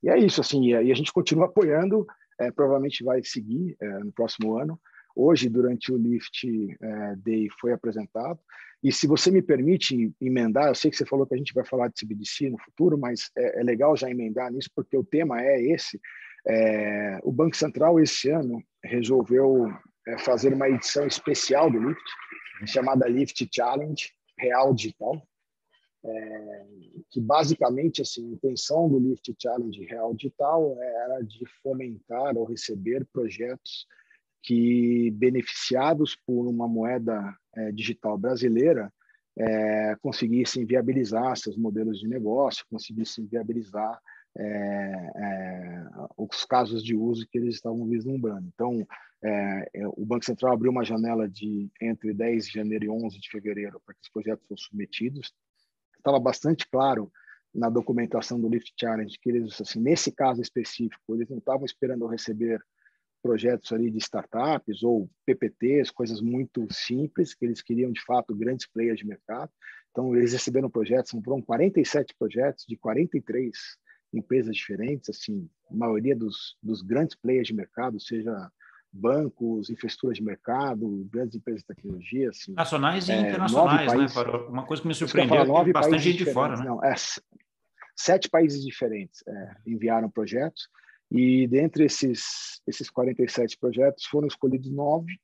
E 0.03 0.09
é 0.09 0.19
isso, 0.19 0.41
assim, 0.41 0.69
e 0.69 0.75
a 0.75 0.95
gente 0.95 1.13
continua 1.13 1.47
apoiando, 1.47 2.07
é, 2.39 2.51
provavelmente 2.51 3.03
vai 3.03 3.23
seguir 3.25 3.77
é, 3.81 3.99
no 3.99 4.13
próximo 4.13 4.57
ano. 4.57 4.81
Hoje, 5.19 5.49
durante 5.49 5.91
o 5.91 5.97
Lift 5.97 6.45
é, 6.47 7.17
Day, 7.17 7.49
foi 7.59 7.73
apresentado. 7.73 8.39
E 8.85 8.93
se 8.93 9.07
você 9.07 9.31
me 9.31 9.41
permite 9.41 10.13
emendar, 10.21 10.69
eu 10.69 10.75
sei 10.75 10.91
que 10.91 10.97
você 10.97 11.07
falou 11.07 11.27
que 11.27 11.35
a 11.35 11.39
gente 11.39 11.55
vai 11.55 11.65
falar 11.65 11.89
de 11.89 11.99
CBDC 11.99 12.51
no 12.51 12.59
futuro, 12.59 12.99
mas 12.99 13.31
é, 13.35 13.61
é 13.61 13.63
legal 13.65 13.97
já 13.97 14.11
emendar 14.11 14.53
nisso, 14.53 14.69
porque 14.77 14.95
o 14.95 15.03
tema 15.03 15.41
é 15.41 15.61
esse. 15.63 15.99
É, 16.47 17.19
o 17.25 17.33
Banco 17.33 17.57
Central, 17.57 17.99
esse 17.99 18.29
ano, 18.29 18.63
resolveu 18.85 19.67
é, 20.07 20.19
fazer 20.19 20.53
uma 20.53 20.69
edição 20.69 21.07
especial 21.07 21.71
do 21.71 21.81
Lift, 21.81 22.05
chamada 22.67 23.09
Lift 23.09 23.49
Challenge 23.51 24.13
Real 24.39 24.75
Digital, 24.75 25.27
é, 26.05 26.67
que 27.11 27.21
basicamente 27.21 28.03
assim, 28.03 28.29
a 28.29 28.35
intenção 28.35 28.87
do 28.89 28.99
Lift 28.99 29.35
Challenge 29.43 29.85
Real 29.87 30.15
Digital 30.15 30.77
era 30.79 31.23
de 31.23 31.43
fomentar 31.63 32.37
ou 32.37 32.45
receber 32.45 33.07
projetos 33.13 33.87
que, 34.47 35.11
beneficiados 35.11 36.17
por 36.25 36.47
uma 36.47 36.69
moeda 36.69 37.37
é, 37.57 37.73
digital 37.73 38.17
brasileira, 38.17 38.93
é, 39.37 39.97
conseguissem 40.01 40.65
viabilizar 40.65 41.37
seus 41.37 41.57
modelos 41.57 41.99
de 41.99 42.09
negócio, 42.09 42.65
conseguissem 42.71 43.27
viabilizar 43.27 44.01
é, 44.39 44.45
é, 44.45 45.85
os 46.17 46.45
casos 46.45 46.83
de 46.83 46.95
uso 46.95 47.27
que 47.29 47.39
eles 47.39 47.57
estavam 47.57 47.87
vislumbrando. 47.89 48.47
Então, 48.55 48.87
é, 49.23 49.69
é, 49.75 49.89
o 49.89 50.07
Banco 50.07 50.25
Central 50.25 50.53
abriu 50.53 50.71
uma 50.71 50.85
janela 50.85 51.29
de 51.29 51.69
entre 51.83 52.15
10 52.15 52.47
de 52.47 52.53
janeiro 52.53 52.85
e 52.85 52.89
11 52.89 53.19
de 53.19 53.29
fevereiro 53.29 53.83
para 53.85 53.95
que 53.95 54.01
os 54.03 54.09
projetos 54.11 54.47
fossem 54.47 54.65
submetidos. 54.65 55.35
Estava 55.99 56.21
bastante 56.21 56.69
claro 56.71 57.11
na 57.53 57.69
documentação 57.69 58.41
do 58.41 58.49
Lift 58.49 58.73
Challenge 58.79 59.19
que 59.21 59.29
eles, 59.29 59.61
assim, 59.61 59.81
nesse 59.81 60.13
caso 60.13 60.41
específico, 60.41 61.17
eles 61.17 61.29
não 61.29 61.39
estavam 61.39 61.65
esperando 61.65 62.07
receber 62.07 62.61
projetos 63.27 63.73
ali 63.73 63.91
de 63.91 63.99
startups 63.99 64.85
ou 64.85 65.11
PPTs, 65.27 65.91
coisas 65.91 66.21
muito 66.21 66.67
simples, 66.71 67.35
que 67.35 67.45
eles 67.45 67.61
queriam, 67.61 67.91
de 67.91 68.01
fato, 68.05 68.35
grandes 68.35 68.67
players 68.67 68.99
de 68.99 69.07
mercado. 69.07 69.51
Então, 69.91 70.15
eles 70.15 70.33
receberam 70.33 70.71
projetos, 70.71 71.11
foram 71.25 71.43
47 71.43 72.15
projetos 72.17 72.65
de 72.69 72.77
43 72.77 73.51
empresas 74.15 74.55
diferentes, 74.55 75.11
assim, 75.11 75.49
a 75.69 75.75
maioria 75.75 76.15
dos, 76.15 76.57
dos 76.63 76.83
grandes 76.83 77.17
players 77.17 77.49
de 77.49 77.55
mercado, 77.55 77.99
seja 78.01 78.33
bancos, 78.93 79.69
infraestruturas 79.69 80.19
de 80.19 80.25
mercado, 80.25 81.07
grandes 81.11 81.35
empresas 81.35 81.63
de 81.63 81.67
tecnologia. 81.67 82.31
Assim, 82.31 82.53
Nacionais 82.53 83.09
e 83.09 83.13
é, 83.13 83.21
internacionais, 83.21 84.15
né? 84.15 84.23
Uma 84.49 84.65
coisa 84.65 84.83
que 84.83 84.89
me 84.89 84.95
surpreendeu 84.95 85.45
nove 85.45 85.73
bastante 85.73 85.99
gente 85.99 86.25
de 86.25 86.33
fora, 86.33 86.57
né? 86.57 86.65
Não, 86.65 86.83
é, 86.83 86.95
sete 87.97 88.31
países 88.31 88.65
diferentes 88.65 89.25
é, 89.27 89.57
enviaram 89.67 90.09
projetos 90.09 90.69
e 91.11 91.47
dentre 91.47 91.85
esses, 91.85 92.61
esses 92.67 92.91
47 92.91 93.57
projetos 93.59 94.05
foram 94.07 94.27
escolhidos 94.27 94.71
nove 94.71 95.19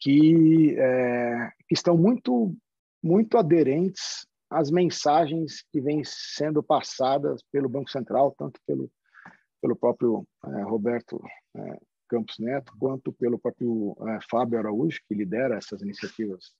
que, 0.00 0.76
é, 0.78 1.50
que 1.66 1.74
estão 1.74 1.96
muito, 1.96 2.56
muito 3.02 3.36
aderentes 3.36 4.26
às 4.48 4.70
mensagens 4.70 5.62
que 5.70 5.80
vêm 5.80 6.02
sendo 6.04 6.62
passadas 6.62 7.42
pelo 7.52 7.68
Banco 7.68 7.90
Central, 7.90 8.34
tanto 8.38 8.60
pelo, 8.66 8.90
pelo 9.60 9.76
próprio 9.76 10.26
é, 10.44 10.62
Roberto 10.62 11.20
é, 11.56 11.78
Campos 12.08 12.38
Neto, 12.38 12.72
quanto 12.78 13.12
pelo 13.12 13.38
próprio 13.38 13.96
é, 14.08 14.18
Fábio 14.30 14.58
Araújo, 14.58 15.00
que 15.06 15.14
lidera 15.14 15.56
essas 15.56 15.82
iniciativas 15.82 16.54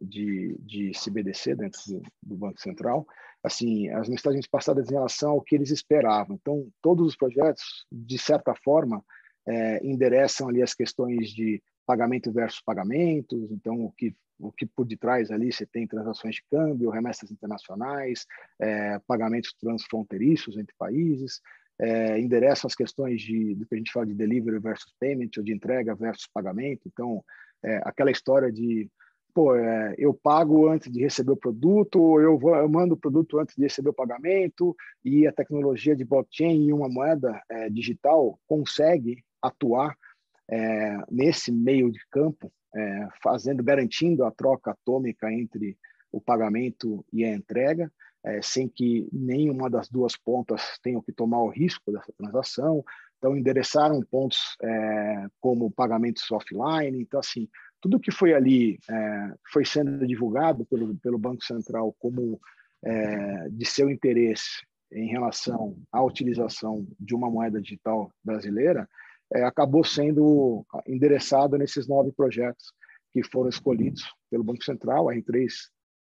de, 0.00 0.56
de 0.60 0.92
CBDC 0.92 1.54
dentro 1.54 1.80
do, 2.22 2.36
Banco 2.36 2.60
Central, 2.60 3.06
assim, 3.42 3.88
as 3.90 4.08
mensagens 4.08 4.46
passadas 4.46 4.88
em 4.88 4.94
relação 4.94 5.32
ao 5.32 5.42
que 5.42 5.54
eles 5.54 5.70
esperavam. 5.70 6.36
Então, 6.40 6.68
todos 6.82 7.06
os 7.06 7.16
projetos, 7.16 7.86
de 7.90 8.18
certa 8.18 8.54
forma, 8.54 9.02
é, 9.46 9.86
endereçam 9.86 10.48
ali 10.48 10.62
as 10.62 10.74
questões 10.74 11.30
de 11.30 11.62
pagamento 11.86 12.32
versus 12.32 12.60
pagamentos, 12.60 13.50
então 13.52 13.84
o 13.84 13.92
que 13.92 14.14
o 14.38 14.52
que 14.52 14.66
por 14.66 14.84
detrás 14.84 15.30
ali 15.30 15.50
você 15.50 15.64
tem 15.64 15.86
transações 15.86 16.36
de 16.36 16.44
câmbio, 16.50 16.90
remessas 16.90 17.30
internacionais, 17.30 18.26
é, 18.60 18.98
pagamentos 19.06 19.54
transfronteiriços 19.58 20.58
entre 20.58 20.74
países, 20.78 21.40
é, 21.78 22.18
endereçam 22.18 22.68
as 22.68 22.74
questões 22.74 23.20
de, 23.20 23.54
do 23.54 23.66
que 23.66 23.74
a 23.74 23.78
gente 23.78 23.92
fala 23.92 24.06
de 24.06 24.14
delivery 24.14 24.58
versus 24.58 24.94
payment, 24.98 25.30
ou 25.36 25.42
de 25.42 25.52
entrega 25.52 25.94
versus 25.94 26.26
pagamento. 26.32 26.82
Então, 26.86 27.24
é, 27.62 27.80
aquela 27.84 28.10
história 28.10 28.50
de 28.50 28.90
pô, 29.36 29.54
é, 29.54 29.94
eu 29.98 30.14
pago 30.14 30.66
antes 30.66 30.90
de 30.90 30.98
receber 30.98 31.32
o 31.32 31.36
produto, 31.36 32.00
ou 32.00 32.18
eu, 32.22 32.38
vou, 32.38 32.56
eu 32.56 32.66
mando 32.70 32.94
o 32.94 32.96
produto 32.96 33.38
antes 33.38 33.54
de 33.54 33.64
receber 33.64 33.90
o 33.90 33.92
pagamento, 33.92 34.74
e 35.04 35.26
a 35.26 35.32
tecnologia 35.32 35.94
de 35.94 36.06
blockchain 36.06 36.66
e 36.66 36.72
uma 36.72 36.88
moeda 36.88 37.38
é, 37.50 37.68
digital 37.68 38.40
consegue 38.46 39.22
atuar 39.42 39.94
é, 40.50 40.96
nesse 41.10 41.52
meio 41.52 41.92
de 41.92 42.00
campo, 42.10 42.50
é, 42.74 43.08
fazendo, 43.22 43.62
garantindo 43.62 44.24
a 44.24 44.30
troca 44.30 44.70
atômica 44.70 45.30
entre 45.30 45.76
o 46.10 46.18
pagamento 46.18 47.04
e 47.12 47.22
a 47.22 47.34
entrega, 47.34 47.92
é, 48.24 48.40
sem 48.40 48.66
que 48.66 49.06
nenhuma 49.12 49.68
das 49.68 49.90
duas 49.90 50.16
pontas 50.16 50.78
tenha 50.82 51.02
que 51.02 51.12
tomar 51.12 51.42
o 51.42 51.50
risco 51.50 51.92
dessa 51.92 52.10
transação. 52.16 52.82
Então, 53.18 53.36
endereçaram 53.36 54.00
pontos 54.10 54.56
é, 54.62 55.26
como 55.40 55.70
pagamentos 55.70 56.30
offline. 56.30 57.02
Então, 57.02 57.20
assim, 57.20 57.48
tudo 57.80 58.00
que 58.00 58.10
foi 58.10 58.34
ali 58.34 58.78
é, 58.88 59.34
foi 59.52 59.64
sendo 59.64 60.06
divulgado 60.06 60.64
pelo, 60.66 60.96
pelo 60.96 61.18
Banco 61.18 61.44
Central 61.44 61.94
como 61.98 62.40
é, 62.84 63.48
de 63.50 63.64
seu 63.64 63.90
interesse 63.90 64.64
em 64.92 65.08
relação 65.08 65.76
à 65.90 66.02
utilização 66.02 66.86
de 66.98 67.14
uma 67.14 67.30
moeda 67.30 67.60
digital 67.60 68.12
brasileira, 68.24 68.88
é, 69.34 69.42
acabou 69.44 69.84
sendo 69.84 70.64
endereçado 70.86 71.58
nesses 71.58 71.88
nove 71.88 72.12
projetos 72.12 72.72
que 73.12 73.22
foram 73.24 73.48
escolhidos 73.48 74.02
pelo 74.30 74.44
Banco 74.44 74.62
Central. 74.64 75.08
A 75.08 75.14
R3 75.14 75.48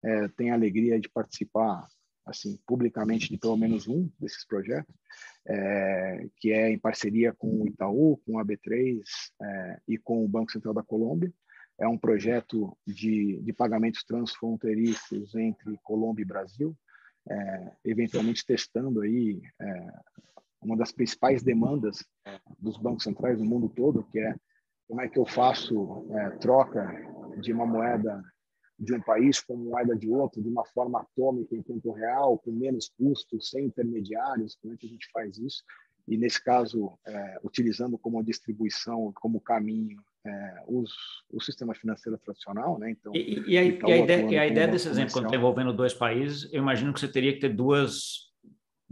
é, 0.04 0.28
tem 0.28 0.50
a 0.50 0.54
alegria 0.54 0.98
de 0.98 1.08
participar 1.08 1.86
assim 2.24 2.56
publicamente 2.66 3.28
de 3.28 3.36
pelo 3.36 3.56
menos 3.56 3.88
um 3.88 4.08
desses 4.18 4.46
projetos, 4.46 4.94
é, 5.46 6.28
que 6.36 6.52
é 6.52 6.70
em 6.70 6.78
parceria 6.78 7.32
com 7.32 7.62
o 7.62 7.66
Itaú, 7.66 8.16
com 8.24 8.38
a 8.38 8.44
B3 8.44 9.00
é, 9.42 9.80
e 9.88 9.98
com 9.98 10.24
o 10.24 10.28
Banco 10.28 10.52
Central 10.52 10.72
da 10.72 10.82
Colômbia. 10.82 11.32
É 11.82 11.88
um 11.88 11.98
projeto 11.98 12.78
de, 12.86 13.40
de 13.42 13.52
pagamentos 13.52 14.04
transfronteiriços 14.04 15.34
entre 15.34 15.76
Colômbia 15.82 16.22
e 16.22 16.26
Brasil, 16.26 16.76
é, 17.28 17.72
eventualmente 17.84 18.46
testando 18.46 19.00
aí 19.00 19.42
é, 19.60 19.92
uma 20.62 20.76
das 20.76 20.92
principais 20.92 21.42
demandas 21.42 22.04
dos 22.56 22.76
bancos 22.76 23.02
centrais 23.02 23.36
do 23.36 23.44
mundo 23.44 23.68
todo, 23.68 24.04
que 24.12 24.20
é 24.20 24.32
como 24.86 25.00
é 25.00 25.08
que 25.08 25.18
eu 25.18 25.26
faço 25.26 26.06
é, 26.12 26.30
troca 26.36 26.86
de 27.40 27.52
uma 27.52 27.66
moeda 27.66 28.22
de 28.78 28.94
um 28.94 29.00
país 29.00 29.40
com 29.40 29.56
moeda 29.56 29.96
de 29.96 30.08
outro 30.08 30.40
de 30.40 30.48
uma 30.48 30.64
forma 30.66 31.00
atômica 31.00 31.56
em 31.56 31.62
tempo 31.62 31.90
real, 31.90 32.38
com 32.38 32.52
menos 32.52 32.92
custos, 32.96 33.50
sem 33.50 33.66
intermediários, 33.66 34.56
como 34.62 34.72
é 34.72 34.76
que 34.76 34.86
a 34.86 34.90
gente 34.90 35.10
faz 35.10 35.36
isso? 35.36 35.64
E 36.08 36.16
nesse 36.16 36.42
caso, 36.42 36.98
é, 37.06 37.38
utilizando 37.42 37.96
como 37.96 38.22
distribuição, 38.22 39.12
como 39.14 39.40
caminho, 39.40 40.02
é, 40.24 40.62
os, 40.66 40.92
o 41.30 41.40
sistema 41.40 41.74
financeiro 41.74 42.18
tradicional, 42.18 42.78
né? 42.78 42.90
Então, 42.90 43.12
e, 43.14 43.42
e, 43.46 43.58
a, 43.58 43.62
e 43.62 43.92
a, 43.92 43.96
ideia, 43.96 44.30
e 44.30 44.38
a 44.38 44.46
ideia 44.46 44.68
desse 44.68 44.88
exemplo, 44.88 45.12
quando 45.12 45.26
está 45.26 45.36
envolvendo 45.36 45.72
dois 45.72 45.94
países, 45.94 46.52
eu 46.52 46.60
imagino 46.60 46.92
que 46.92 47.00
você 47.00 47.08
teria 47.08 47.32
que 47.32 47.40
ter 47.40 47.50
duas 47.50 48.30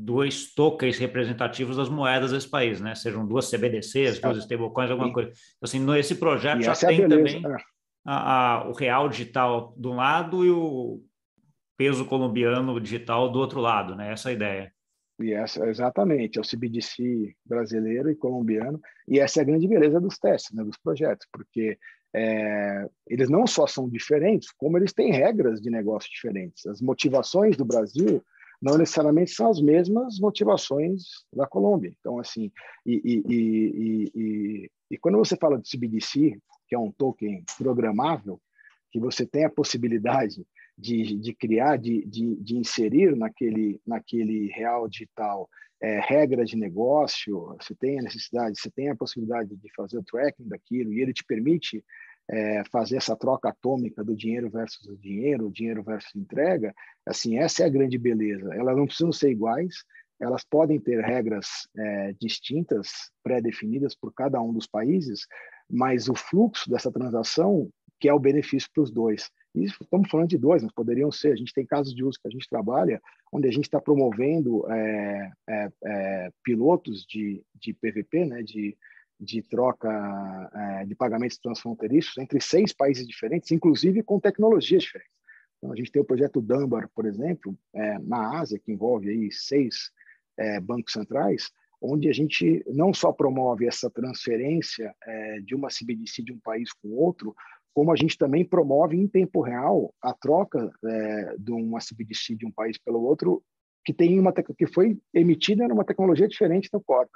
dois 0.03 0.55
tokens 0.55 0.99
representativos 0.99 1.77
das 1.77 1.89
moedas 1.89 2.33
desse 2.33 2.49
país, 2.49 2.81
né? 2.81 2.95
Sejam 2.95 3.27
duas 3.27 3.51
CBDCs, 3.51 4.19
duas 4.19 4.39
stablecoins, 4.39 4.91
alguma 4.91 5.13
coisa. 5.13 5.29
Então, 5.29 5.39
assim, 5.63 5.79
nesse 5.79 6.15
projeto 6.15 6.63
já 6.63 6.73
é 6.73 6.75
tem 6.75 7.03
é 7.03 7.09
também 7.09 7.43
a, 8.05 8.61
a, 8.63 8.69
o 8.69 8.73
real 8.73 9.09
digital 9.09 9.75
de 9.77 9.89
um 9.89 9.97
lado 9.97 10.45
e 10.45 10.51
o 10.51 11.03
peso 11.77 12.05
colombiano 12.07 12.81
digital 12.81 13.31
do 13.31 13.39
outro 13.39 13.61
lado, 13.61 13.95
né? 13.95 14.13
Essa 14.13 14.29
é 14.29 14.33
a 14.33 14.35
ideia. 14.35 14.73
E 15.23 15.33
essa, 15.33 15.67
exatamente, 15.69 16.39
é 16.39 16.41
o 16.41 16.45
CBDC 16.45 17.35
brasileiro 17.45 18.11
e 18.11 18.17
colombiano. 18.17 18.81
E 19.07 19.21
essa 19.21 19.41
é 19.41 19.43
a 19.43 19.47
grande 19.47 19.69
beleza 19.69 20.01
dos 20.01 20.19
testes, 20.19 20.55
né, 20.55 20.65
dos 20.65 20.77
projetos, 20.79 21.27
porque 21.33 21.79
é, 22.15 22.89
eles 23.07 23.29
não 23.29 23.47
só 23.47 23.67
são 23.67 23.89
diferentes, 23.89 24.51
como 24.53 24.77
eles 24.79 24.93
têm 24.93 25.13
regras 25.13 25.61
de 25.61 25.71
negócio 25.71 26.11
diferentes. 26.11 26.67
As 26.67 26.81
motivações 26.81 27.57
do 27.57 27.65
Brasil 27.65 28.23
não 28.61 28.77
necessariamente 28.77 29.31
são 29.31 29.49
as 29.49 29.61
mesmas 29.61 30.19
motivações 30.19 31.03
da 31.33 31.47
Colômbia. 31.47 31.95
Então, 31.99 32.19
assim, 32.19 32.53
e, 32.85 33.23
e, 33.27 34.11
e, 34.15 34.71
e, 34.91 34.99
quando 34.99 35.19
você 35.19 35.37
fala 35.37 35.59
de 35.59 35.69
CBDC, 35.69 36.39
que 36.69 36.75
é 36.75 36.79
um 36.79 36.93
token 36.93 37.43
programável, 37.57 38.41
que 38.93 39.01
você 39.01 39.25
tem 39.25 39.45
a 39.45 39.51
possibilidade 39.51 40.45
de, 40.81 41.19
de 41.19 41.35
criar, 41.35 41.77
de, 41.77 42.05
de, 42.07 42.37
de, 42.37 42.57
inserir 42.57 43.15
naquele, 43.15 43.81
naquele 43.87 44.49
real 44.49 44.89
digital 44.89 45.49
é, 45.83 46.01
regra 46.01 46.45
de 46.45 46.57
negócio, 46.57 47.57
você 47.61 47.75
tem 47.75 47.99
a 47.99 48.03
necessidade, 48.03 48.59
você 48.59 48.71
tem 48.71 48.89
a 48.89 48.97
possibilidade 48.97 49.55
de 49.55 49.75
fazer 49.75 49.99
o 49.99 50.03
tracking 50.03 50.49
daquilo 50.49 50.93
e 50.93 51.01
ele 51.01 51.13
te 51.13 51.25
permite 51.25 51.85
é, 52.31 52.63
fazer 52.71 52.97
essa 52.97 53.17
troca 53.17 53.51
atômica 53.51 54.03
do 54.03 54.15
dinheiro 54.15 54.49
versus 54.49 54.87
o 54.89 54.97
dinheiro, 54.97 55.49
o 55.49 55.53
dinheiro 55.53 55.83
versus 55.83 56.15
entrega, 56.15 56.75
assim, 57.07 57.39
essa 57.39 57.63
é 57.63 57.67
a 57.67 57.71
grande 57.71 57.99
beleza. 57.99 58.55
Elas 58.55 58.77
não 58.77 58.87
precisam 58.87 59.13
ser 59.13 59.31
iguais, 59.31 59.85
elas 60.21 60.45
podem 60.45 60.79
ter 60.79 61.01
regras 61.03 61.47
é, 61.77 62.13
distintas, 62.21 63.11
pré-definidas 63.23 63.95
por 63.95 64.13
cada 64.15 64.41
um 64.41 64.53
dos 64.53 64.67
países, 64.67 65.27
mas 65.69 66.09
o 66.09 66.15
fluxo 66.15 66.71
dessa 66.71 66.93
transação 66.93 67.71
que 67.99 68.09
é 68.09 68.15
o 68.15 68.19
benefício 68.19 68.69
para 68.73 68.83
os 68.83 68.91
dois. 68.91 69.31
Estamos 69.55 70.09
falando 70.09 70.29
de 70.29 70.39
dois, 70.39 70.63
mas 70.63 70.73
poderiam 70.73 71.11
ser. 71.11 71.33
A 71.33 71.37
gente 71.37 71.53
tem 71.53 71.67
casos 71.67 71.95
de 71.95 72.05
uso 72.05 72.19
que 72.21 72.29
a 72.29 72.31
gente 72.31 72.49
trabalha, 72.49 73.01
onde 73.33 73.49
a 73.49 73.51
gente 73.51 73.65
está 73.65 73.81
promovendo 73.81 74.65
é, 74.71 75.33
é, 75.49 75.69
é, 75.85 76.33
pilotos 76.45 77.05
de, 77.05 77.43
de 77.55 77.75
PVP, 77.75 78.27
né, 78.27 78.43
de, 78.43 78.77
de 79.19 79.43
troca 79.43 79.91
é, 80.55 80.87
de 80.87 80.95
pagamentos 80.95 81.39
transfronteiriços 81.39 82.17
entre 82.19 82.41
seis 82.41 82.73
países 82.73 83.07
diferentes, 83.07 83.51
inclusive 83.51 84.03
com 84.05 84.21
tecnologias 84.21 84.83
diferentes. 84.83 85.13
Então, 85.59 85.73
a 85.73 85.77
gente 85.77 85.91
tem 85.91 86.01
o 86.01 86.07
projeto 86.07 86.41
Dunbar, 86.41 86.89
por 86.95 87.05
exemplo, 87.05 87.59
é, 87.75 87.99
na 87.99 88.39
Ásia, 88.39 88.59
que 88.59 88.73
envolve 88.73 89.11
aí 89.11 89.33
seis 89.33 89.91
é, 90.39 90.61
bancos 90.61 90.93
centrais, 90.93 91.51
onde 91.83 92.09
a 92.09 92.13
gente 92.13 92.65
não 92.69 92.95
só 92.95 93.11
promove 93.11 93.67
essa 93.67 93.91
transferência 93.91 94.95
de 95.45 95.55
uma 95.55 95.71
CBDC 95.71 96.23
de 96.23 96.31
um 96.31 96.39
país 96.39 96.75
com 96.75 96.91
outro, 96.91 97.35
como 97.75 97.93
a 97.93 97.97
gente 97.97 98.19
também 98.19 98.45
promove 98.45 98.97
em 98.97 99.07
tempo 99.07 99.41
real 99.41 99.95
a 100.03 100.13
troca 100.13 100.71
é, 100.85 101.37
de 101.39 101.53
uma 101.53 101.79
CBDC 101.79 102.37
de 102.37 102.47
um 102.47 102.51
país 102.51 102.79
pelo 102.79 103.03
outro 103.03 103.43
que 103.85 103.93
tem 103.93 104.19
uma 104.19 104.33
que 104.33 104.67
foi 104.67 104.99
emitida 105.15 105.67
numa 105.67 105.85
tecnologia 105.85 106.29
diferente 106.29 106.69
do 106.71 106.81
Corta. 106.81 107.13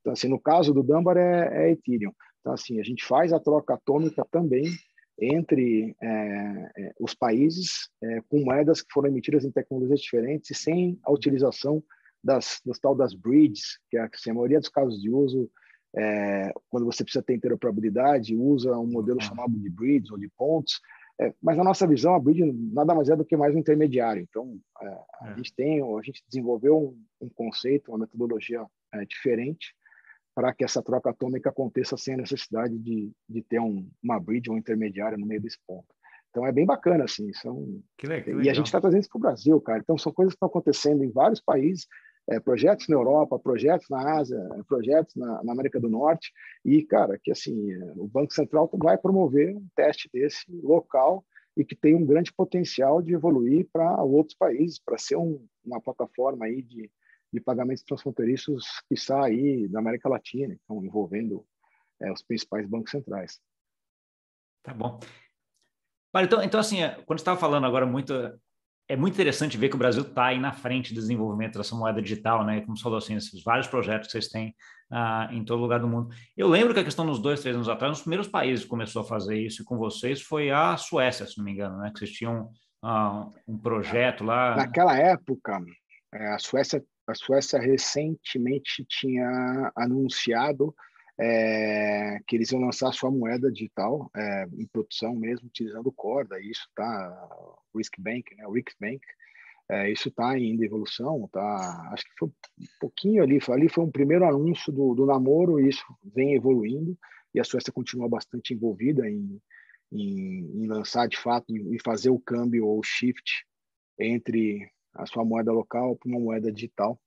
Então, 0.00 0.12
assim, 0.12 0.28
no 0.28 0.38
caso 0.38 0.72
do 0.72 0.82
Dunbar 0.82 1.16
é, 1.16 1.66
é 1.66 1.70
Ethereum. 1.72 2.12
Então, 2.40 2.52
assim, 2.52 2.78
a 2.78 2.84
gente 2.84 3.04
faz 3.04 3.32
a 3.32 3.40
troca 3.40 3.74
atômica 3.74 4.24
também 4.30 4.64
entre 5.18 5.94
é, 6.02 6.06
é 6.76 6.92
os 7.00 7.14
países 7.14 7.88
é, 8.02 8.20
com 8.28 8.44
moedas 8.44 8.82
que 8.82 8.92
foram 8.92 9.08
emitidas 9.08 9.44
em 9.44 9.50
tecnologias 9.50 10.00
diferentes 10.00 10.50
e 10.50 10.54
sem 10.54 10.98
a 11.04 11.12
utilização 11.12 11.82
das, 12.22 12.60
das 12.64 12.78
tal 12.78 12.94
das 12.94 13.14
bridges, 13.14 13.78
que 13.90 13.96
é, 13.96 14.02
assim, 14.02 14.30
a 14.30 14.34
maioria 14.34 14.60
dos 14.60 14.68
casos 14.68 15.00
de 15.00 15.10
uso 15.10 15.50
é, 15.96 16.52
quando 16.68 16.86
você 16.86 17.04
precisa 17.04 17.22
ter 17.22 17.34
interoperabilidade, 17.34 18.36
usa 18.36 18.76
um 18.78 18.86
modelo 18.86 19.18
uhum. 19.20 19.26
chamado 19.26 19.52
de 19.52 19.70
bridges 19.70 20.10
ou 20.10 20.18
de 20.18 20.28
pontos. 20.36 20.80
É, 21.20 21.32
mas 21.40 21.56
na 21.56 21.62
nossa 21.62 21.86
visão, 21.86 22.14
a 22.14 22.20
bridge 22.20 22.44
nada 22.72 22.94
mais 22.94 23.08
é 23.08 23.14
do 23.14 23.24
que 23.24 23.36
mais 23.36 23.54
um 23.54 23.58
intermediário. 23.58 24.22
Então, 24.28 24.58
é, 24.82 24.86
a 25.20 25.30
é. 25.30 25.36
gente 25.36 25.54
tem, 25.54 25.80
a 25.80 26.02
gente 26.02 26.24
desenvolveu 26.28 26.76
um, 27.20 27.26
um 27.26 27.28
conceito, 27.28 27.92
uma 27.92 27.98
metodologia 27.98 28.66
é, 28.92 29.04
diferente 29.04 29.74
para 30.34 30.52
que 30.52 30.64
essa 30.64 30.82
troca 30.82 31.10
atômica 31.10 31.50
aconteça 31.50 31.96
sem 31.96 32.14
a 32.14 32.18
necessidade 32.18 32.76
de, 32.76 33.12
de 33.28 33.42
ter 33.42 33.60
um, 33.60 33.88
uma 34.02 34.18
bridge 34.18 34.50
ou 34.50 34.56
um 34.56 34.58
intermediário 34.58 35.16
no 35.16 35.26
meio 35.26 35.40
desse 35.40 35.58
ponto. 35.64 35.86
Então 36.30 36.44
é 36.44 36.50
bem 36.50 36.66
bacana, 36.66 37.04
assim. 37.04 37.32
São... 37.34 37.80
Que 37.96 38.08
legal, 38.08 38.24
que 38.24 38.30
legal. 38.30 38.44
E 38.44 38.50
a 38.50 38.54
gente 38.54 38.66
está 38.66 38.80
trazendo 38.80 39.02
isso 39.02 39.10
para 39.10 39.18
o 39.18 39.20
Brasil, 39.20 39.60
cara. 39.60 39.78
Então 39.78 39.96
são 39.96 40.12
coisas 40.12 40.32
que 40.32 40.36
estão 40.36 40.48
acontecendo 40.48 41.04
em 41.04 41.12
vários 41.12 41.40
países 41.40 41.86
é, 42.28 42.40
projetos 42.40 42.88
na 42.88 42.96
Europa, 42.96 43.38
projetos 43.38 43.88
na 43.88 44.18
Ásia, 44.18 44.36
é, 44.54 44.62
projetos 44.62 45.14
na, 45.14 45.42
na, 45.42 45.52
América 45.52 45.78
do 45.78 45.88
Norte, 45.88 46.32
e, 46.64 46.82
cara, 46.82 47.18
que 47.22 47.30
assim, 47.30 47.72
é, 47.72 47.92
o 47.96 48.06
Banco 48.06 48.32
Central 48.32 48.70
vai 48.74 48.96
promover 48.96 49.56
um 49.56 49.66
teste 49.76 50.08
desse 50.12 50.44
local 50.62 51.24
e 51.56 51.64
que 51.64 51.76
tem 51.76 51.94
um 51.94 52.04
grande 52.04 52.32
potencial 52.32 53.00
de 53.00 53.14
evoluir 53.14 53.68
para 53.72 54.02
outros 54.02 54.36
países, 54.36 54.78
para 54.78 54.98
ser 54.98 55.16
um, 55.16 55.46
uma 55.64 55.80
plataforma 55.80 56.46
aí 56.46 56.62
de, 56.62 56.90
de 57.32 57.40
pagamentos 57.40 57.84
transfronteiriços 57.84 58.64
que 58.88 58.96
aí 59.12 59.68
da 59.68 59.78
América 59.78 60.08
Latina, 60.08 60.54
então, 60.54 60.84
envolvendo 60.84 61.46
é, 62.00 62.10
os 62.10 62.22
principais 62.22 62.66
bancos 62.66 62.90
centrais. 62.90 63.40
Tá 64.62 64.72
bom. 64.72 64.98
Então, 66.16 66.42
então 66.42 66.60
assim, 66.60 66.78
quando 67.06 67.18
você 67.18 67.22
estava 67.22 67.38
falando 67.38 67.66
agora 67.66 67.84
muito 67.84 68.14
é 68.88 68.96
muito 68.96 69.14
interessante 69.14 69.56
ver 69.56 69.68
que 69.70 69.76
o 69.76 69.78
Brasil 69.78 70.02
está 70.02 70.26
aí 70.26 70.38
na 70.38 70.52
frente 70.52 70.92
do 70.92 71.00
desenvolvimento 71.00 71.56
dessa 71.56 71.74
moeda 71.74 72.02
digital, 72.02 72.44
né? 72.44 72.60
Como 72.60 72.76
você 72.76 72.82
falou, 72.82 72.98
assim, 72.98 73.14
esses 73.14 73.42
vários 73.42 73.66
projetos 73.66 74.08
que 74.08 74.12
vocês 74.12 74.28
têm 74.28 74.54
uh, 74.92 75.32
em 75.32 75.44
todo 75.44 75.60
lugar 75.60 75.80
do 75.80 75.88
mundo. 75.88 76.14
Eu 76.36 76.48
lembro 76.48 76.74
que 76.74 76.80
a 76.80 76.84
questão 76.84 77.06
dos 77.06 77.18
dois, 77.18 77.40
três 77.40 77.56
anos 77.56 77.68
atrás, 77.68 77.92
dos 77.92 78.02
primeiros 78.02 78.28
países 78.28 78.64
que 78.64 78.70
começou 78.70 79.02
a 79.02 79.06
fazer 79.06 79.38
isso 79.38 79.64
com 79.64 79.78
vocês 79.78 80.20
foi 80.20 80.50
a 80.50 80.76
Suécia, 80.76 81.26
se 81.26 81.38
não 81.38 81.44
me 81.44 81.52
engano, 81.52 81.78
né? 81.78 81.90
Que 81.92 82.00
vocês 82.00 82.12
tinham 82.12 82.50
uh, 82.84 83.32
um 83.48 83.58
projeto 83.58 84.22
lá. 84.22 84.54
Naquela 84.54 84.96
época, 84.96 85.62
é, 86.12 86.34
a 86.34 86.38
Suécia, 86.38 86.84
a 87.06 87.14
Suécia 87.14 87.58
recentemente 87.58 88.84
tinha 88.86 89.72
anunciado 89.74 90.74
é, 91.18 92.18
que 92.26 92.36
eles 92.36 92.50
iam 92.50 92.60
lançar 92.60 92.92
sua 92.92 93.10
moeda 93.10 93.50
digital 93.50 94.10
é, 94.16 94.46
em 94.58 94.66
produção 94.66 95.14
mesmo, 95.14 95.46
utilizando 95.46 95.92
corda. 95.92 96.40
Isso 96.40 96.68
tá 96.74 97.28
Risk 97.74 97.94
Bank, 97.98 98.34
né? 98.36 98.44
Risk 98.52 98.72
Bank. 98.80 99.00
É, 99.70 99.90
isso 99.90 100.08
está 100.08 100.38
em 100.38 100.62
evolução, 100.62 101.28
tá? 101.32 101.90
Acho 101.92 102.04
que 102.04 102.18
foi 102.18 102.28
um 102.28 102.64
pouquinho 102.78 103.22
ali, 103.22 103.40
foi, 103.40 103.54
ali 103.54 103.68
foi 103.68 103.84
um 103.84 103.90
primeiro 103.90 104.26
anúncio 104.26 104.70
do, 104.70 104.94
do 104.94 105.06
namoro 105.06 105.58
e 105.58 105.68
isso 105.68 105.84
vem 106.14 106.34
evoluindo 106.34 106.98
e 107.34 107.40
a 107.40 107.44
Suécia 107.44 107.72
continua 107.72 108.08
bastante 108.08 108.52
envolvida 108.52 109.08
em, 109.08 109.40
em, 109.90 110.62
em 110.62 110.66
lançar 110.66 111.08
de 111.08 111.16
fato 111.16 111.56
e 111.56 111.82
fazer 111.82 112.10
o 112.10 112.20
câmbio 112.20 112.66
ou 112.66 112.82
shift 112.82 113.44
entre 113.98 114.70
a 114.94 115.06
sua 115.06 115.24
moeda 115.24 115.50
local 115.50 115.96
para 115.96 116.08
uma 116.08 116.20
moeda 116.20 116.52
digital. 116.52 116.98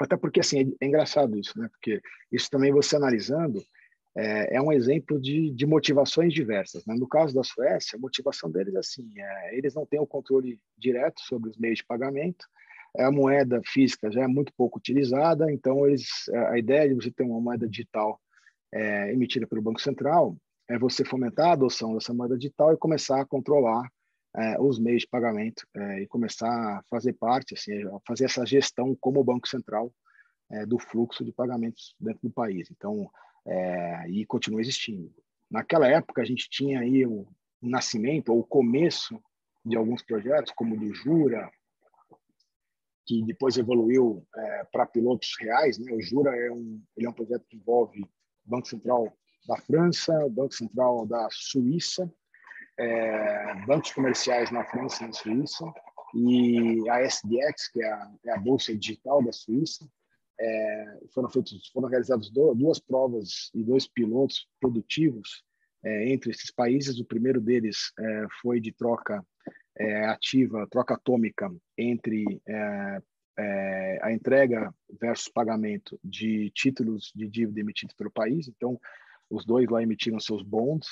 Até 0.00 0.16
porque, 0.16 0.40
assim, 0.40 0.60
é, 0.80 0.84
é, 0.84 0.88
engraçado 0.88 1.38
isso, 1.38 1.58
né? 1.58 1.68
Porque 1.68 2.00
isso 2.32 2.48
também 2.50 2.72
você 2.72 2.96
analisando 2.96 3.62
é, 4.16 4.56
é 4.56 4.62
um 4.62 4.72
exemplo 4.72 5.20
de, 5.20 5.50
de 5.50 5.66
motivações 5.66 6.32
diversas. 6.32 6.84
Né? 6.86 6.94
No 6.98 7.06
caso 7.06 7.34
da 7.34 7.44
Suécia, 7.44 7.96
a 7.96 8.00
motivação 8.00 8.50
deles 8.50 8.74
é 8.74 8.78
assim, 8.78 9.08
é, 9.16 9.56
eles 9.56 9.74
não 9.74 9.86
têm 9.86 10.00
o 10.00 10.06
controle 10.06 10.58
direto 10.76 11.20
sobre 11.20 11.50
os 11.50 11.58
meios 11.58 11.78
de 11.78 11.84
pagamento, 11.84 12.46
a 12.98 13.10
moeda 13.10 13.60
física 13.64 14.10
já 14.10 14.22
é 14.22 14.26
muito 14.26 14.52
pouco 14.56 14.78
utilizada, 14.78 15.52
então 15.52 15.86
eles, 15.86 16.28
a 16.48 16.58
ideia 16.58 16.88
de 16.88 16.94
você 16.94 17.08
ter 17.08 17.22
uma 17.22 17.40
moeda 17.40 17.68
digital 17.68 18.20
é, 18.74 19.12
emitida 19.12 19.46
pelo 19.46 19.62
Banco 19.62 19.80
Central 19.80 20.36
é 20.68 20.76
você 20.76 21.04
fomentar 21.04 21.50
a 21.50 21.52
adoção 21.52 21.94
dessa 21.94 22.12
moeda 22.12 22.36
digital 22.36 22.72
e 22.72 22.76
começar 22.76 23.20
a 23.20 23.26
controlar 23.26 23.88
é, 24.36 24.60
os 24.60 24.78
meios 24.78 25.02
de 25.02 25.08
pagamento 25.08 25.66
é, 25.74 26.02
e 26.02 26.06
começar 26.06 26.48
a 26.48 26.82
fazer 26.88 27.14
parte, 27.14 27.54
assim, 27.54 27.72
fazer 28.06 28.24
essa 28.24 28.46
gestão 28.46 28.94
como 29.00 29.24
Banco 29.24 29.48
Central 29.48 29.92
é, 30.50 30.64
do 30.66 30.78
fluxo 30.78 31.24
de 31.24 31.32
pagamentos 31.32 31.94
dentro 31.98 32.20
do 32.22 32.30
país. 32.30 32.70
Então, 32.70 33.10
é, 33.46 34.08
e 34.08 34.24
continua 34.26 34.60
existindo. 34.60 35.12
Naquela 35.50 35.88
época, 35.88 36.22
a 36.22 36.24
gente 36.24 36.48
tinha 36.48 36.80
aí 36.80 37.04
o, 37.06 37.26
nascimento 37.62 38.32
ou 38.32 38.40
o 38.40 38.46
começo 38.46 39.22
de 39.62 39.76
alguns 39.76 40.02
projetos, 40.02 40.50
como 40.56 40.74
o 40.74 40.78
do 40.78 40.94
Jura, 40.94 41.50
que 43.04 43.22
depois 43.22 43.58
evoluiu 43.58 44.26
é, 44.34 44.64
para 44.72 44.86
pilotos 44.86 45.36
reais. 45.38 45.78
Né? 45.78 45.92
O 45.92 46.00
Jura 46.00 46.34
é 46.34 46.50
um, 46.50 46.82
ele 46.96 47.06
é 47.06 47.10
um 47.10 47.12
projeto 47.12 47.44
que 47.46 47.56
envolve 47.56 48.00
o 48.00 48.08
Banco 48.46 48.66
Central 48.66 49.12
da 49.46 49.58
França, 49.58 50.24
o 50.24 50.30
Banco 50.30 50.54
Central 50.54 51.06
da 51.06 51.28
Suíça 51.30 52.10
é, 52.80 53.54
bancos 53.66 53.92
comerciais 53.92 54.50
na 54.50 54.64
França 54.64 55.04
e 55.04 55.06
na 55.06 55.12
Suíça, 55.12 55.64
e 56.14 56.88
a 56.88 57.02
SDX, 57.02 57.68
que 57.70 57.82
é 57.82 57.92
a, 57.92 58.10
é 58.26 58.32
a 58.32 58.38
bolsa 58.38 58.74
digital 58.74 59.22
da 59.22 59.32
Suíça. 59.32 59.86
É, 60.40 60.98
foram 61.12 61.28
feitos, 61.28 61.68
foram 61.68 61.88
realizadas 61.88 62.30
duas 62.30 62.78
provas 62.78 63.50
e 63.54 63.62
dois 63.62 63.86
pilotos 63.86 64.48
produtivos 64.58 65.44
é, 65.84 66.08
entre 66.08 66.30
esses 66.30 66.50
países. 66.50 66.98
O 66.98 67.04
primeiro 67.04 67.40
deles 67.40 67.92
é, 67.98 68.26
foi 68.40 68.58
de 68.58 68.72
troca 68.72 69.22
é, 69.78 70.06
ativa, 70.06 70.66
troca 70.70 70.94
atômica 70.94 71.50
entre 71.76 72.40
a 74.02 74.12
entrega 74.12 74.74
versus 75.00 75.28
pagamento 75.28 75.98
de 76.04 76.50
títulos 76.50 77.10
de 77.14 77.26
dívida 77.26 77.60
emitidos 77.60 77.94
pelo 77.94 78.10
país. 78.10 78.48
Então, 78.48 78.78
os 79.30 79.46
dois 79.46 79.68
lá 79.68 79.82
emitiram 79.82 80.20
seus 80.20 80.42
bonds 80.42 80.88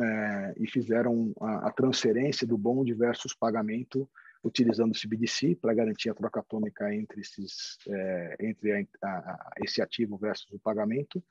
é, 0.00 0.54
e 0.56 0.66
fizeram 0.70 1.32
a, 1.40 1.68
a, 1.68 1.72
transferência 1.72 2.46
do 2.46 2.56
bonde 2.56 2.94
versus 2.94 3.34
pagamento 3.34 4.08
utilizando 4.42 4.92
o 4.92 4.98
CBDC 4.98 5.56
para 5.56 5.74
garantir 5.74 6.08
a 6.08 6.14
troca 6.14 6.40
atômica 6.40 6.94
entre, 6.94 7.20
esses, 7.20 7.76
é, 7.88 8.36
entre 8.40 8.88
a, 9.02 9.08
a, 9.08 9.50
esse 9.62 9.82
ativo 9.82 10.16
versus 10.16 10.50
o 10.52 10.58
pagamento. 10.58 11.22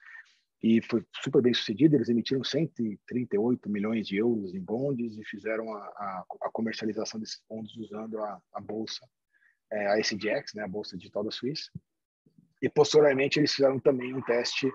E 0.62 0.82
foi 0.82 1.04
super 1.24 1.42
bem 1.42 1.54
sucedido, 1.54 1.96
eles 1.96 2.10
emitiram 2.10 2.44
138 2.44 3.70
milhões 3.70 4.06
de 4.06 4.18
euros 4.18 4.54
em 4.54 4.60
bondes 4.60 5.18
e 5.18 5.24
fizeram 5.24 5.74
a, 5.74 6.26
comercialização 6.52 7.20
desses 7.20 7.42
bondes 7.50 7.76
usando 7.78 8.20
a, 8.20 8.60
bolsa, 8.62 9.08
é, 9.72 9.88
a 9.88 10.00
SDX, 10.00 10.54
né, 10.54 10.64
a 10.64 10.68
Bolsa 10.68 10.98
Digital 10.98 11.24
da 11.24 11.32
Suíça. 11.32 11.72
E 12.62 12.70
posteriormente 12.70 13.40
eles 13.40 13.54
fizeram 13.54 13.80
também 13.80 14.14
um 14.14 14.22
teste 14.22 14.70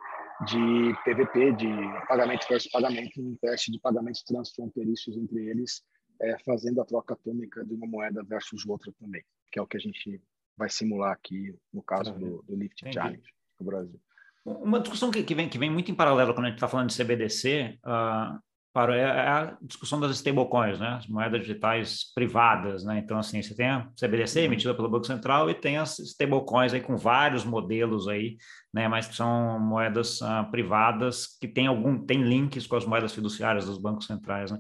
de 0.47 0.95
PVP, 1.05 1.53
de 1.53 1.69
pagamento 2.09 2.47
versus 2.49 2.71
pagamento, 2.71 3.21
um 3.21 3.37
teste 3.37 3.71
de 3.71 3.79
pagamentos 3.79 4.23
transfronteiriços 4.23 5.17
entre 5.17 5.49
eles, 5.49 5.83
é, 6.21 6.37
fazendo 6.45 6.81
a 6.81 6.85
troca 6.85 7.15
atômica 7.15 7.65
de 7.65 7.75
uma 7.75 7.87
moeda 7.87 8.23
versus 8.25 8.67
outra 8.67 8.93
também, 9.01 9.23
que 9.51 9.59
é 9.59 9.63
o 9.63 9.67
que 9.67 9.77
a 9.77 9.81
gente 9.81 10.21
vai 10.57 10.69
simular 10.69 11.13
aqui 11.13 11.55
no 11.73 11.83
caso 11.83 12.13
do, 12.15 12.43
do 12.43 12.57
Lift 12.57 12.83
Entendi. 12.83 12.95
Challenge 12.95 13.35
no 13.61 13.67
Brasil. 13.67 14.01
Uma 14.45 14.81
discussão 14.81 15.11
que, 15.11 15.23
que, 15.23 15.35
vem, 15.35 15.49
que 15.49 15.59
vem 15.59 15.71
muito 15.71 15.91
em 15.91 15.95
paralelo 15.95 16.35
quando 16.35 16.47
a 16.47 16.49
gente 16.49 16.57
está 16.57 16.69
falando 16.69 16.91
de 16.91 16.97
CBDC, 16.97 17.79
uh, 17.83 18.39
para, 18.75 18.97
é, 18.97 19.03
é 19.03 19.29
a 19.29 19.57
discussão 19.63 20.01
das 20.01 20.17
stablecoins, 20.17 20.81
né? 20.81 20.97
as 20.99 21.07
moedas 21.07 21.43
digitais 21.43 22.13
privadas. 22.13 22.85
Né? 22.85 22.99
Então, 22.99 23.17
assim, 23.17 23.41
você 23.41 23.55
tem 23.55 23.69
a 23.69 23.89
CBDC 23.97 24.41
uhum. 24.41 24.45
emitida 24.47 24.75
pelo 24.75 24.91
Banco 24.91 25.07
Central 25.07 25.49
e 25.49 25.55
tem 25.55 25.79
as 25.79 26.01
stablecoins 26.01 26.75
aí 26.75 26.81
com 26.81 26.97
vários 26.97 27.45
modelos 27.45 28.09
aí, 28.09 28.37
né? 28.73 28.89
mas 28.89 29.07
que 29.07 29.15
são 29.15 29.61
moedas 29.61 30.21
uh, 30.21 30.51
privadas 30.51 31.39
que 31.41 31.47
têm 31.47 31.69
algum 31.69 32.05
tem 32.05 32.25
links 32.25 32.67
com 32.67 32.75
as 32.75 32.85
moedas 32.85 33.15
fiduciárias 33.15 33.65
dos 33.65 33.79
bancos 33.79 34.07
centrais. 34.07 34.51
Né? 34.51 34.59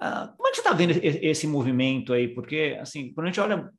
Uh, 0.00 0.34
como 0.34 0.48
é 0.48 0.50
que 0.50 0.56
você 0.56 0.62
está 0.62 0.72
vendo 0.72 0.98
esse 1.02 1.46
movimento 1.46 2.14
aí? 2.14 2.28
Porque, 2.28 2.78
assim, 2.80 3.12
quando 3.12 3.26
a 3.26 3.30
gente 3.30 3.40
olha 3.40 3.70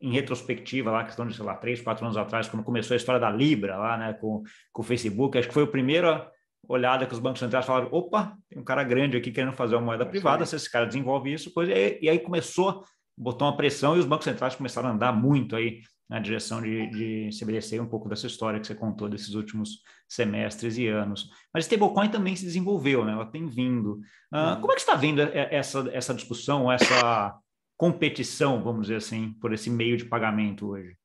em 0.00 0.12
retrospectiva 0.12 0.92
lá, 0.92 1.02
questão 1.02 1.26
de, 1.26 1.34
sei 1.34 1.44
lá, 1.44 1.56
três, 1.56 1.80
quatro 1.80 2.04
anos 2.04 2.16
atrás, 2.16 2.48
quando 2.48 2.62
começou 2.62 2.94
a 2.94 2.96
história 2.96 3.20
da 3.20 3.32
Libra 3.32 3.76
lá, 3.76 3.98
né, 3.98 4.12
com, 4.12 4.44
com 4.72 4.82
o 4.82 4.84
Facebook, 4.84 5.36
acho 5.36 5.48
que 5.48 5.54
foi 5.54 5.64
a 5.64 5.66
primeira 5.66 6.30
olhada 6.66 7.06
que 7.06 7.14
os 7.14 7.20
bancos 7.20 7.40
centrais 7.40 7.66
falaram, 7.66 7.88
opa, 7.90 8.36
tem 8.48 8.58
um 8.58 8.64
cara 8.64 8.82
grande 8.84 9.16
aqui 9.16 9.30
querendo 9.30 9.52
fazer 9.52 9.76
uma 9.76 9.86
moeda 9.86 10.06
privada, 10.06 10.44
se 10.44 10.56
esse 10.56 10.70
cara 10.70 10.86
desenvolve 10.86 11.32
isso, 11.32 11.52
pois 11.54 11.68
e, 11.68 12.08
aí 12.08 12.18
começou, 12.18 12.84
botou 13.16 13.46
uma 13.46 13.56
pressão 13.56 13.96
e 13.96 13.98
os 13.98 14.06
bancos 14.06 14.24
centrais 14.24 14.54
começaram 14.54 14.88
a 14.88 14.92
andar 14.92 15.12
muito 15.12 15.56
aí 15.56 15.80
na 16.08 16.18
direção 16.18 16.62
de, 16.62 16.88
de 16.88 17.38
CBDC, 17.38 17.78
um 17.80 17.86
pouco 17.86 18.08
dessa 18.08 18.26
história 18.26 18.58
que 18.58 18.66
você 18.66 18.74
contou 18.74 19.08
desses 19.08 19.34
últimos 19.34 19.82
semestres 20.08 20.78
e 20.78 20.88
anos. 20.88 21.28
Mas 21.52 21.66
stablecoin 21.66 22.08
também 22.08 22.34
se 22.34 22.46
desenvolveu, 22.46 23.04
né? 23.04 23.12
Ela 23.12 23.26
tem 23.26 23.46
vindo. 23.46 24.00
Uh, 24.32 24.58
como 24.58 24.72
é 24.72 24.74
que 24.74 24.80
está 24.80 24.94
vendo 24.94 25.20
essa, 25.20 25.86
essa 25.92 26.14
discussão, 26.14 26.72
essa 26.72 27.36
competição, 27.76 28.62
vamos 28.62 28.82
dizer 28.82 28.96
assim, 28.96 29.34
por 29.34 29.52
esse 29.52 29.68
meio 29.68 29.98
de 29.98 30.06
pagamento 30.06 30.68
hoje? 30.68 30.96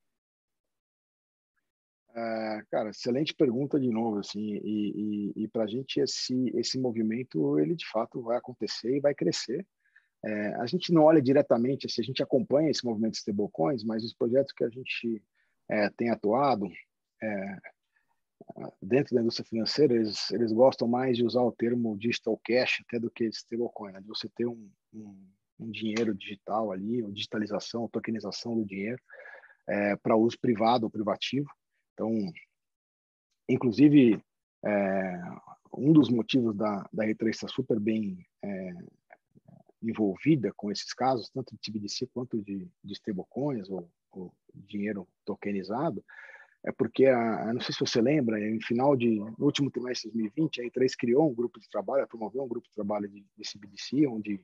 É, 2.16 2.62
cara, 2.70 2.90
excelente 2.90 3.34
pergunta 3.34 3.78
de 3.78 3.90
novo, 3.90 4.18
assim, 4.20 4.60
e, 4.62 5.32
e, 5.36 5.44
e 5.44 5.48
para 5.48 5.64
a 5.64 5.66
gente 5.66 5.98
esse, 5.98 6.50
esse 6.54 6.78
movimento, 6.78 7.58
ele 7.58 7.74
de 7.74 7.86
fato 7.88 8.22
vai 8.22 8.36
acontecer 8.36 8.96
e 8.96 9.00
vai 9.00 9.14
crescer. 9.14 9.66
É, 10.24 10.54
a 10.54 10.66
gente 10.66 10.92
não 10.92 11.02
olha 11.02 11.20
diretamente, 11.20 11.86
assim, 11.86 12.02
a 12.02 12.04
gente 12.04 12.22
acompanha 12.22 12.70
esse 12.70 12.84
movimento 12.84 13.12
de 13.12 13.18
stablecoins, 13.18 13.82
mas 13.82 14.04
os 14.04 14.14
projetos 14.14 14.52
que 14.52 14.64
a 14.64 14.68
gente 14.68 15.22
é, 15.68 15.90
tem 15.90 16.10
atuado 16.10 16.68
é, 17.22 17.58
dentro 18.80 19.14
da 19.14 19.20
indústria 19.20 19.46
financeira, 19.46 19.94
eles, 19.94 20.30
eles 20.30 20.52
gostam 20.52 20.86
mais 20.86 21.16
de 21.16 21.24
usar 21.24 21.42
o 21.42 21.52
termo 21.52 21.98
digital 21.98 22.40
cash 22.44 22.80
até 22.86 22.98
do 22.98 23.10
que 23.10 23.24
stablecoin, 23.26 23.92
né? 23.92 24.00
de 24.00 24.06
você 24.06 24.28
ter 24.28 24.46
um, 24.46 24.70
um 24.92 25.16
um 25.58 25.70
dinheiro 25.70 26.14
digital 26.14 26.72
ali, 26.72 27.02
ou 27.02 27.12
digitalização, 27.12 27.82
ou 27.82 27.88
tokenização 27.88 28.54
do 28.54 28.64
dinheiro 28.64 29.00
é, 29.66 29.96
para 29.96 30.16
uso 30.16 30.38
privado 30.38 30.84
ou 30.84 30.90
privativo. 30.90 31.48
Então, 31.94 32.12
inclusive, 33.48 34.22
é, 34.64 35.20
um 35.72 35.92
dos 35.92 36.10
motivos 36.10 36.54
da, 36.56 36.88
da 36.92 37.04
R3 37.06 37.30
estar 37.30 37.48
super 37.48 37.80
bem 37.80 38.26
é, 38.42 38.72
envolvida 39.82 40.52
com 40.56 40.70
esses 40.70 40.92
casos, 40.92 41.30
tanto 41.30 41.54
de 41.54 41.60
TBDC 41.60 42.08
quanto 42.12 42.42
de, 42.42 42.68
de 42.82 42.92
stablecoins 42.92 43.68
ou, 43.70 43.88
ou 44.12 44.34
dinheiro 44.54 45.06
tokenizado, 45.24 46.04
é 46.64 46.72
porque, 46.72 47.06
a, 47.06 47.52
não 47.52 47.60
sei 47.60 47.74
se 47.74 47.80
você 47.80 48.00
lembra, 48.00 48.40
em 48.40 48.60
final 48.60 48.96
de, 48.96 49.18
no 49.18 49.44
último 49.44 49.70
trimestre 49.70 50.10
de 50.10 50.16
2020, 50.16 50.62
a 50.62 50.64
R3 50.64 50.92
criou 50.98 51.30
um 51.30 51.34
grupo 51.34 51.60
de 51.60 51.68
trabalho, 51.68 52.08
promoveu 52.08 52.42
um 52.42 52.48
grupo 52.48 52.66
de 52.66 52.74
trabalho 52.74 53.06
de, 53.08 53.24
de 53.36 53.44
CBDC, 53.48 54.06
onde 54.06 54.40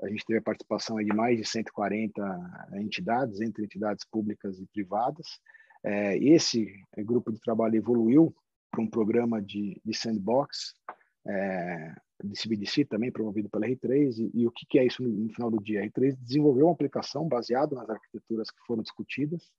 a 0.00 0.08
gente 0.08 0.24
teve 0.24 0.38
a 0.38 0.42
participação 0.42 0.96
de 0.98 1.12
mais 1.12 1.36
de 1.36 1.44
140 1.44 2.70
entidades, 2.74 3.40
entre 3.40 3.64
entidades 3.64 4.04
públicas 4.04 4.58
e 4.60 4.66
privadas. 4.66 5.40
É, 5.84 6.16
esse 6.18 6.72
grupo 6.98 7.32
de 7.32 7.40
trabalho 7.40 7.76
evoluiu 7.76 8.34
para 8.70 8.82
um 8.82 8.88
programa 8.88 9.40
de, 9.40 9.80
de 9.84 9.94
sandbox, 9.94 10.74
é, 11.26 11.94
de 12.22 12.40
CBDC 12.40 12.84
também, 12.84 13.10
promovido 13.10 13.48
pela 13.48 13.66
R3. 13.66 14.18
E, 14.18 14.42
e 14.42 14.46
o 14.46 14.50
que, 14.50 14.66
que, 14.66 14.78
é 14.78 14.86
isso 14.86 15.02
no, 15.02 15.08
no, 15.08 15.32
final 15.32 15.50
do 15.50 15.62
dia? 15.62 15.82
A 15.82 15.86
R3 15.86 16.16
desenvolveu 16.20 16.66
uma 16.66 16.72
aplicação 16.72 17.26
baseada 17.26 17.74
nas 17.74 17.88
arquiteturas 17.88 18.50
que 18.50 18.60
foram 18.66 18.82
discutidas 18.82 19.50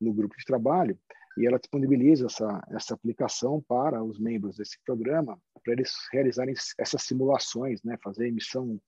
no 0.00 0.12
grupo 0.12 0.36
de 0.36 0.44
trabalho 0.44 0.98
e 1.36 1.46
ela 1.46 1.58
disponibiliza 1.58 2.26
essa, 2.26 2.62
essa 2.70 2.94
aplicação 2.94 3.62
para 3.66 4.02
os 4.02 4.18
membros 4.18 4.56
desse 4.56 4.78
programa, 4.84 5.40
para 5.62 5.72
eles 5.72 5.92
realizarem 6.12 6.54
essas 6.78 7.02
simulações, 7.02 7.82
né, 7.82 7.96
fazer 8.02 8.28
emissão 8.28 8.80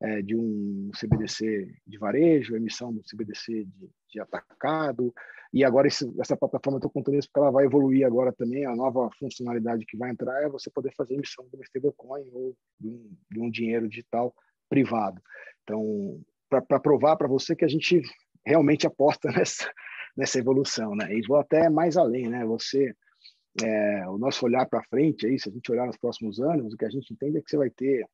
é, 0.00 0.22
de 0.22 0.36
um 0.36 0.90
CBDC 0.98 1.74
de 1.86 1.98
varejo, 1.98 2.56
emissão 2.56 2.92
do 2.92 3.02
CBDC 3.02 3.64
de, 3.64 3.90
de 4.10 4.20
atacado, 4.20 5.12
e 5.52 5.64
agora 5.64 5.88
esse, 5.88 6.12
essa 6.20 6.36
plataforma, 6.36 6.78
estou 6.78 6.90
contando 6.90 7.16
isso 7.16 7.28
porque 7.28 7.40
ela 7.40 7.50
vai 7.50 7.64
evoluir 7.64 8.06
agora 8.06 8.32
também, 8.32 8.66
a 8.66 8.74
nova 8.74 9.08
funcionalidade 9.18 9.86
que 9.86 9.96
vai 9.96 10.10
entrar 10.10 10.42
é 10.42 10.48
você 10.48 10.70
poder 10.70 10.92
fazer 10.94 11.14
emissão 11.14 11.46
de 11.48 11.56
uma 11.56 11.64
stablecoin 11.64 12.28
ou 12.32 12.54
de 12.78 12.88
um, 12.88 13.16
de 13.30 13.40
um 13.40 13.50
dinheiro 13.50 13.88
digital 13.88 14.34
privado. 14.68 15.20
Então, 15.62 16.20
para 16.48 16.80
provar 16.80 17.16
para 17.16 17.28
você 17.28 17.56
que 17.56 17.64
a 17.64 17.68
gente 17.68 18.02
realmente 18.44 18.86
aposta 18.86 19.28
nessa, 19.32 19.70
nessa 20.16 20.38
evolução, 20.38 20.94
né? 20.94 21.12
E 21.14 21.26
vou 21.26 21.38
até 21.38 21.68
mais 21.68 21.96
além, 21.96 22.28
né? 22.28 22.44
Você, 22.44 22.94
é, 23.62 24.08
o 24.08 24.18
nosso 24.18 24.44
olhar 24.44 24.66
para 24.66 24.84
frente, 24.84 25.26
aí, 25.26 25.38
se 25.38 25.48
a 25.48 25.52
gente 25.52 25.70
olhar 25.72 25.86
nos 25.86 25.96
próximos 25.96 26.40
anos, 26.40 26.72
o 26.72 26.76
que 26.76 26.84
a 26.84 26.90
gente 26.90 27.12
entende 27.12 27.38
é 27.38 27.40
que 27.40 27.50
você 27.50 27.56
vai 27.56 27.70
ter 27.70 28.06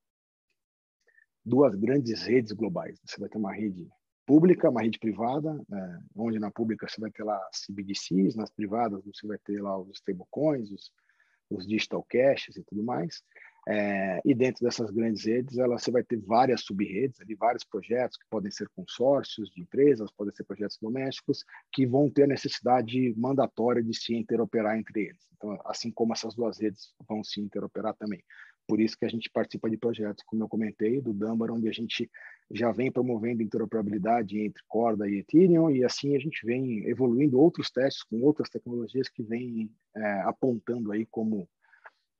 duas 1.45 1.75
grandes 1.75 2.23
redes 2.23 2.53
globais. 2.53 2.99
Você 3.05 3.19
vai 3.19 3.29
ter 3.29 3.39
uma 3.39 3.53
rede 3.53 3.89
pública, 4.27 4.71
uma 4.71 4.83
rede 4.83 4.99
privada, 4.99 5.61
é, 5.73 5.99
onde 6.17 6.39
na 6.39 6.51
pública 6.51 6.89
você 6.89 7.01
vai 7.01 7.11
ter 7.11 7.25
lá 7.25 7.41
CBDCs, 7.53 8.37
nas 8.37 8.51
privadas 8.51 9.05
você 9.05 9.27
vai 9.27 9.39
ter 9.39 9.61
lá 9.61 9.79
os 9.79 9.91
stablecoins, 9.99 10.71
os, 10.71 10.93
os 11.51 11.67
digital 11.67 12.05
caches 12.09 12.57
e 12.57 12.65
tudo 12.65 12.83
mais. 12.83 13.23
É, 13.69 14.21
e 14.25 14.35
dentro 14.35 14.65
dessas 14.65 14.91
grandes 14.91 15.25
redes, 15.25 15.57
ela, 15.57 15.79
você 15.79 15.91
vai 15.91 16.03
ter 16.03 16.19
várias 16.19 16.63
sub-redes, 16.63 17.19
vários 17.39 17.63
projetos 17.63 18.17
que 18.17 18.25
podem 18.29 18.51
ser 18.51 18.69
consórcios 18.75 19.51
de 19.51 19.61
empresas, 19.61 20.11
podem 20.11 20.35
ser 20.35 20.45
projetos 20.45 20.79
domésticos, 20.81 21.45
que 21.73 21.87
vão 21.87 22.11
ter 22.11 22.27
necessidade 22.27 23.15
mandatória 23.17 23.83
de 23.83 23.97
se 23.97 24.17
interoperar 24.17 24.77
entre 24.77 25.03
eles. 25.03 25.29
Então, 25.37 25.57
assim 25.65 25.93
como 25.93 26.13
essas 26.13 26.35
duas 26.35 26.61
redes 26.61 26.93
vão 27.09 27.23
se 27.23 27.41
interoperar 27.41 27.95
também. 27.95 28.23
Por 28.67 28.81
isso 28.81 28.97
que 28.97 29.05
a 29.05 29.09
gente 29.09 29.31
participa 29.31 29.69
de 29.69 29.77
projetos, 29.77 30.25
como 30.25 30.43
eu 30.43 30.49
comentei, 30.49 31.01
do 31.01 31.13
Dumbar, 31.13 31.51
onde 31.51 31.69
a 31.69 31.73
gente 31.73 32.11
já 32.51 32.71
vem 32.71 32.93
promovendo 32.93 33.43
interoperabilidade 33.43 34.39
entre 34.39 34.63
Corda 34.69 35.09
e 35.09 35.19
Ethereum, 35.19 35.71
e 35.71 35.85
assim 35.85 36.15
a 36.15 36.19
gente 36.19 36.45
vem 36.45 36.87
evoluindo 36.87 37.41
outros 37.41 37.71
testes 37.71 38.03
com 38.05 38.21
outras 38.23 38.49
tecnologias 38.49 39.09
que 39.09 39.23
vêm 39.23 39.71
é, 39.97 40.21
apontando 40.23 40.93
aí 40.93 41.07
como 41.07 41.49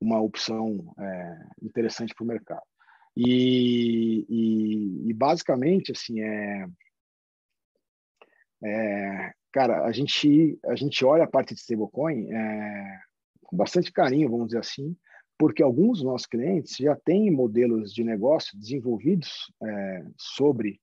uma 0.01 0.19
opção 0.19 0.93
é, 0.99 1.45
interessante 1.61 2.13
para 2.13 2.23
o 2.23 2.27
mercado. 2.27 2.63
E, 3.15 4.25
e, 4.27 5.09
e, 5.09 5.13
basicamente, 5.13 5.91
assim, 5.91 6.19
é, 6.19 6.67
é, 8.63 9.33
cara, 9.51 9.85
a 9.85 9.91
gente, 9.91 10.59
a 10.65 10.75
gente 10.75 11.05
olha 11.05 11.23
a 11.23 11.29
parte 11.29 11.53
de 11.53 11.59
stablecoin 11.59 12.31
é, 12.31 12.99
com 13.43 13.55
bastante 13.55 13.91
carinho, 13.91 14.29
vamos 14.29 14.47
dizer 14.47 14.59
assim, 14.59 14.97
porque 15.43 15.61
alguns 15.61 15.97
dos 15.97 16.05
nossos 16.05 16.25
clientes 16.25 16.77
já 16.77 16.95
têm 16.95 17.29
modelos 17.29 17.93
de 17.93 18.01
negócio 18.01 18.57
desenvolvidos 18.57 19.51
é, 19.61 20.05
sobre, 20.17 20.79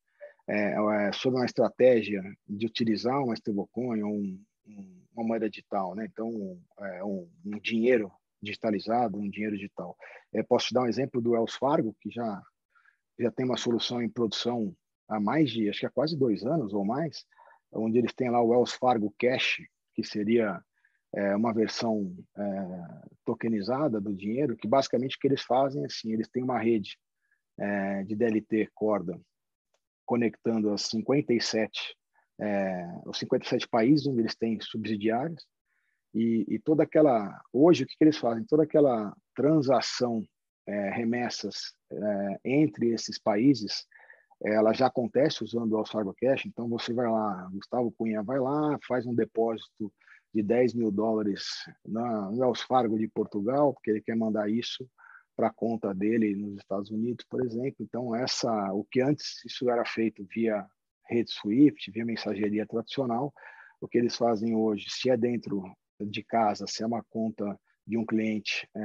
é, 0.46 0.74
é, 1.06 1.12
sobre 1.12 1.38
uma 1.38 1.46
estratégia 1.46 2.22
de 2.46 2.66
utilizar 2.66 3.24
uma 3.24 3.32
stablecoin 3.32 4.02
ou 4.02 4.12
um, 4.12 4.38
um, 4.66 5.02
uma 5.14 5.26
moeda 5.28 5.48
digital, 5.48 5.94
né? 5.94 6.06
então 6.12 6.61
é, 6.78 7.02
um, 7.02 7.26
um, 7.42 7.58
dinheiro 7.58 8.12
digitalizado, 8.42 9.16
um 9.16 9.30
dinheiro 9.30 9.56
digital. 9.56 9.96
É, 10.30 10.42
posso 10.42 10.66
te 10.66 10.74
dar 10.74 10.82
um 10.82 10.88
exemplo 10.88 11.22
do 11.22 11.30
Wells 11.30 11.56
Fargo, 11.56 11.96
que 11.98 12.11
já, 12.11 12.42
já 13.18 13.30
tem 13.30 13.46
uma 13.46 13.56
solução 13.56 14.02
em 14.02 14.11
produção 14.11 14.76
há 15.08 15.18
mais 15.18 15.50
de, 15.50 15.70
acho 15.70 15.80
que 15.80 15.86
há 15.86 15.90
quase 15.90 16.18
dois 16.18 16.44
anos 16.44 16.74
ou 16.74 16.84
mais, 16.84 17.24
onde 17.72 17.96
eles 17.96 18.12
têm 18.12 18.28
lá 18.28 18.42
o 18.42 18.48
Wells 18.48 18.74
Fargo 18.74 19.11
Cash, 19.18 19.62
que 19.94 20.04
seria 20.04 20.62
é, 21.14 21.34
uma 21.34 21.52
versão 21.52 22.16
é, 22.36 23.08
tokenizada 23.24 24.00
do 24.00 24.14
dinheiro, 24.14 24.56
que 24.56 24.68
basicamente 24.68 25.16
o 25.16 25.20
que 25.20 25.28
eles 25.28 25.42
fazem 25.42 25.84
assim, 25.84 26.12
eles 26.12 26.28
têm 26.28 26.42
uma 26.42 26.58
rede 26.58 26.96
é, 27.58 28.04
de 28.04 28.14
DLT 28.14 28.70
corda 28.74 29.20
conectando 30.06 30.72
as 30.72 30.82
57 30.82 31.94
é, 32.40 32.86
os 33.04 33.18
57 33.18 33.68
países 33.68 34.06
onde 34.06 34.20
eles 34.20 34.34
têm 34.34 34.58
subsidiários 34.61 35.46
e, 36.14 36.44
e, 36.48 36.58
toda 36.58 36.82
aquela 36.82 37.40
hoje 37.52 37.84
o 37.84 37.86
que, 37.86 37.96
que 37.96 38.02
eles 38.02 38.16
fazem? 38.16 38.44
Toda 38.44 38.64
aquela 38.64 39.14
transação 39.36 40.24
é, 40.66 40.90
remessas 40.90 41.74
é, 41.92 42.40
entre 42.44 42.92
esses 42.92 43.18
países 43.18 43.86
ela 44.42 44.72
já 44.72 44.86
acontece 44.86 45.44
usando 45.44 45.72
o 45.72 45.74
Wells 45.74 45.90
Fargo 45.90 46.14
Cash 46.18 46.46
então 46.46 46.68
você 46.68 46.94
vai 46.94 47.08
lá 47.08 47.48
Gustavo 47.52 47.92
Cunha 47.92 48.22
vai 48.22 48.40
lá 48.40 48.78
faz 48.88 49.06
um 49.06 49.14
depósito 49.14 49.92
de 50.33 50.43
10 50.43 50.74
mil 50.74 50.91
dólares 50.91 51.45
na, 51.87 52.28
Wells 52.31 52.62
Fargo 52.62 52.99
de 52.99 53.09
Portugal, 53.09 53.72
porque 53.74 53.91
ele 53.91 54.01
quer 54.01 54.16
mandar 54.16 54.51
isso 54.51 54.89
para 55.37 55.49
a 55.49 55.53
conta 55.53 55.95
dele 55.95 56.35
nos 56.37 56.59
Estados 56.59 56.91
Unidos, 56.91 57.24
por 57.28 57.45
exemplo. 57.45 57.76
Então, 57.81 58.14
essa, 58.14 58.72
o 58.72 58.85
que 58.85 59.01
antes 59.01 59.45
isso 59.45 59.70
era 59.70 59.85
feito 59.85 60.24
via 60.24 60.66
rede 61.09 61.33
Swift, 61.33 61.91
via 61.91 62.05
mensageria 62.05 62.66
tradicional, 62.66 63.33
o 63.81 63.89
que 63.89 63.99
eles 63.99 64.16
fazem 64.16 64.55
hoje, 64.55 64.87
se 64.89 65.11
é 65.11 65.16
dentro 65.16 65.62
de 66.01 66.22
casa, 66.22 66.66
se 66.66 66.83
é 66.83 66.87
uma 66.87 67.03
conta 67.11 67.59
de 67.87 67.97
um 67.97 68.05
cliente 68.05 68.68
é, 68.76 68.81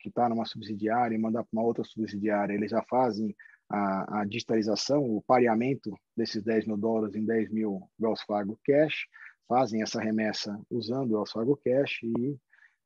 que 0.00 0.08
está 0.08 0.28
numa 0.28 0.44
subsidiária 0.44 1.14
e 1.14 1.18
mandar 1.18 1.44
para 1.44 1.52
uma 1.52 1.62
outra 1.62 1.84
subsidiária, 1.84 2.54
eles 2.54 2.70
já 2.70 2.82
fazem 2.82 3.34
a, 3.70 4.20
a, 4.20 4.24
digitalização, 4.24 5.02
o 5.04 5.22
pareamento 5.22 5.96
desses 6.16 6.42
10 6.42 6.66
mil 6.66 6.76
dólares 6.76 7.14
em 7.14 7.24
10 7.24 7.50
mil 7.50 7.88
Wells 8.00 8.22
Fargo 8.22 8.58
Cash, 8.64 9.06
fazem 9.48 9.82
essa 9.82 10.00
remessa 10.00 10.58
usando 10.70 11.12
o 11.12 11.14
Wells 11.14 11.32
Fargo 11.32 11.56
Cash 11.56 12.02
e 12.02 12.38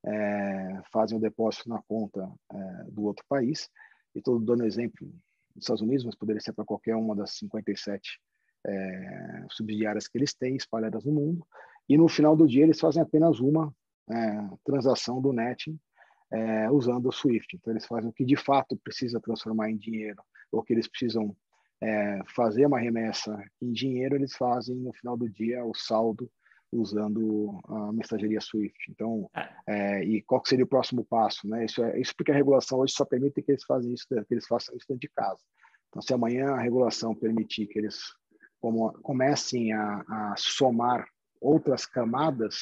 é, 0.04 0.80
fazem 0.92 1.16
o 1.16 1.20
depósito 1.20 1.68
na 1.68 1.82
conta 1.82 2.30
é, 2.52 2.84
do 2.90 3.04
outro 3.04 3.24
país. 3.28 3.68
E 4.14 4.18
estou 4.18 4.38
dando 4.38 4.64
exemplo 4.64 5.07
dos 5.54 5.64
Estados 5.64 5.82
Unidos, 5.82 6.04
mas 6.04 6.14
poderia 6.14 6.40
ser 6.40 6.52
para 6.52 6.64
qualquer 6.64 6.96
uma 6.96 7.14
das 7.14 7.36
57 7.38 8.20
é, 8.66 9.46
subsidiárias 9.50 10.09
que 10.09 10.18
eles 10.18 10.34
têm 10.34 10.57
espalhadas 10.57 11.04
no 11.04 11.12
mundo. 11.12 11.46
E 11.88 11.96
no 11.96 12.09
final 12.09 12.36
do 12.36 12.46
dia 12.46 12.64
eles 12.64 12.80
fazem 12.80 13.02
apenas 13.02 13.40
uma 13.40 13.72
é, 14.11 14.48
transação 14.64 15.20
do 15.20 15.32
netting 15.32 15.78
é, 16.32 16.70
usando 16.70 17.09
o 17.09 17.12
Swift. 17.12 17.57
Então 17.57 17.72
eles 17.72 17.86
fazem 17.86 18.11
o 18.11 18.12
que 18.12 18.24
de 18.24 18.36
fato 18.36 18.76
precisa 18.76 19.20
transformar 19.20 19.70
em 19.70 19.76
dinheiro, 19.76 20.22
ou 20.50 20.62
que 20.62 20.72
eles 20.72 20.88
precisam 20.88 21.36
é, 21.80 22.20
fazer 22.34 22.66
uma 22.66 22.78
remessa 22.78 23.38
em 23.61 23.72
dinheiro, 23.72 24.14
eles 24.14 24.34
fazem 24.34 24.76
no 24.76 24.92
final 24.92 25.16
do 25.16 25.28
dia 25.28 25.64
o 25.64 25.74
saldo 25.74 26.30
usando 26.80 27.60
a 27.68 27.92
mensageria 27.92 28.40
Swift. 28.40 28.78
Então, 28.90 29.30
é, 29.66 30.04
e 30.04 30.22
qual 30.22 30.42
seria 30.44 30.64
o 30.64 30.68
próximo 30.68 31.04
passo? 31.04 31.46
Né? 31.48 31.64
Isso, 31.64 31.82
é, 31.82 32.00
isso 32.00 32.14
porque 32.16 32.32
a 32.32 32.34
regulação 32.34 32.78
hoje 32.78 32.94
só 32.94 33.04
permite 33.04 33.42
que 33.42 33.52
eles 33.52 33.64
façam 33.64 33.92
isso, 33.92 34.06
que 34.08 34.34
eles 34.34 34.46
façam 34.46 34.76
isso 34.76 34.86
dentro 34.88 35.00
de 35.00 35.12
casa. 35.14 35.42
Então, 35.88 36.02
se 36.02 36.12
amanhã 36.12 36.50
a 36.50 36.60
regulação 36.60 37.14
permitir 37.14 37.66
que 37.66 37.78
eles 37.78 37.98
como, 38.60 38.92
comecem 39.02 39.72
a, 39.72 40.04
a 40.08 40.34
somar 40.36 41.06
outras 41.40 41.86
camadas 41.86 42.56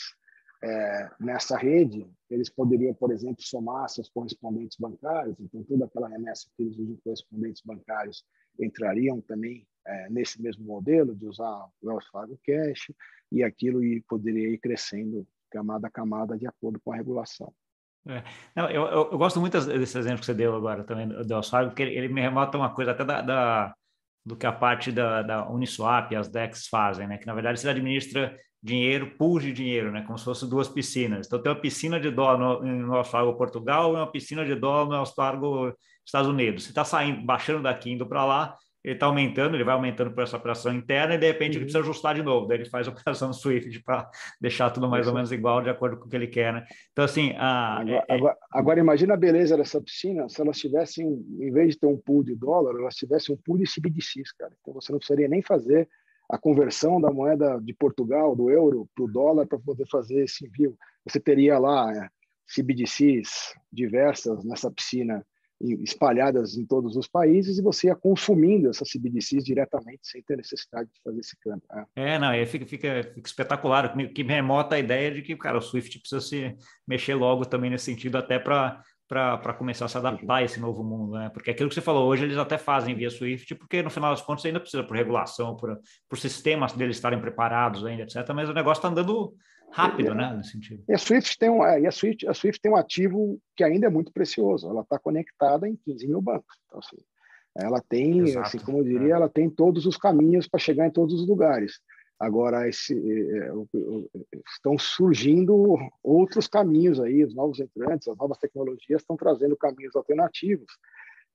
é, 0.63 1.11
nessa 1.21 1.57
rede, 1.57 2.07
eles 2.31 2.49
poderiam, 2.49 2.95
por 2.95 3.13
exemplo, 3.13 3.43
somar 3.43 3.89
seus 3.89 4.09
correspondentes 4.09 4.79
bancários, 4.79 5.39
então 5.39 5.63
toda 5.65 5.85
aquela 5.85 6.09
remessa 6.09 6.49
que 6.57 6.63
eles 6.63 6.79
usam 6.79 6.99
correspondentes 7.05 7.63
bancários 7.65 8.25
entrariam 8.59 9.21
também 9.21 9.67
é, 9.87 10.09
nesse 10.11 10.41
mesmo 10.41 10.65
modelo 10.65 11.15
de 11.15 11.27
usar 11.27 11.51
o 11.51 11.71
Wells 11.83 12.09
Fargo 12.11 12.39
Cash 12.45 12.93
e 13.31 13.43
aquilo 13.43 13.81
poderia 14.09 14.49
ir 14.49 14.59
crescendo 14.59 15.27
camada 15.51 15.87
a 15.87 15.91
camada 15.91 16.37
de 16.37 16.47
acordo 16.47 16.81
com 16.81 16.93
a 16.93 16.97
regulação. 16.97 17.53
É. 18.07 18.23
Não, 18.55 18.69
eu, 18.69 18.83
eu, 18.83 19.11
eu, 19.13 19.19
gosto 19.19 19.41
muito 19.41 19.59
desse 19.59 19.99
exemplo 19.99 20.21
que 20.21 20.27
você 20.27 20.35
deu 20.35 20.55
agora 20.55 20.85
também 20.85 21.09
do 21.09 21.17
Wells 21.17 21.49
Fargo, 21.49 21.71
porque 21.71 21.83
ele, 21.83 21.97
ele 21.97 22.09
me 22.09 22.21
remota 22.21 22.59
uma 22.59 22.75
coisa 22.75 22.91
até 22.91 23.03
da, 23.03 23.23
da, 23.23 23.75
do 24.25 24.37
que 24.37 24.47
a 24.47 24.53
parte 24.53 24.93
da, 24.93 25.23
da 25.23 25.49
Uniswap 25.51 26.13
e 26.13 26.17
as 26.17 26.29
DEX 26.29 26.67
fazem, 26.69 27.07
né? 27.07 27.17
Que 27.17 27.27
na 27.27 27.33
verdade 27.33 27.59
você 27.59 27.69
administra 27.69 28.37
dinheiro, 28.63 29.15
pool 29.17 29.39
dinheiro, 29.41 29.91
né? 29.91 30.03
Como 30.03 30.19
se 30.19 30.25
fossem 30.25 30.49
duas 30.49 30.69
piscinas. 30.69 31.27
Então 31.27 31.41
tem 31.41 31.51
uma 31.51 31.61
piscina 31.61 31.99
de 31.99 32.11
dólar 32.11 32.39
no, 32.39 32.63
no 32.63 32.93
Wells 32.93 33.11
Fargo 33.11 33.37
Portugal 33.39 33.93
e 33.93 33.97
uma 33.97 34.11
piscina 34.11 34.45
de 34.45 34.55
dólar 34.55 34.85
no 34.85 34.91
Wells 34.93 35.15
Fargo 35.15 35.75
Estados 36.05 36.29
Unidos. 36.29 36.65
Você 36.65 36.71
está 36.71 36.85
saindo, 36.85 37.25
baixando 37.25 37.63
daqui, 37.63 37.91
indo 37.91 38.07
para 38.07 38.25
lá, 38.25 38.57
ele 38.85 38.95
está 38.95 39.07
aumentando, 39.07 39.57
ele 39.57 39.65
vai 39.65 39.75
aumentando 39.75 40.13
por 40.13 40.23
essa 40.23 40.37
operação 40.37 40.75
interna 40.75 41.15
e 41.15 41.19
de 41.19 41.27
repente 41.27 41.53
uhum. 41.53 41.57
ele 41.57 41.65
precisa 41.65 41.81
ajustar 41.81 42.15
de 42.15 42.23
novo. 42.23 42.47
Daí 42.47 42.59
ele 42.59 42.69
faz 42.69 42.87
a 42.87 42.91
operação 42.91 43.33
Swift 43.35 43.83
para 43.83 44.11
deixar 44.39 44.71
tudo 44.71 44.89
mais 44.89 45.09
ou 45.09 45.15
menos 45.15 45.33
igual, 45.33 45.63
de 45.63 45.71
acordo 45.71 45.97
com 45.97 46.07
o 46.07 46.09
que 46.09 46.15
ele 46.15 46.27
quer, 46.27 46.53
né? 46.53 46.67
Então, 46.93 47.05
assim. 47.05 47.33
A, 47.39 47.79
agora, 47.79 48.05
é, 48.07 48.15
agora, 48.15 48.37
agora, 48.53 48.81
imagina 48.81 49.15
a 49.15 49.17
beleza 49.17 49.57
dessa 49.57 49.81
piscina 49.81 50.29
se 50.29 50.41
elas 50.43 50.59
tivessem, 50.59 51.07
em 51.41 51.51
vez 51.51 51.71
de 51.71 51.81
ter 51.81 51.87
um 51.87 51.97
pool 51.97 52.23
de 52.23 52.35
dólar, 52.35 52.79
elas 52.79 52.95
tivessem 52.95 53.35
um 53.35 53.39
pool 53.39 53.57
de 53.57 53.65
CBDCs, 53.65 54.33
cara. 54.33 54.53
Então 54.61 54.75
você 54.75 54.93
não 54.93 54.99
precisaria 54.99 55.29
nem 55.29 55.41
fazer 55.41 55.89
a 56.29 56.37
conversão 56.37 57.01
da 57.01 57.11
moeda 57.11 57.59
de 57.61 57.73
Portugal, 57.73 58.37
do 58.37 58.51
euro, 58.51 58.89
para 58.95 59.05
o 59.05 59.09
dólar, 59.09 59.47
para 59.47 59.59
poder 59.59 59.87
fazer 59.89 60.25
esse 60.25 60.47
envio. 60.47 60.77
Você 61.07 61.19
teria 61.19 61.59
lá 61.59 61.91
é, 61.91 62.09
CBDCs 62.55 63.55
diversas 63.73 64.45
nessa 64.45 64.71
piscina 64.71 65.25
espalhadas 65.83 66.57
em 66.57 66.65
todos 66.65 66.97
os 66.97 67.09
países 67.09 67.59
e 67.59 67.63
você 67.63 67.89
ia 67.89 67.95
consumindo 67.95 68.69
essas 68.69 68.91
CBDCs 68.91 69.45
diretamente 69.45 70.07
sem 70.07 70.23
ter 70.23 70.37
necessidade 70.37 70.91
de 70.93 71.01
fazer 71.03 71.21
esse 71.21 71.37
câmbio. 71.39 71.63
Né? 71.71 71.87
É, 71.97 72.19
não, 72.19 72.29
aí 72.29 72.45
fica, 72.47 72.67
fica, 72.67 73.03
fica 73.15 73.29
espetacular, 73.29 73.95
que 74.13 74.23
remota 74.23 74.77
a 74.77 74.79
ideia 74.79 75.11
de 75.11 75.23
que, 75.23 75.37
cara, 75.37 75.59
o 75.59 75.63
Swift 75.63 75.99
precisa 75.99 76.21
se 76.21 76.57
mexer 76.87 77.15
logo 77.15 77.45
também 77.45 77.71
nesse 77.71 77.87
sentido, 77.87 78.19
até 78.19 78.39
para 78.39 78.83
para 79.07 79.53
começar 79.53 79.85
a 79.85 79.89
se 79.89 79.99
adaptar 79.99 80.37
a 80.37 80.43
esse 80.43 80.59
novo 80.59 80.83
mundo, 80.83 81.13
né? 81.13 81.29
Porque 81.29 81.51
aquilo 81.51 81.69
que 81.69 81.75
você 81.75 81.81
falou 81.81 82.09
hoje, 82.09 82.25
eles 82.25 82.39
até 82.39 82.57
fazem 82.57 82.95
via 82.95 83.11
Swift, 83.11 83.55
porque 83.55 83.83
no 83.83 83.91
final 83.91 84.11
das 84.11 84.23
contas 84.23 84.45
ainda 84.47 84.59
precisa 84.59 84.83
por 84.83 84.97
regulação, 84.97 85.55
por, 85.57 85.79
por 86.09 86.19
sistemas 86.19 86.73
deles 86.73 86.97
estarem 86.97 87.21
preparados 87.21 87.85
ainda, 87.85 88.03
etc. 88.03 88.27
Mas 88.35 88.49
o 88.49 88.55
negócio 88.55 88.81
está 88.81 88.89
andando 88.89 89.35
rápido, 89.75 90.13
é, 90.13 90.15
né, 90.15 90.37
nesse 90.37 90.53
sentido. 90.53 90.85
E 90.89 90.95
a 90.95 90.99
Swift 90.99 91.37
tem 91.37 91.51
um, 91.51 91.65
é, 91.65 91.85
a 91.85 91.91
Swift, 91.91 92.27
a 92.29 92.33
Swift 92.33 92.61
tem 92.61 92.71
um 92.71 92.77
ativo 92.77 93.41
que 93.57 93.65
ainda 93.65 93.87
é 93.87 93.91
muito 93.91 94.13
precioso. 94.13 94.69
Ela 94.69 94.83
está 94.83 94.99
conectada 94.99 95.69
em 95.69 95.77
15 95.77 96.07
mil 96.07 96.23
bancos. 96.23 96.57
Então, 96.67 96.79
assim, 96.79 96.97
ela 97.57 97.83
tem, 97.89 98.21
Exato, 98.21 98.47
assim 98.47 98.59
como 98.59 98.79
eu 98.79 98.85
diria, 98.85 99.09
é. 99.09 99.17
ela 99.17 99.29
tem 99.29 99.51
todos 99.51 99.85
os 99.85 99.97
caminhos 99.97 100.47
para 100.47 100.61
chegar 100.61 100.87
em 100.87 100.93
todos 100.93 101.21
os 101.21 101.27
lugares. 101.27 101.81
Agora, 102.21 102.69
esse, 102.69 102.95
é, 102.95 103.49
é 103.49 103.53
estão 104.55 104.79
surgindo 104.79 105.77
outros 106.03 106.47
caminhos 106.47 107.01
aí, 107.01 107.25
os 107.25 107.35
novos 107.35 107.59
entrantes, 107.59 108.07
as 108.07 108.17
novas 108.17 108.39
tecnologias 108.39 109.03
estão 109.03 109.17
trazendo 109.17 109.57
caminhos 109.57 109.97
alternativos 109.97 110.73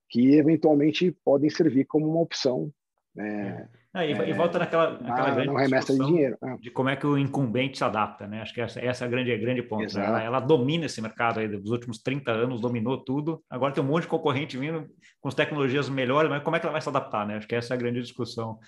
que 0.08 0.34
eventualmente 0.34 1.12
podem 1.24 1.48
servir 1.50 1.84
como 1.84 2.08
uma 2.08 2.20
opção 2.20 2.72
é, 3.20 3.68
é, 3.92 4.08
e, 4.08 4.12
é, 4.12 4.28
e, 4.30 4.32
volta 4.32 4.58
naquela, 4.58 5.00
naquela 5.00 5.30
grande 5.30 5.52
remessa 5.52 5.92
de 5.92 5.98
dinheiro. 5.98 6.38
É. 6.42 6.56
De 6.58 6.70
como 6.70 6.88
é 6.88 6.96
que 6.96 7.06
o 7.06 7.18
incumbente 7.18 7.78
se 7.78 7.84
adapta, 7.84 8.26
né? 8.26 8.40
Acho 8.40 8.54
que 8.54 8.60
essa, 8.60 8.78
essa 8.80 9.04
é 9.04 9.06
a 9.06 9.10
grande, 9.10 9.36
grande 9.36 9.62
ponto. 9.62 9.92
Né? 9.96 10.06
Ela, 10.06 10.22
ela, 10.22 10.40
domina 10.40 10.86
esse 10.86 11.02
mercado 11.02 11.40
aí 11.40 11.48
dos 11.48 11.70
últimos 11.70 11.98
30 11.98 12.30
anos, 12.30 12.60
dominou 12.60 12.98
tudo. 12.98 13.42
Agora 13.50 13.72
tem 13.72 13.82
um 13.82 13.86
monte 13.86 14.02
de 14.02 14.08
concorrente 14.08 14.56
vindo 14.56 14.88
com 15.20 15.28
as 15.28 15.34
tecnologias 15.34 15.88
melhores, 15.88 16.30
mas 16.30 16.42
como 16.42 16.54
é 16.54 16.60
que 16.60 16.66
ela 16.66 16.72
vai 16.72 16.80
se 16.80 16.88
adaptar, 16.88 17.26
né? 17.26 17.36
Acho 17.36 17.48
que 17.48 17.54
essa 17.54 17.74
é 17.74 17.76
a 17.76 17.80
grande 17.80 18.00
discussão 18.00 18.60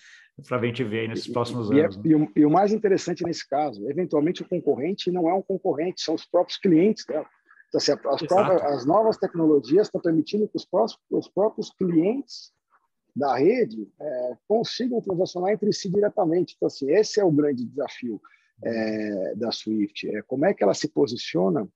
para 0.48 0.58
a 0.58 0.66
gente 0.66 0.82
ver 0.82 1.00
aí 1.00 1.08
nesses 1.08 1.28
próximos 1.28 1.70
e, 1.70 1.78
é, 1.78 1.84
anos. 1.84 1.96
E, 1.96 1.98
né? 1.98 2.04
e, 2.08 2.14
o, 2.14 2.32
e, 2.36 2.46
o, 2.46 2.50
mais 2.50 2.72
interessante 2.72 3.22
nesse 3.22 3.48
caso, 3.48 3.88
eventualmente 3.88 4.42
o 4.42 4.48
concorrente 4.48 5.10
não 5.10 5.28
é 5.28 5.34
um 5.34 5.42
concorrente, 5.42 6.02
são 6.02 6.14
os 6.14 6.26
próprios 6.26 6.58
clientes 6.58 7.04
dela. 7.06 7.26
Então, 7.68 7.78
assim, 7.78 7.92
as, 7.92 8.22
próprias, 8.22 8.62
as 8.62 8.84
novas 8.84 9.16
tecnologias 9.16 9.86
estão 9.86 10.00
permitindo 10.00 10.48
que 10.48 10.56
os, 10.56 10.64
próprios, 10.64 10.98
os 11.10 11.28
próprios 11.28 11.70
clientes 11.70 12.52
da 13.14 13.36
rede 13.36 13.88
é, 14.00 14.36
consigam 14.48 15.00
transacionar 15.00 15.52
entre 15.52 15.72
si 15.72 15.90
diretamente. 15.90 16.54
Então, 16.56 16.66
assim, 16.66 16.90
esse 16.90 17.20
é 17.20 17.24
o 17.24 17.30
grande 17.30 17.64
desafio 17.64 18.20
é, 18.62 19.34
da 19.34 19.52
Swift. 19.52 20.08
É 20.08 20.22
como 20.22 20.46
é 20.46 20.54
que 20.54 20.62
ela 20.62 20.74
se 20.74 20.88
posiciona 20.88 21.68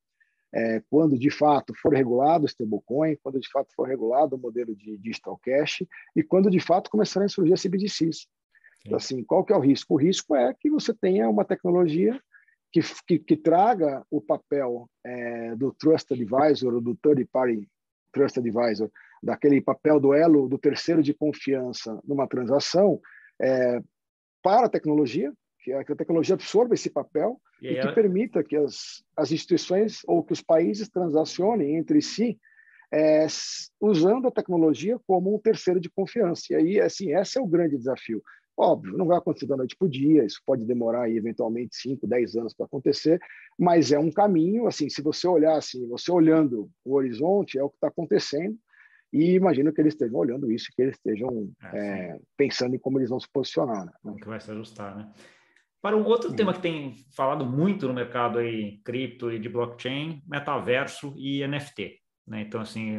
é, 0.53 0.83
quando 0.89 1.19
de 1.19 1.31
fato 1.31 1.75
for 1.75 1.93
regulado 1.93 2.45
o 2.45 2.47
stablecoin, 2.47 3.17
quando 3.23 3.39
de 3.39 3.51
fato 3.51 3.73
for 3.75 3.87
regulado 3.87 4.37
o 4.37 4.39
modelo 4.39 4.75
de 4.75 4.97
digital 4.97 5.39
cash 5.39 5.85
e 6.15 6.23
quando 6.23 6.51
de 6.51 6.61
fato 6.61 6.91
começarem 6.91 7.27
a 7.27 7.29
surgir 7.29 7.53
as 7.53 7.63
CBDCs. 7.63 8.27
Então, 8.85 8.97
assim, 8.97 9.23
qual 9.25 9.45
que 9.45 9.53
é 9.53 9.57
o 9.57 9.61
risco? 9.61 9.95
O 9.95 9.99
risco 9.99 10.35
é 10.35 10.55
que 10.55 10.71
você 10.71 10.95
tenha 10.95 11.29
uma 11.29 11.45
tecnologia 11.45 12.19
que, 12.73 12.81
que, 13.07 13.19
que 13.19 13.37
traga 13.37 14.05
o 14.11 14.21
papel 14.21 14.89
é, 15.05 15.55
do 15.57 15.73
Trusted 15.73 16.23
Advisor 16.23 16.75
ou 16.75 16.81
do 16.81 16.95
Third 16.95 17.25
Party 17.27 17.69
Trusted 18.13 18.49
Advisor 18.49 18.91
daquele 19.23 19.61
papel 19.61 19.99
do 19.99 20.13
elo 20.13 20.49
do 20.49 20.59
terceiro 20.59 21.03
de 21.03 21.15
confiança 21.15 22.01
numa 22.05 22.27
transação 22.27 23.01
é, 23.41 23.81
para 24.43 24.67
a 24.67 24.71
tecnologia, 24.71 25.33
que 25.61 25.73
a, 25.73 25.85
tecnologia 25.85 26.35
absorva 26.35 26.75
esse 26.75 26.91
papel 26.91 27.41
e, 27.61 27.69
e 27.69 27.81
que 27.81 27.93
permita 27.93 28.45
que 28.45 28.57
as, 28.57 29.03
as 29.17 29.33
instituições 29.33 30.01
ou 30.07 30.23
que 30.23 30.33
os 30.33 30.41
países 30.41 30.89
transacionem 30.89 31.77
entre 31.77 32.01
si 32.01 32.39
é, 32.93 33.27
usando 33.81 34.29
a 34.29 34.31
tecnologia 34.31 34.99
como 35.07 35.35
um 35.35 35.39
terceiro 35.39 35.81
de 35.81 35.91
confiança. 35.91 36.45
E 36.51 36.55
aí, 36.55 36.81
assim, 36.81 37.15
esse 37.15 37.39
é 37.39 37.41
o 37.41 37.47
grande 37.47 37.77
desafio. 37.77 38.23
Óbvio, 38.57 38.97
não 38.97 39.07
vai 39.07 39.19
acontecer 39.19 39.47
da 39.47 39.57
noite 39.57 39.77
para 39.77 39.87
o 39.87 39.91
dia, 39.91 40.25
isso 40.25 40.41
pode 40.47 40.65
demorar 40.65 41.03
aí, 41.03 41.17
eventualmente 41.17 41.77
5, 41.77 42.07
10 42.07 42.37
anos 42.37 42.55
para 42.55 42.65
acontecer, 42.65 43.21
mas 43.59 43.93
é 43.93 43.99
um 43.99 44.11
caminho, 44.11 44.67
assim, 44.67 44.89
se 44.89 45.03
você 45.03 45.29
olhar 45.29 45.59
assim, 45.59 45.87
você 45.87 46.11
olhando 46.11 46.71
o 46.83 46.95
horizonte, 46.95 47.59
é 47.59 47.63
o 47.63 47.69
que 47.69 47.77
está 47.77 47.89
acontecendo, 47.89 48.57
e 49.17 49.35
imagino 49.35 49.73
que 49.73 49.81
eles 49.81 49.95
estejam 49.95 50.19
olhando 50.19 50.51
isso, 50.51 50.71
que 50.75 50.83
eles 50.83 50.97
estejam 50.97 51.51
é, 51.73 51.79
é, 51.79 52.19
pensando 52.37 52.75
em 52.75 52.79
como 52.79 52.99
eles 52.99 53.11
vão 53.11 53.21
se 53.21 53.29
posicionar. 53.33 53.87
Né? 53.87 53.93
Como 54.03 54.17
que 54.17 54.29
vai 54.29 54.41
se 54.41 54.51
ajustar, 54.51 54.97
né? 54.97 55.11
Para 55.81 55.97
um 55.97 56.05
outro 56.05 56.35
tema 56.35 56.53
que 56.53 56.61
tem 56.61 56.95
falado 57.15 57.47
muito 57.47 57.87
no 57.87 57.95
mercado 57.95 58.39
aí, 58.39 58.79
cripto 58.85 59.31
e 59.31 59.39
de 59.39 59.49
blockchain, 59.49 60.21
metaverso 60.27 61.15
e 61.17 61.47
NFT. 61.47 62.01
Né? 62.27 62.41
Então, 62.41 62.61
assim, 62.61 62.99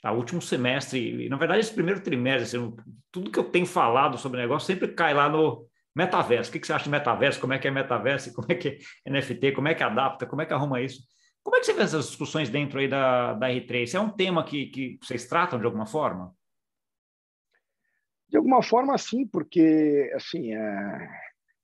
tá, 0.00 0.10
último 0.10 0.40
semestre, 0.40 1.26
e 1.26 1.28
na 1.28 1.36
verdade 1.36 1.60
esse 1.60 1.74
primeiro 1.74 2.00
trimestre, 2.00 2.58
assim, 2.58 2.76
tudo 3.12 3.30
que 3.30 3.38
eu 3.38 3.44
tenho 3.44 3.66
falado 3.66 4.16
sobre 4.16 4.38
o 4.38 4.40
negócio 4.40 4.66
sempre 4.66 4.88
cai 4.88 5.12
lá 5.12 5.28
no 5.28 5.68
Metaverso, 5.94 6.50
o 6.50 6.52
que, 6.52 6.58
que 6.58 6.66
você 6.66 6.72
acha 6.72 6.84
de 6.84 6.90
metaverso? 6.90 7.40
Como 7.40 7.52
é 7.52 7.58
que 7.58 7.68
é 7.68 7.70
metaverso? 7.70 8.34
Como 8.34 8.48
é 8.50 8.54
que 8.56 8.80
é 9.06 9.10
NFT? 9.10 9.52
Como 9.52 9.68
é 9.68 9.74
que 9.74 9.82
adapta? 9.82 10.26
Como 10.26 10.42
é 10.42 10.46
que 10.46 10.52
arruma 10.52 10.80
isso? 10.80 11.02
Como 11.44 11.56
é 11.56 11.60
que 11.60 11.66
você 11.66 11.74
vê 11.74 11.82
essas 11.82 12.06
discussões 12.06 12.48
dentro 12.48 12.80
aí 12.80 12.88
da, 12.88 13.34
da 13.34 13.48
R3? 13.48 13.94
É 13.94 14.00
um 14.00 14.08
tema 14.08 14.42
que, 14.42 14.66
que 14.66 14.98
vocês 15.00 15.26
tratam 15.26 15.58
de 15.60 15.66
alguma 15.66 15.84
forma? 15.84 16.34
De 18.30 18.38
alguma 18.38 18.62
forma, 18.62 18.96
sim, 18.96 19.26
porque 19.26 20.10
assim, 20.16 20.54
é, 20.54 21.08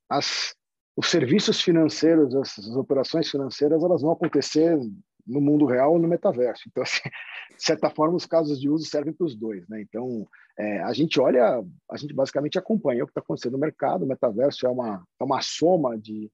as, 0.08 0.54
os 0.94 1.08
serviços 1.08 1.62
financeiros, 1.62 2.34
as, 2.36 2.58
as, 2.58 2.76
operações 2.76 3.30
financeiras, 3.30 3.82
elas 3.82 4.02
vão 4.02 4.12
acontecer 4.12 4.78
no 5.26 5.40
mundo 5.40 5.64
real 5.64 5.94
ou 5.94 5.98
no 5.98 6.06
metaverso. 6.06 6.64
Então, 6.68 6.82
assim, 6.84 7.08
de 7.56 7.64
certa 7.64 7.88
forma, 7.88 8.16
os 8.16 8.26
casos 8.26 8.60
de 8.60 8.68
uso 8.68 8.84
servem 8.84 9.14
para 9.14 9.24
os 9.24 9.34
dois. 9.34 9.66
Né? 9.66 9.80
Então, 9.80 10.28
é, 10.58 10.82
a 10.82 10.92
gente 10.92 11.18
olha, 11.18 11.64
a 11.90 11.96
gente 11.96 12.12
basicamente 12.12 12.58
acompanha 12.58 13.02
o 13.02 13.06
que 13.06 13.12
está 13.12 13.20
acontecendo 13.20 13.52
no 13.52 13.58
mercado. 13.58 14.04
O 14.04 14.08
metaverso 14.08 14.66
é 14.66 14.68
uma, 14.68 15.02
é 15.18 15.24
uma 15.24 15.40
soma 15.40 15.98
de, 15.98 16.30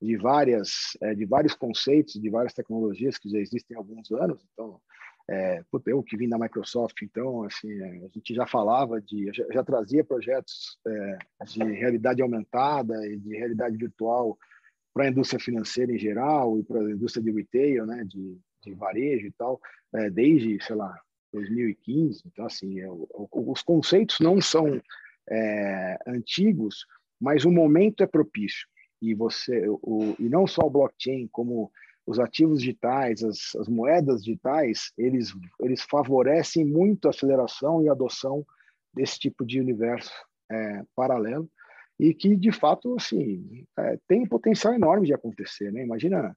de, 0.00 0.16
várias, 0.16 0.96
é, 1.02 1.14
de 1.14 1.26
vários 1.26 1.54
conceitos, 1.54 2.14
de 2.14 2.30
várias 2.30 2.54
tecnologias 2.54 3.18
que 3.18 3.28
já 3.28 3.38
existem 3.38 3.76
há 3.76 3.80
alguns 3.80 4.10
anos. 4.10 4.42
Então, 4.52 4.80
é, 5.28 5.62
eu 5.86 6.02
que 6.02 6.16
vim 6.16 6.28
da 6.28 6.38
Microsoft, 6.38 7.02
então, 7.02 7.44
assim, 7.44 7.70
é, 7.70 8.04
a 8.04 8.08
gente 8.08 8.34
já 8.34 8.46
falava 8.46 9.00
de, 9.00 9.30
já, 9.32 9.44
já 9.52 9.62
trazia 9.62 10.02
projetos 10.02 10.76
é, 10.86 11.18
de 11.44 11.62
realidade 11.62 12.20
aumentada 12.20 13.06
e 13.06 13.16
de 13.16 13.36
realidade 13.36 13.76
virtual 13.76 14.36
para 14.92 15.04
a 15.04 15.08
indústria 15.08 15.38
financeira 15.38 15.92
em 15.92 15.98
geral 15.98 16.58
e 16.58 16.64
para 16.64 16.80
a 16.80 16.90
indústria 16.90 17.22
de 17.22 17.30
retail, 17.30 17.86
né, 17.86 18.02
de, 18.04 18.38
de 18.64 18.74
varejo 18.74 19.26
e 19.26 19.32
tal, 19.32 19.60
é, 19.94 20.10
desde, 20.10 20.60
sei 20.64 20.74
lá, 20.74 20.98
2015. 21.32 22.22
Então, 22.26 22.46
assim, 22.46 22.80
é, 22.80 22.88
os 22.90 23.62
conceitos 23.62 24.18
não 24.18 24.40
são 24.40 24.80
antigos, 26.08 26.84
mas 27.20 27.44
o 27.44 27.52
momento 27.52 28.02
é 28.02 28.06
propício. 28.06 28.66
E 29.00 29.14
você, 29.14 29.66
o, 29.68 30.14
e 30.18 30.28
não 30.28 30.46
só 30.46 30.66
o 30.66 30.70
blockchain, 30.70 31.28
como 31.32 31.70
os 32.06 32.18
ativos 32.18 32.60
digitais, 32.60 33.22
as, 33.22 33.54
as 33.56 33.68
moedas 33.68 34.24
digitais, 34.24 34.92
eles, 34.98 35.32
eles 35.60 35.82
favorecem 35.82 36.64
muito 36.64 37.06
a 37.06 37.10
aceleração 37.10 37.82
e 37.82 37.88
a 37.88 37.92
adoção 37.92 38.44
desse 38.92 39.18
tipo 39.18 39.44
de 39.44 39.60
universo 39.60 40.12
é, 40.50 40.82
paralelo 40.94 41.48
e 41.98 42.14
que, 42.14 42.34
de 42.34 42.50
fato, 42.50 42.96
assim, 42.96 43.64
é, 43.78 43.98
tem 44.08 44.22
um 44.22 44.26
potencial 44.26 44.74
enorme 44.74 45.06
de 45.06 45.14
acontecer. 45.14 45.70
Né? 45.70 45.82
Imagina, 45.82 46.36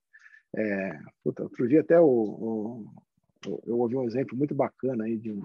é, 0.56 1.00
puta, 1.24 1.44
outro 1.44 1.68
dia 1.68 1.82
até 1.82 2.00
o, 2.00 2.06
o, 2.06 2.86
eu 3.66 3.80
ouvi 3.80 3.96
um 3.96 4.04
exemplo 4.04 4.38
muito 4.38 4.54
bacana 4.54 5.06
aí 5.06 5.18
de 5.18 5.32
um, 5.32 5.42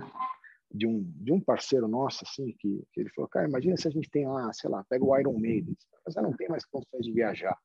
de 0.70 0.86
um, 0.86 1.02
de 1.16 1.32
um 1.32 1.40
parceiro 1.40 1.88
nosso, 1.88 2.24
assim, 2.26 2.54
que, 2.58 2.82
que 2.92 3.00
ele 3.00 3.10
falou, 3.10 3.28
cara, 3.28 3.48
imagina 3.48 3.76
se 3.76 3.88
a 3.88 3.90
gente 3.90 4.10
tem 4.10 4.26
lá, 4.26 4.52
sei 4.52 4.70
lá, 4.70 4.84
pega 4.88 5.04
o 5.04 5.18
Iron 5.18 5.38
Maiden, 5.38 5.76
mas 6.04 6.14
não 6.16 6.32
tem 6.32 6.48
mais 6.48 6.64
condições 6.64 7.04
de 7.04 7.12
viajar 7.12 7.58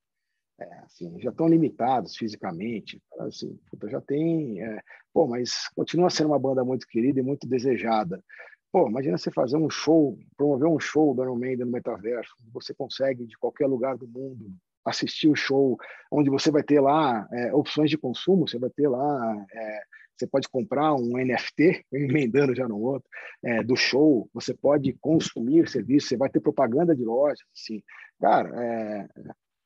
é, 0.59 0.79
assim, 0.79 1.19
já 1.19 1.29
estão 1.29 1.47
limitados 1.47 2.15
fisicamente, 2.15 3.01
assim, 3.19 3.59
puta, 3.69 3.89
já 3.89 3.99
tem, 4.01 4.61
é, 4.61 4.81
pô, 5.13 5.27
mas 5.27 5.67
continua 5.75 6.09
sendo 6.09 6.27
uma 6.27 6.39
banda 6.39 6.63
muito 6.63 6.87
querida 6.87 7.19
e 7.19 7.23
muito 7.23 7.47
desejada. 7.47 8.23
Pô, 8.71 8.87
imagina 8.87 9.17
você 9.17 9.31
fazer 9.31 9.57
um 9.57 9.69
show, 9.69 10.17
promover 10.35 10.67
um 10.67 10.79
show 10.79 11.13
do 11.13 11.23
Iron 11.23 11.35
Maiden 11.35 11.65
no 11.65 11.71
metaverso, 11.71 12.33
você 12.51 12.73
consegue 12.73 13.25
de 13.25 13.37
qualquer 13.37 13.67
lugar 13.67 13.97
do 13.97 14.07
mundo 14.07 14.51
assistir 14.85 15.29
o 15.29 15.35
show, 15.35 15.77
onde 16.11 16.29
você 16.29 16.51
vai 16.51 16.61
ter 16.61 16.81
lá 16.81 17.27
é, 17.31 17.53
opções 17.53 17.89
de 17.89 17.97
consumo, 17.97 18.47
você 18.47 18.59
vai 18.59 18.69
ter 18.69 18.87
lá, 18.87 19.45
é, 19.51 19.83
você 20.15 20.27
pode 20.27 20.47
comprar 20.49 20.93
um 20.93 21.17
NFT, 21.17 21.85
emendando 21.91 22.55
já 22.55 22.67
no 22.67 22.79
outro, 22.79 23.09
é, 23.43 23.63
do 23.63 23.75
show, 23.75 24.29
você 24.33 24.53
pode 24.53 24.93
consumir 25.01 25.69
serviço, 25.69 26.07
você 26.07 26.17
vai 26.17 26.29
ter 26.29 26.39
propaganda 26.39 26.95
de 26.95 27.03
lojas, 27.03 27.39
assim, 27.53 27.81
cara, 28.19 28.49
é, 28.63 29.07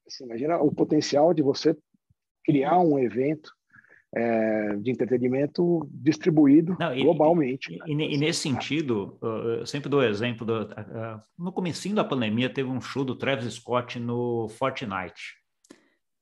Assim, 0.08 0.24
imagina 0.24 0.58
o 0.58 0.74
potencial 0.74 1.34
de 1.34 1.41
você 1.41 1.76
criar 2.45 2.80
um 2.80 2.98
evento 2.98 3.52
é, 4.16 4.76
de 4.78 4.89
entretenimento 4.89 5.88
distribuído 5.91 6.78
Não, 6.80 6.95
e, 6.95 7.04
globalmente. 7.04 7.74
E, 7.86 7.93
né? 7.93 8.06
e, 8.06 8.16
e, 8.16 8.18
nesse 8.18 8.39
sentido, 8.39 9.18
eu 9.22 9.66
sempre 9.66 9.89
dou 9.89 10.02
exemplo, 10.02 10.45
do, 10.45 10.70
no 11.38 11.52
comecinho 11.52 11.95
da 11.95 12.06
pandemia 12.06 12.50
teve 12.50 12.70
um 12.70 12.80
show 12.80 13.04
do 13.04 13.16
Travis 13.16 13.54
Scott 13.56 14.00
no 14.00 14.48
Fortnite. 14.48 15.36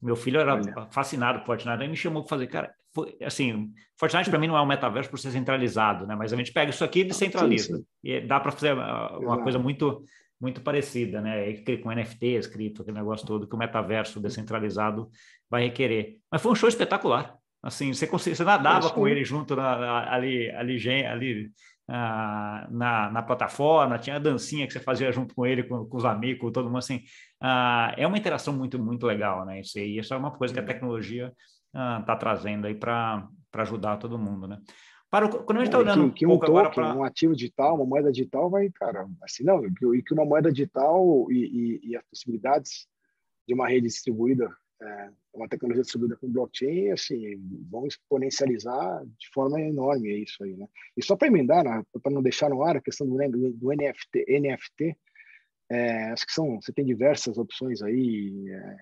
Meu 0.06 0.16
filho 0.16 0.40
era 0.40 0.54
Olha. 0.54 0.88
fascinado 0.92 1.40
por 1.40 1.48
Fortnite, 1.48 1.82
aí 1.82 1.88
me 1.90 1.96
chamou 1.96 2.22
para 2.22 2.30
fazer, 2.30 2.48
cara, 2.48 2.72
foi, 2.94 3.18
assim, 3.24 3.74
Fortnite 3.98 4.30
para 4.30 4.38
mim 4.38 4.48
não 4.48 4.56
é 4.56 4.62
um 4.62 4.66
metaverso 4.66 5.10
por 5.10 5.18
ser 5.18 5.32
centralizado, 5.32 6.06
né? 6.06 6.16
Mas 6.16 6.32
a 6.32 6.36
gente 6.36 6.54
pega 6.54 6.70
isso 6.70 6.84
aqui 6.84 7.00
e 7.00 7.06
descentraliza. 7.06 7.76
Sim, 7.76 7.82
sim. 7.82 7.86
E 8.04 8.22
dá 8.22 8.40
para 8.40 8.52
fazer 8.52 8.74
uma 8.74 9.20
Exato. 9.20 9.44
coisa 9.44 9.60
muito 9.60 10.06
muito 10.40 10.62
parecida, 10.62 11.22
né? 11.22 11.54
Com 11.82 11.92
NFT 11.92 12.26
escrito, 12.38 12.82
aquele 12.82 12.98
negócio 12.98 13.26
todo 13.26 13.48
que 13.48 13.56
o 13.56 13.58
metaverso 13.58 14.20
descentralizado 14.20 15.10
vai 15.50 15.64
requerer. 15.64 16.18
Mas 16.30 16.42
foi 16.42 16.52
um 16.52 16.56
show 16.56 16.70
espetacular. 16.70 17.36
Assim, 17.64 17.92
você, 17.92 18.06
você 18.06 18.44
nadava 18.44 18.92
com 18.92 19.08
ele 19.08 19.24
junto 19.24 19.56
na, 19.56 20.14
ali, 20.14 20.52
ali, 20.52 21.06
ali 21.06 21.52
ah, 21.88 22.68
na, 22.72 23.12
na, 23.12 23.22
plataforma, 23.22 24.00
tinha 24.00 24.16
a 24.16 24.20
dancinha 24.20 24.66
que 24.66 24.74
você 24.74 24.80
fazia 24.80 25.12
junto 25.12 25.36
com 25.36 25.46
ele, 25.46 25.64
com, 25.64 25.86
com 25.86 25.98
os 25.98 26.06
amigos, 26.06 26.42
com 26.42 26.52
todo 26.52 26.66
mundo, 26.66 26.80
assim, 26.80 27.04
ah, 27.42 27.94
é 27.98 28.08
uma 28.08 28.18
interação 28.18 28.54
muito, 28.54 28.78
muito 28.80 29.06
legal, 29.06 29.46
né, 29.46 29.60
isso 29.60 29.78
aí, 29.78 29.98
isso 29.98 30.14
é 30.14 30.18
uma 30.18 30.32
coisa 30.32 30.54
que 30.54 30.60
a 30.60 30.66
tecnologia 30.66 31.32
está 31.68 32.14
ah, 32.14 32.16
trazendo 32.16 32.66
aí 32.68 32.76
para 32.76 33.28
ajudar 33.54 33.98
todo 33.98 34.18
mundo, 34.18 34.48
né. 34.48 34.60
Para 35.10 35.28
o, 35.28 35.44
quando 35.44 35.60
a 35.60 35.62
gente 35.62 35.68
está 35.68 35.80
olhando 35.80 36.12
que, 36.12 36.20
que 36.20 36.26
um, 36.26 36.34
um 36.34 36.40
token, 36.40 36.72
pra... 36.72 36.96
um 36.96 37.04
ativo 37.04 37.36
digital, 37.36 37.76
uma 37.76 37.86
moeda 37.86 38.12
digital 38.12 38.50
vai, 38.50 38.70
cara, 38.72 39.08
assim, 39.22 39.44
não, 39.44 39.64
e 39.94 40.02
que 40.02 40.14
uma 40.14 40.26
moeda 40.26 40.52
digital 40.52 41.28
e, 41.32 41.80
e, 41.84 41.90
e 41.92 41.96
as 41.96 42.04
possibilidades 42.10 42.88
de 43.48 43.54
uma 43.54 43.68
rede 43.68 43.88
distribuída, 43.88 44.50
é, 44.82 45.10
uma 45.34 45.48
tecnologia 45.48 45.84
distribuída 45.84 46.18
com 46.18 46.32
blockchain, 46.32 46.92
assim, 46.92 47.36
vão 47.70 47.88
exponencializar 47.88 49.06
de 49.06 49.30
forma 49.34 49.60
enorme 49.62 50.10
é 50.10 50.18
isso 50.18 50.44
aí, 50.44 50.56
né? 50.56 50.68
E 50.98 51.04
só 51.04 51.16
para 51.16 51.28
emendar, 51.28 51.64
né, 51.64 51.84
para 52.02 52.12
não 52.12 52.22
deixar 52.22 52.50
no 52.50 52.62
ar 52.62 52.76
a 52.78 52.82
questão 52.82 53.08
do, 53.08 53.16
do 53.54 53.70
NFT, 53.70 54.26
NFT 54.40 54.98
é, 55.70 56.12
acho 56.12 56.26
que 56.26 56.34
são, 56.34 56.62
você 56.62 56.72
tem 56.72 56.86
diversas 56.86 57.38
opções 57.38 57.82
aí 57.82 58.50
é, 58.50 58.78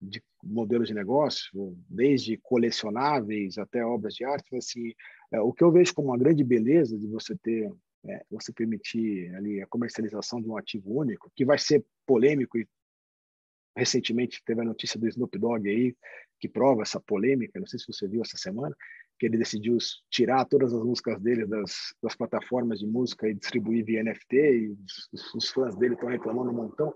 de 0.00 0.22
modelos 0.42 0.88
de 0.88 0.94
negócio, 0.94 1.76
desde 1.88 2.36
colecionáveis 2.38 3.58
até 3.58 3.84
obras 3.84 4.14
de 4.14 4.24
arte, 4.24 4.46
mas 4.50 4.66
assim, 4.66 4.94
é, 5.32 5.40
o 5.40 5.52
que 5.52 5.62
eu 5.62 5.72
vejo 5.72 5.94
como 5.94 6.08
uma 6.08 6.18
grande 6.18 6.42
beleza 6.42 6.96
de 6.98 7.06
você 7.06 7.36
ter, 7.36 7.70
é, 8.06 8.24
você 8.30 8.52
permitir 8.52 9.34
ali 9.34 9.60
a 9.60 9.66
comercialização 9.66 10.40
de 10.40 10.48
um 10.48 10.56
ativo 10.56 10.98
único, 10.98 11.30
que 11.34 11.44
vai 11.44 11.58
ser 11.58 11.84
polêmico 12.06 12.56
e 12.56 12.66
recentemente 13.78 14.42
teve 14.44 14.60
a 14.60 14.64
notícia 14.64 14.98
do 14.98 15.08
Snoop 15.08 15.38
Dogg 15.38 15.68
aí 15.68 15.96
que 16.40 16.48
prova 16.48 16.82
essa 16.82 17.00
polêmica, 17.00 17.58
não 17.58 17.66
sei 17.66 17.78
se 17.78 17.86
você 17.86 18.06
viu 18.06 18.22
essa 18.22 18.36
semana, 18.36 18.74
que 19.18 19.26
ele 19.26 19.36
decidiu 19.36 19.76
tirar 20.08 20.44
todas 20.44 20.72
as 20.72 20.82
músicas 20.82 21.20
dele 21.20 21.44
das, 21.44 21.92
das 22.00 22.14
plataformas 22.14 22.78
de 22.78 22.86
música 22.86 23.28
e 23.28 23.34
distribuir 23.34 23.84
via 23.84 24.04
NFT, 24.04 24.36
e 24.36 24.76
os, 25.12 25.34
os 25.34 25.48
fãs 25.50 25.74
dele 25.74 25.94
estão 25.94 26.08
reclamando 26.08 26.50
um 26.50 26.54
montão. 26.54 26.94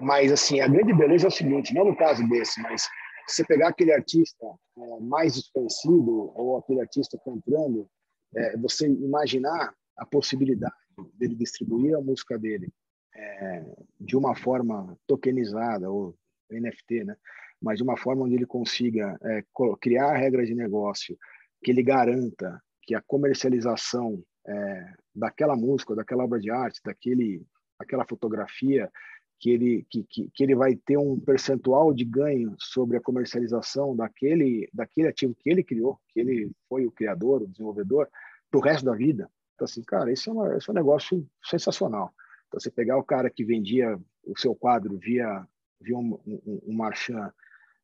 Mas, 0.00 0.32
assim, 0.32 0.60
a 0.60 0.68
grande 0.68 0.94
beleza 0.94 1.26
é 1.26 1.28
o 1.28 1.30
seguinte, 1.30 1.74
não 1.74 1.84
no 1.84 1.96
caso 1.96 2.26
desse, 2.30 2.60
mas 2.62 2.88
você 3.28 3.44
pegar 3.44 3.68
aquele 3.68 3.92
artista 3.92 4.46
é, 4.78 5.00
mais 5.00 5.34
desconhecido 5.34 6.32
ou 6.34 6.56
aquele 6.56 6.80
artista 6.80 7.18
entrando, 7.26 7.86
é, 8.34 8.56
você 8.56 8.88
imaginar 8.88 9.74
a 9.98 10.06
possibilidade 10.06 10.74
dele 11.14 11.34
distribuir 11.34 11.94
a 11.94 12.00
música 12.00 12.38
dele 12.38 12.72
é, 13.14 13.64
de 13.98 14.16
uma 14.16 14.34
forma 14.34 14.96
tokenizada 15.06 15.90
ou 15.90 16.16
NFT, 16.50 17.04
né? 17.04 17.16
mas 17.60 17.78
de 17.78 17.82
uma 17.82 17.96
forma 17.96 18.24
onde 18.24 18.34
ele 18.34 18.46
consiga 18.46 19.18
é, 19.22 19.44
criar 19.80 20.14
regras 20.14 20.48
de 20.48 20.54
negócio 20.54 21.16
que 21.62 21.70
ele 21.70 21.82
garanta 21.82 22.60
que 22.82 22.94
a 22.94 23.02
comercialização 23.02 24.22
é, 24.46 24.94
daquela 25.14 25.54
música, 25.54 25.94
daquela 25.94 26.24
obra 26.24 26.40
de 26.40 26.50
arte, 26.50 26.80
daquele, 26.84 27.44
daquela 27.78 28.06
fotografia 28.06 28.90
que 29.38 29.50
ele, 29.50 29.86
que, 29.88 30.04
que, 30.04 30.30
que, 30.34 30.42
ele 30.42 30.54
vai 30.54 30.76
ter 30.76 30.98
um 30.98 31.18
percentual 31.18 31.94
de 31.94 32.04
ganho 32.04 32.54
sobre 32.58 32.98
a 32.98 33.00
comercialização 33.00 33.96
daquele, 33.96 34.68
daquele 34.72 35.08
ativo 35.08 35.34
que 35.34 35.48
ele 35.48 35.64
criou, 35.64 35.98
que 36.10 36.20
ele 36.20 36.52
foi 36.68 36.86
o 36.86 36.92
criador, 36.92 37.42
o 37.42 37.48
desenvolvedor, 37.48 38.08
para 38.50 38.58
o 38.58 38.62
resto 38.62 38.84
da 38.84 38.94
vida. 38.94 39.30
Então, 39.54 39.64
assim, 39.64 39.82
cara, 39.82 40.12
isso 40.12 40.28
é, 40.28 40.32
uma, 40.32 40.56
isso 40.58 40.70
é 40.70 40.72
um 40.72 40.74
negócio 40.74 41.26
sensacional. 41.42 42.12
Então, 42.50 42.58
você 42.58 42.68
pegar 42.68 42.98
o 42.98 43.04
cara 43.04 43.30
que 43.30 43.44
vendia 43.44 43.96
o 44.26 44.36
seu 44.36 44.56
quadro 44.56 44.98
via, 44.98 45.46
via 45.80 45.96
um, 45.96 46.18
um, 46.26 46.60
um 46.66 46.74
marchand 46.74 47.32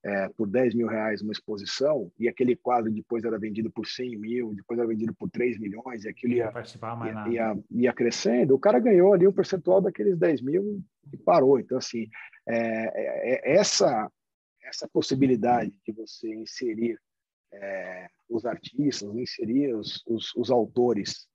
é, 0.05 0.29
por 0.31 0.49
10 0.49 0.75
mil 0.75 0.89
reais 0.89 1.23
uma 1.23 1.33
exposição, 1.33 2.11
e 2.19 2.29
aquele 2.29 2.57
quadro 2.57 2.93
depois 2.93 3.25
era 3.25 3.39
vendido 3.39 3.71
por 3.71 3.87
100 3.87 4.19
mil, 4.19 4.55
depois 4.55 4.79
era 4.79 4.89
vendido 4.89 5.15
por 5.15 5.31
3 5.31 5.59
milhões, 5.61 6.05
e 6.05 6.09
aquilo 6.09 6.35
ia, 6.35 6.53
ia, 7.07 7.29
ia, 7.29 7.59
ia, 7.71 7.93
crescendo, 7.93 8.55
o 8.55 8.59
cara 8.59 8.81
ganhou 8.81 9.13
ali 9.13 9.27
um 9.27 9.33
percentual 9.33 9.81
daqueles 9.81 10.19
10 10.19 10.43
mil 10.43 10.83
e 11.13 11.17
parou. 11.17 11.61
Então, 11.61 11.79
assim, 11.79 12.09
é, 12.47 12.57
é, 12.57 13.53
é 13.53 13.57
essa, 13.57 14.11
essa 14.65 14.89
possibilidade 14.89 15.73
de 15.87 15.93
você 15.93 16.29
inserir 16.35 16.99
é, 17.53 18.09
os 18.29 18.45
artistas, 18.45 19.15
inserir 19.15 19.75
os, 19.75 20.03
os, 20.07 20.35
os, 20.35 20.51
autores 20.51 21.29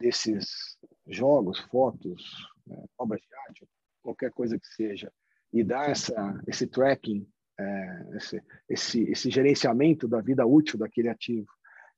desses 0.00 0.78
jogos, 1.06 1.58
fotos, 1.58 2.46
né, 2.68 2.84
obras 2.98 3.20
de 3.20 3.28
arte, 3.48 3.68
qualquer 4.02 4.30
coisa 4.32 4.58
que 4.58 4.66
seja, 4.66 5.12
e 5.52 5.64
dar 5.64 5.90
essa, 5.90 6.40
esse 6.46 6.66
tracking, 6.66 7.26
é, 7.58 8.06
esse, 8.16 8.42
esse, 8.68 9.02
esse, 9.10 9.30
gerenciamento 9.30 10.06
da 10.06 10.20
vida 10.20 10.46
útil 10.46 10.78
daquele 10.78 11.08
ativo 11.08 11.48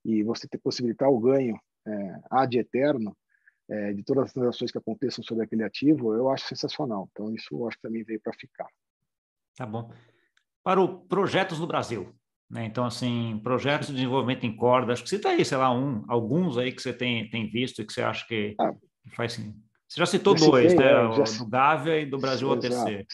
e 0.05 0.23
você 0.23 0.49
ter 0.49 0.59
possibilitar 0.59 1.11
o 1.11 1.21
ganho 1.21 1.59
é, 1.87 2.21
ad 2.31 2.59
eterno 2.59 3.15
é, 3.69 3.93
de 3.93 4.03
todas 4.03 4.25
as 4.25 4.33
transações 4.33 4.71
que 4.71 4.79
aconteçam 4.79 5.23
sobre 5.23 5.45
aquele 5.45 5.63
ativo, 5.63 6.15
eu 6.15 6.31
acho 6.31 6.47
sensacional. 6.47 7.09
Então, 7.13 7.33
isso 7.35 7.49
eu 7.53 7.69
acho 7.69 7.77
que 7.77 7.83
também 7.83 8.03
veio 8.03 8.21
para 8.21 8.33
ficar. 8.33 8.67
Tá 9.57 9.67
bom. 9.67 9.93
Para 10.63 10.81
o 10.81 11.01
projetos 11.07 11.59
no 11.59 11.67
Brasil, 11.67 12.15
né? 12.51 12.65
Então, 12.65 12.85
assim, 12.85 13.41
projetos 13.43 13.89
de 13.89 13.95
desenvolvimento 13.95 14.45
em 14.45 14.57
corda, 14.57 14.93
acho 14.93 15.03
que 15.03 15.09
você 15.09 15.17
está 15.17 15.31
aí, 15.31 15.45
sei 15.45 15.57
lá, 15.57 15.73
um, 15.73 16.05
alguns 16.09 16.59
aí 16.59 16.73
que 16.73 16.83
você 16.83 16.93
tem, 16.93 17.31
tem 17.31 17.49
visto 17.49 17.81
e 17.81 17.87
que 17.87 17.93
você 17.93 18.03
acha 18.03 18.27
que 18.27 18.57
ah, 18.59 18.75
faz 19.15 19.35
sim. 19.35 19.55
Você 19.91 19.99
já 19.99 20.07
citou 20.07 20.37
dois, 20.37 20.73
né? 20.73 20.85
É, 20.85 21.13
já... 21.13 21.39
Do 21.39 21.47
Gávea 21.47 21.99
e 21.99 22.07
do 22.07 22.17
Brasil 22.17 22.49
OTC. 22.49 23.05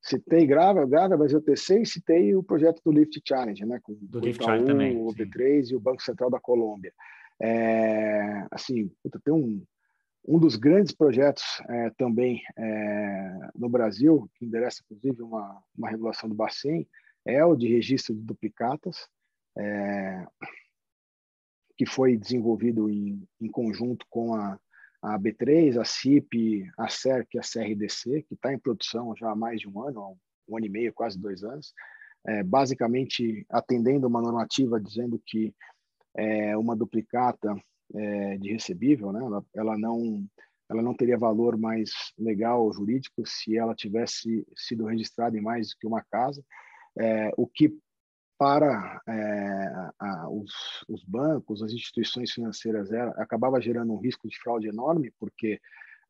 Citei 0.00 0.46
Gávea, 0.46 0.86
Gávea, 0.86 1.18
Brasil 1.18 1.38
OTC 1.38 1.82
e 1.82 1.86
citei 1.86 2.34
o 2.34 2.42
projeto 2.42 2.80
do 2.82 2.90
Lift 2.90 3.20
Challenge, 3.22 3.62
né? 3.66 3.78
Com 3.82 3.92
do 4.00 4.18
Lift 4.20 4.42
Challenge 4.42 4.64
também. 4.64 4.96
O 4.96 5.08
B3 5.08 5.64
sim. 5.64 5.74
e 5.74 5.76
o 5.76 5.80
Banco 5.80 6.02
Central 6.02 6.30
da 6.30 6.40
Colômbia. 6.40 6.94
É, 7.38 8.46
assim, 8.50 8.90
tem 9.22 9.34
um, 9.34 9.62
um 10.26 10.38
dos 10.38 10.56
grandes 10.56 10.94
projetos 10.94 11.44
é, 11.68 11.90
também 11.90 12.40
é, 12.56 13.50
no 13.54 13.68
Brasil, 13.68 14.30
que 14.34 14.46
endereça 14.46 14.82
inclusive 14.82 15.22
uma, 15.22 15.62
uma 15.76 15.90
regulação 15.90 16.26
do 16.26 16.34
Bacen, 16.34 16.88
é 17.26 17.44
o 17.44 17.54
de 17.54 17.68
registro 17.68 18.14
de 18.14 18.22
duplicatas, 18.22 19.06
é, 19.58 20.26
que 21.76 21.84
foi 21.84 22.16
desenvolvido 22.16 22.88
em, 22.88 23.22
em 23.38 23.48
conjunto 23.48 24.06
com 24.08 24.34
a, 24.34 24.58
a 25.02 25.18
B3, 25.18 25.80
a 25.80 25.84
CIP, 25.84 26.68
a 26.76 26.88
CERC 26.88 27.34
e 27.34 27.38
a 27.38 27.42
CRDC, 27.42 28.22
que 28.22 28.34
está 28.34 28.52
em 28.52 28.58
produção 28.58 29.14
já 29.16 29.30
há 29.30 29.36
mais 29.36 29.60
de 29.60 29.68
um 29.68 29.80
ano, 29.82 30.16
um 30.48 30.56
ano 30.56 30.66
e 30.66 30.68
meio, 30.68 30.92
quase 30.92 31.18
dois 31.18 31.44
anos, 31.44 31.72
é, 32.26 32.42
basicamente 32.42 33.46
atendendo 33.48 34.06
uma 34.06 34.20
normativa 34.20 34.80
dizendo 34.80 35.20
que 35.24 35.54
é, 36.16 36.56
uma 36.56 36.74
duplicata 36.74 37.54
é, 37.94 38.36
de 38.38 38.52
recebível, 38.52 39.12
né, 39.12 39.20
ela, 39.20 39.44
ela, 39.54 39.78
não 39.78 40.26
ela 40.68 40.82
não 40.82 40.94
teria 40.94 41.16
valor 41.16 41.56
mais 41.56 41.90
legal 42.18 42.64
ou 42.64 42.72
jurídico 42.72 43.22
se 43.24 43.56
ela 43.56 43.74
tivesse 43.74 44.46
sido 44.56 44.84
registrada 44.84 45.38
em 45.38 45.40
mais 45.40 45.68
do 45.68 45.76
que 45.78 45.86
uma 45.86 46.04
casa, 46.10 46.44
é, 46.98 47.30
o 47.36 47.46
que 47.46 47.78
para 48.38 49.02
é, 49.06 49.90
a, 49.98 50.28
os, 50.30 50.52
os, 50.88 51.02
bancos, 51.04 51.62
as 51.62 51.72
instituições 51.72 52.30
financeiras, 52.30 52.92
era, 52.92 53.10
acabava 53.22 53.60
gerando 53.60 53.92
um 53.92 53.98
risco 53.98 54.28
de 54.28 54.38
fraude 54.38 54.68
enorme, 54.68 55.12
porque 55.18 55.60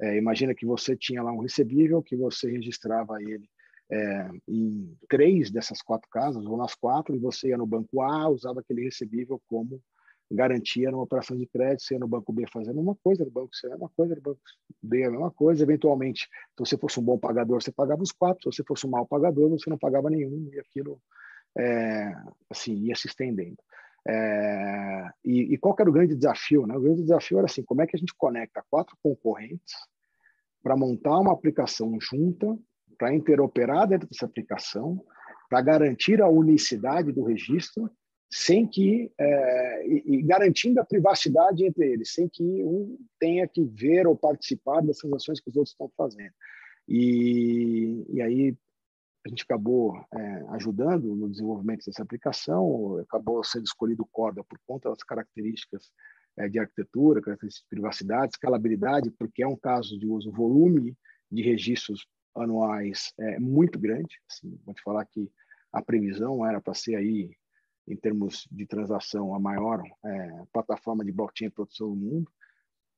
é, 0.00 0.16
imagina 0.16 0.54
que 0.54 0.66
você 0.66 0.94
tinha 0.94 1.22
lá 1.22 1.32
um 1.32 1.40
recebível, 1.40 2.02
que 2.02 2.14
você 2.14 2.50
registrava 2.50 3.20
ele 3.22 3.48
é, 3.90 4.28
em 4.46 4.94
três 5.08 5.50
dessas 5.50 5.80
quatro 5.80 6.08
casas, 6.10 6.44
ou 6.44 6.56
nas 6.56 6.74
quatro, 6.74 7.16
e 7.16 7.18
você 7.18 7.48
ia 7.48 7.56
no 7.56 7.66
banco 7.66 8.02
A, 8.02 8.28
usava 8.28 8.60
aquele 8.60 8.84
recebível 8.84 9.40
como 9.48 9.80
garantia 10.30 10.90
numa 10.90 11.04
operação 11.04 11.36
de 11.38 11.46
crédito, 11.46 11.82
você 11.82 11.94
ia 11.94 12.00
no 12.00 12.06
banco 12.06 12.30
B 12.32 12.44
fazendo 12.52 12.78
uma 12.78 12.94
coisa, 12.96 13.24
no 13.24 13.30
banco 13.30 13.56
C 13.56 13.66
a 13.66 13.70
mesma 13.70 13.90
coisa, 13.96 14.14
no 14.14 14.20
banco 14.20 14.40
D 14.82 15.04
a 15.04 15.10
mesma 15.10 15.30
coisa. 15.30 15.62
Eventualmente, 15.62 16.24
se 16.24 16.58
você 16.58 16.76
fosse 16.76 17.00
um 17.00 17.02
bom 17.02 17.18
pagador, 17.18 17.62
você 17.62 17.72
pagava 17.72 18.02
os 18.02 18.12
quatro, 18.12 18.52
se 18.52 18.58
você 18.58 18.64
fosse 18.64 18.86
um 18.86 18.90
mau 18.90 19.06
pagador, 19.06 19.48
você 19.48 19.70
não 19.70 19.78
pagava 19.78 20.10
nenhum, 20.10 20.50
e 20.52 20.60
aquilo 20.60 21.00
é, 21.56 22.12
assim, 22.50 22.74
ia 22.74 22.94
se 22.94 23.06
estendendo. 23.06 23.58
É, 24.06 25.10
e, 25.24 25.54
e, 25.54 25.58
qual 25.58 25.76
era 25.78 25.90
o 25.90 25.92
grande 25.92 26.14
desafio? 26.14 26.66
Né? 26.66 26.76
O 26.76 26.80
grande 26.80 27.02
desafio 27.02 27.38
era 27.38 27.46
assim, 27.46 27.62
como 27.62 27.82
é 27.82 27.86
que 27.86 27.96
a 27.96 27.98
gente 27.98 28.14
conecta 28.16 28.64
quatro 28.70 28.96
concorrentes 29.02 29.74
para 30.62 30.76
montar 30.76 31.18
uma 31.18 31.32
aplicação 31.32 31.98
junta, 32.00 32.58
para 32.96 33.14
interoperar 33.14 33.86
dentro 33.86 34.08
dessa 34.08 34.26
aplicação, 34.26 35.04
para 35.48 35.60
garantir 35.60 36.20
a 36.22 36.28
unicidade 36.28 37.12
do 37.12 37.22
registro, 37.22 37.90
sem 38.30 38.66
que 38.66 39.10
é, 39.18 39.86
e, 39.86 40.02
e, 40.06 40.22
garantindo 40.22 40.80
a 40.80 40.84
privacidade 40.84 41.64
entre 41.64 41.92
eles, 41.92 42.12
sem 42.12 42.28
que 42.28 42.42
um 42.42 42.98
tenha 43.18 43.46
que 43.48 43.64
ver 43.64 44.06
ou 44.06 44.16
participar 44.16 44.82
das 44.82 44.98
transações 44.98 45.40
que 45.40 45.48
os 45.48 45.56
outros 45.56 45.72
estão 45.72 45.90
fazendo. 45.96 46.32
E, 46.86 48.04
e 48.10 48.22
aí 48.22 48.56
a 49.26 49.28
gente 49.28 49.42
acabou 49.42 49.98
é, 50.14 50.44
ajudando 50.50 51.14
no 51.14 51.28
desenvolvimento 51.28 51.84
dessa 51.84 52.02
aplicação, 52.02 52.98
acabou 52.98 53.42
sendo 53.44 53.64
escolhido 53.64 54.06
Corda 54.10 54.42
por 54.44 54.58
conta 54.66 54.88
das 54.88 55.02
características 55.02 55.90
é, 56.36 56.48
de 56.48 56.58
arquitetura, 56.58 57.20
características 57.20 57.64
de 57.64 57.68
privacidade, 57.68 58.32
escalabilidade, 58.32 59.10
porque 59.10 59.42
é 59.42 59.46
um 59.46 59.56
caso 59.56 59.98
de 59.98 60.06
uso, 60.06 60.30
volume 60.30 60.96
de 61.30 61.42
registros 61.42 62.06
anuais 62.34 63.12
é 63.18 63.38
muito 63.38 63.78
grande. 63.78 64.18
Assim, 64.30 64.56
te 64.74 64.82
falar 64.82 65.04
que 65.04 65.30
a 65.72 65.82
previsão 65.82 66.46
era 66.46 66.60
para 66.60 66.74
ser 66.74 66.94
aí, 66.94 67.36
em 67.86 67.96
termos 67.96 68.46
de 68.50 68.66
transação, 68.66 69.34
a 69.34 69.40
maior 69.40 69.82
é, 70.04 70.42
plataforma 70.52 71.04
de 71.04 71.12
blockchain 71.12 71.50
produção 71.50 71.90
do 71.90 71.96
mundo. 71.96 72.30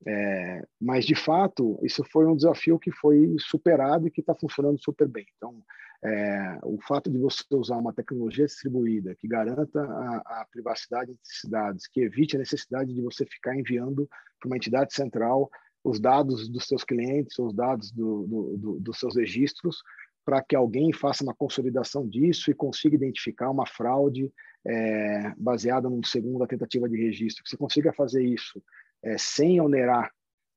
É, 0.07 0.67
mas, 0.81 1.05
de 1.05 1.15
fato, 1.15 1.79
isso 1.83 2.03
foi 2.05 2.27
um 2.27 2.37
desafio 2.37 2.79
que 2.79 2.91
foi 2.91 3.35
superado 3.39 4.07
e 4.07 4.11
que 4.11 4.21
está 4.21 4.35
funcionando 4.35 4.79
super 4.83 5.07
bem. 5.07 5.27
Então, 5.37 5.63
é, 6.03 6.59
o 6.63 6.79
fato 6.81 7.11
de 7.11 7.19
você 7.19 7.45
usar 7.53 7.77
uma 7.77 7.93
tecnologia 7.93 8.47
distribuída 8.47 9.15
que 9.15 9.29
garanta 9.29 9.83
a, 9.83 10.41
a 10.41 10.47
privacidade 10.51 11.11
entre 11.11 11.23
cidades, 11.25 11.87
que 11.87 12.01
evite 12.01 12.37
a 12.37 12.39
necessidade 12.39 12.95
de 12.95 13.03
você 13.03 13.27
ficar 13.27 13.55
enviando 13.55 14.09
para 14.39 14.47
uma 14.47 14.57
entidade 14.57 14.95
central 14.95 15.51
os 15.85 16.01
dados 16.01 16.49
dos 16.49 16.67
seus 16.67 16.85
clientes, 16.85 17.39
os 17.39 17.55
dados 17.55 17.91
do, 17.91 18.27
do, 18.27 18.57
do, 18.57 18.81
dos 18.81 18.99
seus 18.99 19.17
registros, 19.17 19.83
para 20.25 20.43
que 20.43 20.57
alguém 20.57 20.93
faça 20.93 21.23
uma 21.23 21.35
consolidação 21.35 22.07
disso 22.07 22.51
e 22.51 22.55
consiga 22.55 22.95
identificar 22.95 23.51
uma 23.51 23.67
fraude 23.67 24.33
é, 24.67 25.35
baseada 25.37 25.89
numa 25.89 26.07
segunda 26.07 26.47
tentativa 26.47 26.89
de 26.89 26.97
registro. 26.97 27.43
Que 27.43 27.51
você 27.51 27.57
consiga 27.57 27.93
fazer 27.93 28.23
isso 28.23 28.63
é, 29.03 29.17
sem 29.19 29.61
onerar 29.61 30.11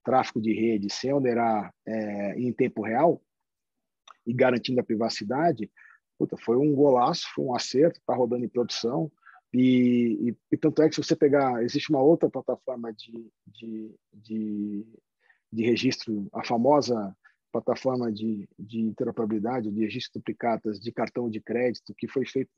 tráfego 0.03 0.41
de 0.41 0.53
rede, 0.53 0.91
sem 0.91 1.13
onerar 1.13 1.73
é, 1.85 2.37
em 2.37 2.51
tempo 2.51 2.81
real, 2.81 3.21
e 4.25 4.33
garantindo 4.33 4.79
a 4.79 4.83
privacidade, 4.83 5.69
puta, 6.17 6.37
foi 6.37 6.57
um 6.57 6.73
golaço, 6.73 7.25
foi 7.33 7.45
um 7.45 7.55
acerto, 7.55 7.99
está 7.99 8.13
rodando 8.13 8.45
em 8.45 8.49
produção. 8.49 9.11
E, 9.53 10.29
e, 10.29 10.37
e, 10.51 10.57
tanto 10.57 10.81
é 10.81 10.89
que 10.89 10.95
se 10.95 11.03
você 11.03 11.15
pegar, 11.15 11.63
existe 11.63 11.89
uma 11.89 12.01
outra 12.01 12.29
plataforma 12.29 12.91
de, 12.93 13.29
de, 13.45 13.95
de, 14.11 14.87
de 15.51 15.63
registro, 15.63 16.27
a 16.33 16.43
famosa 16.43 17.15
plataforma 17.51 18.11
de, 18.11 18.49
de 18.57 18.79
interoperabilidade, 18.79 19.69
de 19.69 19.79
registro 19.81 20.13
de 20.13 20.19
duplicatas 20.19 20.79
de 20.79 20.91
cartão 20.91 21.29
de 21.29 21.39
crédito, 21.39 21.93
que 21.95 22.07
foi 22.07 22.25
feito 22.25 22.49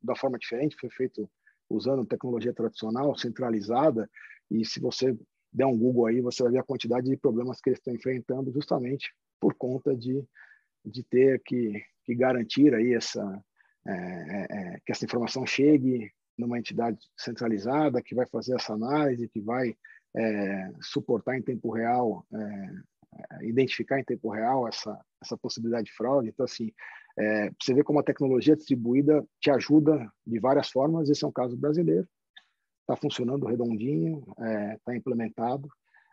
da 0.00 0.14
forma 0.14 0.38
diferente, 0.38 0.76
foi 0.78 0.90
feito 0.90 1.28
usando 1.68 2.06
tecnologia 2.06 2.52
tradicional, 2.52 3.16
centralizada, 3.16 4.08
e 4.50 4.64
se 4.64 4.80
você 4.80 5.16
der 5.52 5.66
um 5.66 5.76
Google 5.76 6.06
aí, 6.06 6.20
você 6.20 6.42
vai 6.42 6.52
ver 6.52 6.58
a 6.58 6.64
quantidade 6.64 7.08
de 7.08 7.16
problemas 7.16 7.60
que 7.60 7.70
eles 7.70 7.78
estão 7.78 7.94
enfrentando 7.94 8.52
justamente 8.52 9.12
por 9.40 9.54
conta 9.54 9.96
de 9.96 10.24
de 10.86 11.02
ter 11.02 11.42
que, 11.44 11.84
que 12.04 12.14
garantir 12.14 12.72
aí 12.74 12.94
essa, 12.94 13.44
é, 13.86 13.92
é, 13.92 14.46
é, 14.50 14.80
que 14.84 14.92
essa 14.92 15.04
informação 15.04 15.44
chegue 15.44 16.12
numa 16.38 16.58
entidade 16.58 16.98
centralizada 17.16 18.02
que 18.02 18.14
vai 18.14 18.26
fazer 18.26 18.54
essa 18.54 18.74
análise, 18.74 19.28
que 19.28 19.40
vai 19.40 19.76
é, 20.14 20.70
suportar 20.80 21.36
em 21.36 21.42
tempo 21.42 21.70
real, 21.70 22.24
é, 22.32 23.46
identificar 23.46 23.98
em 23.98 24.04
tempo 24.04 24.30
real 24.30 24.68
essa, 24.68 24.98
essa 25.22 25.36
possibilidade 25.36 25.86
de 25.86 25.96
fraude. 25.96 26.28
Então, 26.28 26.44
assim, 26.44 26.72
é, 27.18 27.50
você 27.60 27.72
vê 27.72 27.82
como 27.82 27.98
a 27.98 28.04
tecnologia 28.04 28.56
distribuída 28.56 29.24
te 29.40 29.50
ajuda 29.50 30.10
de 30.26 30.38
várias 30.38 30.68
formas. 30.68 31.08
Esse 31.08 31.24
é 31.24 31.28
um 31.28 31.32
caso 31.32 31.56
brasileiro, 31.56 32.06
está 32.82 32.96
funcionando 32.96 33.46
redondinho, 33.46 34.22
está 34.76 34.94
implementado. 34.94 35.68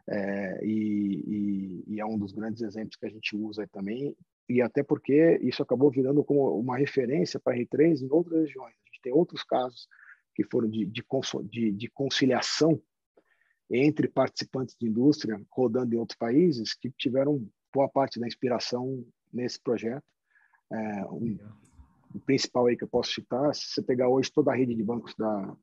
É, 0.09 0.65
e, 0.65 1.23
e, 1.25 1.83
e, 1.95 1.99
é 2.01 2.05
um 2.05 2.17
dos 2.17 2.33
grandes 2.33 2.61
exemplos 2.61 2.97
que 2.97 3.05
a 3.05 3.09
gente 3.09 3.37
usa 3.37 3.65
também 3.71 4.13
e 4.49 4.61
até 4.61 4.83
porque 4.83 5.39
isso 5.41 5.63
acabou 5.63 5.89
virando 5.89 6.23
como 6.23 6.59
uma 6.59 6.77
referência 6.77 7.39
para 7.39 7.55
R3 7.55 8.01
em 8.01 8.11
outras 8.11 8.41
regiões. 8.41 8.75
A 8.75 8.89
gente 8.89 9.01
tem 9.01 9.13
outros 9.13 9.43
casos 9.43 9.87
que 10.35 10.43
foram 10.43 10.69
de, 10.69 10.85
de, 10.85 11.03
de, 11.49 11.71
de 11.71 11.89
conciliação 11.91 12.81
entre 13.71 14.07
participantes 14.07 14.75
de 14.79 14.87
indústria 14.87 15.41
rodando 15.49 15.95
em 15.95 15.97
outros 15.97 16.17
países 16.17 16.73
que 16.73 16.91
tiveram 16.91 17.47
boa 17.73 17.87
parte 17.87 18.19
da 18.19 18.27
inspiração 18.27 19.05
nesse 19.31 19.59
projeto. 19.61 20.03
É, 20.73 21.05
um, 21.05 21.37
o 22.15 22.19
principal 22.19 22.65
aí 22.65 22.75
que 22.75 22.83
eu 22.83 22.87
posso 22.87 23.11
citar, 23.11 23.53
se 23.53 23.67
você 23.67 23.83
pegar 23.83 24.09
hoje 24.09 24.31
toda 24.31 24.51
a 24.51 24.55
rede 24.55 24.75
de 24.75 24.83
bancos 24.83 25.13
da, 25.15 25.55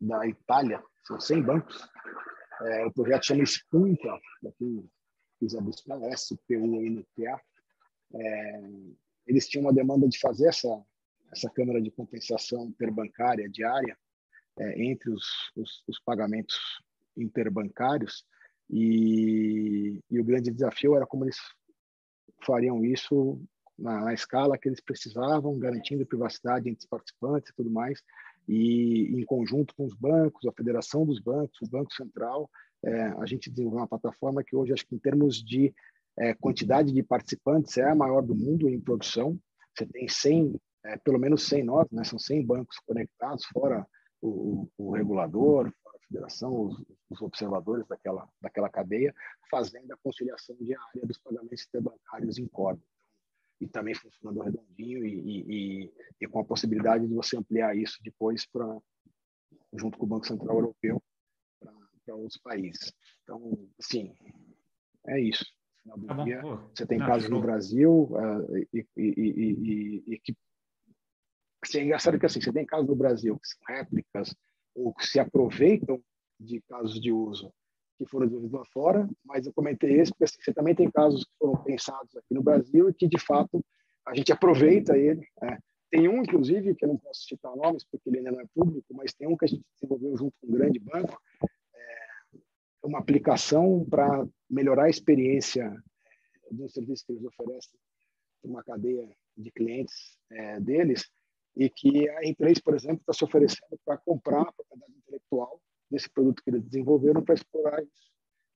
da 0.00 0.26
Itália, 0.26 0.82
são 1.04 1.20
100 1.20 1.42
bancos, 1.42 1.88
é, 2.62 2.86
o 2.86 2.92
projeto 2.92 3.26
chama 3.26 3.44
Spunta, 3.44 4.18
daqui 4.42 4.88
quiser 5.38 5.60
buscar, 5.60 6.00
S-P-U-N-T-A, 6.02 7.40
é, 8.14 8.70
eles 9.26 9.48
tinham 9.48 9.64
uma 9.64 9.72
demanda 9.72 10.08
de 10.08 10.18
fazer 10.18 10.48
essa, 10.48 10.68
essa 11.32 11.50
câmara 11.50 11.80
de 11.80 11.90
compensação 11.90 12.66
interbancária 12.66 13.48
diária 13.48 13.96
é, 14.58 14.82
entre 14.82 15.10
os, 15.10 15.24
os, 15.56 15.84
os, 15.86 16.00
pagamentos 16.00 16.56
interbancários 17.16 18.24
e, 18.70 20.00
e, 20.10 20.20
o 20.20 20.24
grande 20.24 20.50
desafio 20.50 20.96
era 20.96 21.06
como 21.06 21.24
eles 21.24 21.38
fariam 22.44 22.84
isso 22.84 23.40
na, 23.78 24.00
na, 24.04 24.14
escala 24.14 24.56
que 24.58 24.68
eles 24.68 24.80
precisavam, 24.80 25.58
garantindo 25.58 26.06
privacidade 26.06 26.68
entre 26.68 26.80
os 26.80 26.88
participantes 26.88 27.50
e 27.50 27.54
tudo 27.54 27.70
mais, 27.70 28.02
e 28.48 29.12
em 29.20 29.24
conjunto 29.24 29.74
com 29.74 29.84
os 29.84 29.94
bancos, 29.94 30.46
a 30.46 30.52
Federação 30.52 31.04
dos 31.04 31.18
Bancos, 31.20 31.60
o 31.62 31.70
Banco 31.70 31.92
Central, 31.92 32.48
é, 32.84 33.02
a 33.18 33.26
gente 33.26 33.50
desenvolveu 33.50 33.80
uma 33.80 33.88
plataforma 33.88 34.44
que 34.44 34.54
hoje, 34.54 34.72
acho 34.72 34.86
que 34.86 34.94
em 34.94 34.98
termos 34.98 35.42
de 35.42 35.74
é, 36.18 36.32
quantidade 36.34 36.92
de 36.92 37.02
participantes, 37.02 37.76
é 37.76 37.88
a 37.88 37.94
maior 37.94 38.22
do 38.22 38.34
mundo 38.34 38.68
em 38.68 38.80
produção. 38.80 39.38
Você 39.74 39.84
tem 39.86 40.08
100, 40.08 40.54
é, 40.84 40.96
pelo 40.98 41.18
menos 41.18 41.42
100 41.46 41.64
nós, 41.64 41.90
né? 41.90 42.04
são 42.04 42.18
100 42.18 42.46
bancos 42.46 42.78
conectados, 42.86 43.44
fora 43.46 43.86
o, 44.22 44.68
o, 44.78 44.92
regulador, 44.92 45.70
fora 45.82 45.96
a 45.96 46.06
federação, 46.06 46.62
os, 46.62 46.82
os, 47.10 47.20
observadores 47.20 47.86
daquela, 47.88 48.28
daquela 48.40 48.68
cadeia, 48.68 49.14
fazendo 49.50 49.92
a 49.92 49.96
conciliação 49.96 50.56
diária 50.60 51.02
dos 51.04 51.18
pagamentos 51.18 51.66
interbancários 51.66 52.38
em 52.38 52.46
corda 52.46 52.80
e 53.60 53.66
também 53.66 53.94
funcionando 53.94 54.42
redondinho 54.42 55.04
e, 55.04 55.84
e, 55.84 55.92
e, 56.20 56.26
com 56.28 56.40
a 56.40 56.44
possibilidade 56.44 57.06
de 57.06 57.14
você 57.14 57.36
ampliar 57.36 57.76
isso 57.76 57.98
depois 58.02 58.46
para 58.46 58.78
junto 59.74 59.98
com 59.98 60.04
o 60.04 60.08
Banco 60.08 60.26
Central 60.26 60.56
Europeu 60.56 61.02
para 62.04 62.14
outros 62.14 62.40
países. 62.40 62.92
Então, 63.22 63.68
sim, 63.80 64.14
é 65.06 65.20
isso. 65.20 65.44
No 65.84 65.94
final 65.94 65.98
do 65.98 66.06
tá 66.06 66.24
dia, 66.24 66.42
você 66.42 66.86
tem 66.86 66.98
Não, 66.98 67.06
casos 67.06 67.28
no 67.28 67.40
Brasil 67.40 68.08
uh, 68.12 68.56
e, 68.72 68.86
e, 68.96 70.04
e, 70.06 70.18
que 70.20 70.36
assim, 71.62 71.78
é 71.78 71.84
engraçado 71.84 72.18
que 72.18 72.26
assim, 72.26 72.40
você 72.40 72.52
tem 72.52 72.66
casos 72.66 72.88
no 72.88 72.96
Brasil 72.96 73.38
que 73.38 73.48
são 73.48 73.58
réplicas 73.68 74.34
ou 74.74 74.94
que 74.94 75.06
se 75.06 75.18
aproveitam 75.18 76.02
de 76.38 76.60
casos 76.62 77.00
de 77.00 77.10
uso 77.12 77.52
que 77.96 78.06
foram 78.06 78.26
desenvolvidos 78.26 78.58
lá 78.58 78.64
fora, 78.72 79.08
mas 79.24 79.46
eu 79.46 79.52
comentei 79.52 80.00
esse 80.00 80.12
porque 80.12 80.24
assim, 80.24 80.36
você 80.40 80.52
também 80.52 80.74
tem 80.74 80.90
casos 80.90 81.24
que 81.24 81.30
foram 81.38 81.56
pensados 81.62 82.16
aqui 82.16 82.34
no 82.34 82.42
Brasil 82.42 82.88
e 82.88 82.94
que, 82.94 83.08
de 83.08 83.18
fato, 83.18 83.64
a 84.06 84.14
gente 84.14 84.32
aproveita 84.32 84.96
ele. 84.96 85.26
Né? 85.40 85.58
Tem 85.90 86.08
um, 86.08 86.22
inclusive, 86.22 86.74
que 86.74 86.84
eu 86.84 86.88
não 86.88 86.96
posso 86.98 87.22
citar 87.22 87.54
nomes 87.56 87.84
porque 87.84 88.08
ele 88.08 88.18
ainda 88.18 88.32
não 88.32 88.40
é 88.40 88.44
público, 88.54 88.86
mas 88.94 89.14
tem 89.14 89.26
um 89.26 89.36
que 89.36 89.44
a 89.44 89.48
gente 89.48 89.64
desenvolveu 89.74 90.16
junto 90.16 90.34
com 90.40 90.46
um 90.48 90.52
grande 90.52 90.78
banco, 90.78 91.20
é 91.42 92.86
uma 92.86 92.98
aplicação 92.98 93.84
para 93.88 94.26
melhorar 94.48 94.84
a 94.84 94.90
experiência 94.90 95.70
de 96.50 96.62
um 96.62 96.68
serviço 96.68 97.04
que 97.06 97.12
eles 97.12 97.24
oferecem 97.24 97.78
uma 98.42 98.62
cadeia 98.62 99.08
de 99.36 99.50
clientes 99.50 100.16
é, 100.30 100.60
deles 100.60 101.04
e 101.56 101.68
que 101.68 102.08
a 102.10 102.22
E3, 102.22 102.62
por 102.62 102.74
exemplo, 102.74 103.00
está 103.00 103.12
se 103.12 103.24
oferecendo 103.24 103.78
para 103.84 103.96
comprar 103.98 104.42
a 104.42 104.52
propriedade 104.52 104.92
intelectual 104.98 105.60
desse 105.90 106.10
produto 106.10 106.42
que 106.42 106.50
eles 106.50 106.62
desenvolveram 106.62 107.22
para 107.22 107.34
explorar 107.34 107.82
isso 107.82 108.06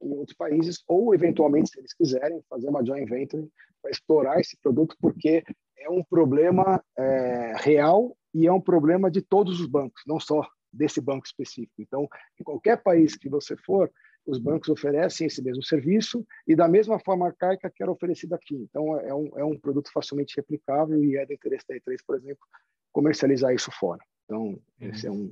em 0.02 0.12
outros 0.12 0.36
países, 0.36 0.82
ou 0.88 1.14
eventualmente, 1.14 1.70
se 1.70 1.78
eles 1.78 1.92
quiserem, 1.92 2.42
fazer 2.48 2.68
uma 2.68 2.84
joint 2.84 3.08
venture 3.08 3.48
para 3.82 3.90
explorar 3.90 4.40
esse 4.40 4.56
produto, 4.56 4.96
porque 5.00 5.44
é 5.76 5.90
um 5.90 6.02
problema 6.02 6.82
é, 6.98 7.54
real 7.56 8.16
e 8.32 8.46
é 8.46 8.52
um 8.52 8.60
problema 8.60 9.10
de 9.10 9.20
todos 9.20 9.60
os 9.60 9.66
bancos, 9.66 10.02
não 10.06 10.18
só 10.18 10.46
desse 10.72 11.00
banco 11.00 11.26
específico. 11.26 11.74
Então, 11.80 12.08
em 12.40 12.44
qualquer 12.44 12.82
país 12.82 13.16
que 13.16 13.28
você 13.28 13.56
for, 13.56 13.90
os 14.26 14.38
bancos 14.38 14.68
oferecem 14.68 15.26
esse 15.26 15.42
mesmo 15.42 15.62
serviço 15.62 16.24
e 16.46 16.54
da 16.54 16.68
mesma 16.68 16.98
forma 17.00 17.26
arcaica 17.26 17.70
que 17.70 17.82
era 17.82 17.90
oferecido 17.90 18.34
aqui. 18.34 18.54
Então, 18.54 18.98
é 19.00 19.14
um, 19.14 19.38
é 19.38 19.44
um 19.44 19.58
produto 19.58 19.90
facilmente 19.92 20.36
replicável 20.36 21.02
e 21.02 21.16
é 21.16 21.26
do 21.26 21.32
interesse 21.32 21.66
da 21.66 21.74
E3, 21.74 21.96
por 22.06 22.16
exemplo, 22.16 22.46
comercializar 22.92 23.52
isso 23.54 23.70
fora. 23.72 24.00
Então, 24.30 24.56
esse 24.80 25.08
é 25.08 25.10
um 25.10 25.28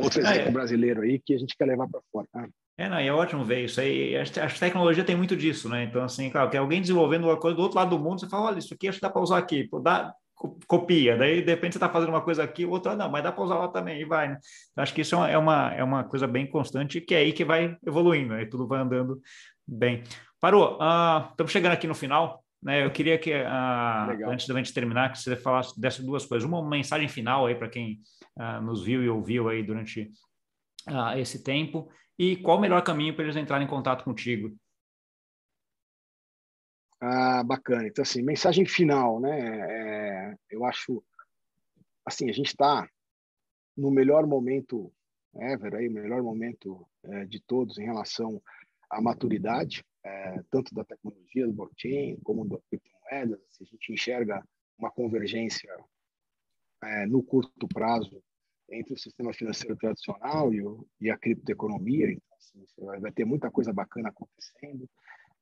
outro 0.00 0.20
exemplo 0.20 0.48
é. 0.48 0.50
brasileiro 0.50 1.02
aí 1.02 1.20
que 1.20 1.32
a 1.32 1.38
gente 1.38 1.56
quer 1.56 1.66
levar 1.66 1.86
para 1.86 2.00
fora. 2.12 2.26
Tá? 2.32 2.48
É, 2.76 2.88
não, 2.88 2.98
é 2.98 3.12
ótimo 3.12 3.44
ver 3.44 3.64
isso 3.64 3.80
aí. 3.80 4.16
A, 4.16 4.22
a 4.22 4.50
tecnologia 4.50 5.04
tem 5.04 5.14
muito 5.14 5.36
disso, 5.36 5.68
né? 5.68 5.84
Então, 5.84 6.02
assim, 6.02 6.28
claro, 6.28 6.50
tem 6.50 6.58
alguém 6.58 6.80
desenvolvendo 6.80 7.28
uma 7.28 7.38
coisa 7.38 7.56
do 7.56 7.62
outro 7.62 7.78
lado 7.78 7.96
do 7.96 8.02
mundo, 8.02 8.18
você 8.18 8.28
fala, 8.28 8.46
olha, 8.46 8.58
isso 8.58 8.74
aqui 8.74 8.88
acho 8.88 8.98
que 8.98 9.02
dá 9.02 9.10
para 9.10 9.22
usar 9.22 9.38
aqui. 9.38 9.68
Pô, 9.68 9.78
dá, 9.78 10.12
copia, 10.66 11.16
daí 11.16 11.42
de 11.42 11.50
repente 11.50 11.74
você 11.74 11.78
está 11.78 11.88
fazendo 11.88 12.08
uma 12.08 12.22
coisa 12.22 12.42
aqui, 12.42 12.64
o 12.64 12.70
outro, 12.70 12.90
ah, 12.90 12.96
não, 12.96 13.08
mas 13.10 13.22
dá 13.22 13.30
para 13.30 13.44
usar 13.44 13.56
lá 13.56 13.68
também, 13.68 14.00
e 14.00 14.04
vai, 14.04 14.30
né? 14.30 14.38
Então, 14.72 14.82
acho 14.82 14.94
que 14.94 15.02
isso 15.02 15.14
é 15.14 15.38
uma, 15.38 15.72
é 15.74 15.84
uma 15.84 16.02
coisa 16.02 16.26
bem 16.26 16.46
constante, 16.46 17.00
que 17.00 17.14
é 17.14 17.18
aí 17.18 17.32
que 17.32 17.44
vai 17.44 17.76
evoluindo, 17.86 18.34
né? 18.34 18.44
tudo 18.46 18.66
vai 18.66 18.80
andando 18.80 19.20
bem. 19.64 20.02
Parou, 20.40 20.78
uh, 20.78 21.30
estamos 21.30 21.52
chegando 21.52 21.72
aqui 21.72 21.86
no 21.86 21.94
final, 21.94 22.42
né? 22.62 22.84
Eu 22.84 22.92
queria 22.92 23.18
que, 23.18 23.32
uh, 23.32 24.28
antes 24.30 24.46
da 24.46 24.54
gente 24.54 24.74
terminar, 24.74 25.12
que 25.12 25.18
você 25.18 25.36
falasse 25.36 25.80
dessas 25.80 26.04
duas 26.04 26.26
coisas. 26.26 26.48
Uma 26.48 26.66
mensagem 26.68 27.08
final 27.08 27.46
aí 27.46 27.54
para 27.54 27.68
quem 27.68 28.00
uh, 28.36 28.60
nos 28.62 28.84
viu 28.84 29.02
e 29.02 29.08
ouviu 29.08 29.48
aí 29.48 29.62
durante 29.62 30.10
uh, 30.88 31.16
esse 31.16 31.42
tempo. 31.42 31.90
E 32.18 32.36
qual 32.36 32.58
o 32.58 32.60
melhor 32.60 32.82
caminho 32.82 33.14
para 33.14 33.24
eles 33.24 33.36
entrarem 33.36 33.66
em 33.66 33.70
contato 33.70 34.04
contigo? 34.04 34.54
Ah, 37.00 37.42
bacana. 37.42 37.88
Então, 37.88 38.02
assim, 38.02 38.20
mensagem 38.20 38.66
final, 38.66 39.18
né? 39.20 40.30
É, 40.30 40.36
eu 40.50 40.66
acho, 40.66 41.02
assim, 42.04 42.28
a 42.28 42.32
gente 42.32 42.48
está 42.48 42.86
no 43.74 43.90
melhor 43.90 44.26
momento 44.26 44.92
ever, 45.34 45.76
aí, 45.76 45.88
o 45.88 45.92
melhor 45.92 46.22
momento 46.22 46.86
é, 47.04 47.24
de 47.24 47.40
todos 47.40 47.78
em 47.78 47.84
relação 47.84 48.42
à 48.90 49.00
maturidade 49.00 49.82
é, 50.04 50.42
tanto 50.50 50.74
da 50.74 50.84
tecnologia 50.84 51.46
do 51.46 51.52
blockchain 51.52 52.18
como 52.22 52.48
das 52.48 52.64
criptomoedas. 52.66 53.40
Assim, 53.48 53.64
a 53.64 53.66
gente 53.66 53.92
enxerga 53.92 54.42
uma 54.78 54.90
convergência 54.90 55.70
é, 56.82 57.06
no 57.06 57.22
curto 57.22 57.68
prazo 57.68 58.22
entre 58.70 58.94
o 58.94 58.98
sistema 58.98 59.32
financeiro 59.32 59.76
tradicional 59.76 60.52
e, 60.54 60.62
o, 60.62 60.86
e 61.00 61.10
a 61.10 61.18
criptoeconomia. 61.18 62.10
Então, 62.10 62.38
assim, 62.38 62.64
vai, 62.78 63.00
vai, 63.00 63.12
ter 63.12 63.24
muita 63.24 63.50
coisa 63.50 63.72
bacana 63.72 64.08
acontecendo, 64.08 64.88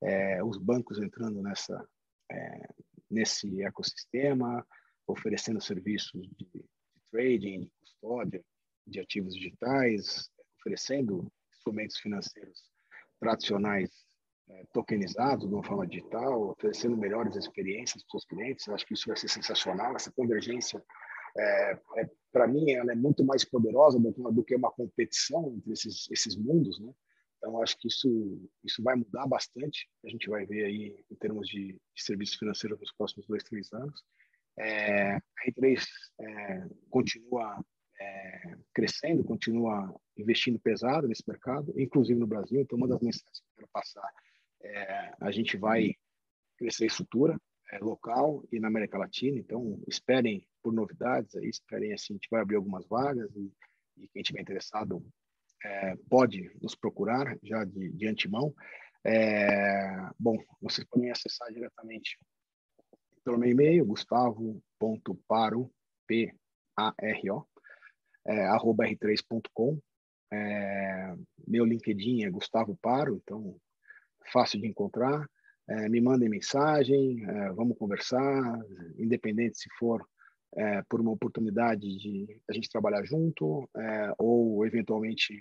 é, 0.01 0.43
os 0.43 0.59
bancos 0.59 0.99
entrando 0.99 1.43
nessa 1.43 1.87
é, 2.31 2.69
nesse 3.11 3.63
ecossistema, 3.63 4.67
oferecendo 5.07 5.61
serviços 5.61 6.21
de, 6.37 6.45
de 6.45 6.65
trading, 7.11 7.61
de 7.61 7.71
custódia, 7.81 8.45
de 8.87 9.01
ativos 9.01 9.35
digitais, 9.35 10.31
oferecendo 10.59 11.33
instrumentos 11.51 11.99
financeiros 11.99 12.71
tradicionais 13.19 14.08
é, 14.51 14.65
tokenizado 14.73 15.47
de 15.47 15.55
uma 15.55 15.65
forma 15.65 15.87
digital, 15.87 16.51
oferecendo 16.51 16.97
melhores 16.97 17.37
experiências 17.37 18.03
para 18.05 18.17
os 18.17 18.25
clientes. 18.25 18.67
Eu 18.67 18.75
acho 18.75 18.87
que 18.87 18.95
isso 18.95 19.07
vai 19.07 19.17
ser 19.17 19.29
sensacional. 19.29 19.95
Essa 19.95 20.13
convergência, 20.13 20.83
é, 21.37 21.79
é 21.97 22.11
para 22.33 22.47
mim, 22.47 22.73
ela 22.73 22.93
é 22.93 22.97
muito 22.97 23.25
mais 23.25 23.45
poderosa 23.45 23.99
do 23.99 24.13
do 24.33 24.45
que 24.45 24.55
uma 24.55 24.71
competição 24.71 25.55
entre 25.57 25.73
esses, 25.73 26.11
esses 26.11 26.37
mundos, 26.37 26.81
né? 26.81 26.93
Então, 27.39 27.63
acho 27.63 27.79
que 27.79 27.87
isso, 27.87 28.51
isso 28.65 28.83
vai 28.83 28.97
mudar 28.97 29.27
bastante. 29.27 29.89
A 30.05 30.09
gente 30.09 30.29
vai 30.29 30.45
ver 30.45 30.65
aí 30.65 31.05
em 31.09 31.15
termos 31.15 31.47
de, 31.49 31.73
de 31.73 32.03
serviços 32.03 32.37
financeiros 32.37 32.79
nos 32.81 32.93
próximos 32.93 33.27
dois, 33.27 33.45
três 33.45 33.73
anos. 33.73 34.03
É, 34.59 35.13
a 35.15 35.23
R3 35.47 35.87
é, 36.21 36.69
continua 36.91 37.65
é, 38.01 38.57
crescendo, 38.75 39.23
continua 39.23 39.95
investindo 40.17 40.59
pesado 40.59 41.07
nesse 41.07 41.23
mercado, 41.29 41.73
inclusive 41.81 42.19
no 42.19 42.27
Brasil. 42.27 42.61
Então, 42.61 42.77
uma 42.77 42.89
das 42.89 43.01
mensagens 43.01 43.39
que 43.39 43.47
eu 43.47 43.57
quero 43.57 43.69
passar 43.73 44.11
é, 44.63 45.13
a 45.21 45.31
gente 45.31 45.57
vai 45.57 45.95
crescer 46.57 46.87
estrutura 46.87 47.39
é, 47.73 47.79
local 47.79 48.43
e 48.51 48.59
na 48.59 48.69
América 48.69 48.99
Latina, 48.99 49.39
então 49.39 49.81
esperem 49.87 50.47
por 50.63 50.73
novidades 50.73 51.37
aí, 51.37 51.49
esperem 51.49 51.93
assim, 51.93 52.15
a 52.15 52.17
gente 52.17 52.29
vai 52.31 52.41
abrir 52.41 52.57
algumas 52.57 52.87
vagas 52.87 53.31
e, 53.37 53.53
e 53.99 54.09
quem 54.09 54.23
tiver 54.23 54.41
interessado 54.41 55.05
é, 55.65 55.97
pode 56.09 56.51
nos 56.61 56.75
procurar 56.75 57.37
já 57.43 57.65
de, 57.65 57.91
de 57.91 58.07
antemão. 58.07 58.55
É, 59.05 60.11
bom, 60.19 60.37
vocês 60.61 60.87
podem 60.89 61.11
acessar 61.11 61.53
diretamente 61.53 62.19
pelo 63.25 63.39
meu 63.39 63.51
e-mail, 63.51 63.85
gustavo.paro, 63.87 65.71
P-A-R-O, 66.07 67.47
é, 68.27 68.47
arroba 68.47 68.85
r3.com. 68.87 69.81
É, 70.31 71.15
meu 71.47 71.65
LinkedIn 71.65 72.25
é 72.25 72.31
Gustavo 72.31 72.77
Paro, 72.83 73.17
então 73.17 73.59
fácil 74.33 74.61
de 74.61 74.67
encontrar. 74.67 75.29
É, 75.69 75.89
me 75.89 76.01
mandem 76.01 76.29
mensagem, 76.29 77.25
é, 77.29 77.53
vamos 77.53 77.77
conversar, 77.77 78.59
independente 78.97 79.59
se 79.59 79.69
for 79.79 80.07
é, 80.57 80.83
por 80.89 81.01
uma 81.01 81.11
oportunidade 81.11 81.83
de 81.99 82.41
a 82.49 82.53
gente 82.53 82.71
trabalhar 82.71 83.05
junto 83.05 83.69
é, 83.77 84.15
ou 84.19 84.65
eventualmente 84.67 85.41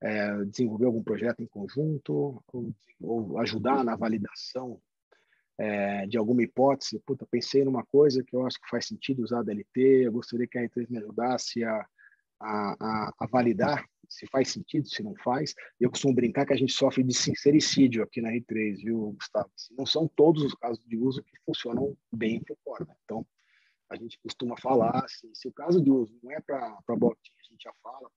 é, 0.00 0.44
desenvolver 0.44 0.86
algum 0.86 1.02
projeto 1.02 1.42
em 1.42 1.46
conjunto 1.46 2.42
ou, 2.52 2.72
ou 3.02 3.38
ajudar 3.38 3.84
na 3.84 3.96
validação 3.96 4.80
é, 5.58 6.06
de 6.06 6.16
alguma 6.16 6.42
hipótese. 6.42 7.02
Puta, 7.04 7.26
pensei 7.30 7.64
numa 7.64 7.84
coisa 7.84 8.24
que 8.24 8.34
eu 8.34 8.46
acho 8.46 8.58
que 8.58 8.70
faz 8.70 8.86
sentido 8.86 9.22
usar 9.22 9.40
a 9.40 9.42
DLT, 9.42 10.06
eu 10.06 10.12
gostaria 10.12 10.46
que 10.46 10.58
a 10.58 10.62
R3 10.62 10.86
me 10.88 10.98
ajudasse 10.98 11.62
a, 11.64 11.86
a, 12.40 12.76
a, 12.80 13.14
a 13.18 13.26
validar 13.26 13.84
se 14.10 14.26
faz 14.26 14.50
sentido, 14.50 14.88
se 14.88 15.02
não 15.02 15.14
faz. 15.16 15.54
Eu 15.78 15.88
costumo 15.88 16.14
brincar 16.14 16.44
que 16.44 16.52
a 16.52 16.56
gente 16.56 16.72
sofre 16.72 17.02
de 17.04 17.14
sincericídio 17.14 18.02
aqui 18.02 18.20
na 18.20 18.30
R3, 18.30 18.76
viu, 18.84 19.12
Gustavo? 19.12 19.50
Não 19.78 19.86
são 19.86 20.08
todos 20.08 20.42
os 20.42 20.54
casos 20.54 20.84
de 20.84 20.96
uso 20.96 21.22
que 21.22 21.38
funcionam 21.46 21.96
bem 22.12 22.42
por 22.42 22.56
corda. 22.64 22.94
Então, 23.04 23.24
a 23.88 23.96
gente 23.96 24.18
costuma 24.18 24.56
falar 24.56 25.04
assim, 25.04 25.32
se 25.34 25.48
o 25.48 25.52
caso 25.52 25.80
de 25.82 25.90
uso 25.90 26.18
não 26.22 26.32
é 26.32 26.40
para 26.40 26.76
blockchain, 26.88 27.34
a 27.38 27.52
gente 27.52 27.62
já 27.62 27.72
fala, 27.82 28.10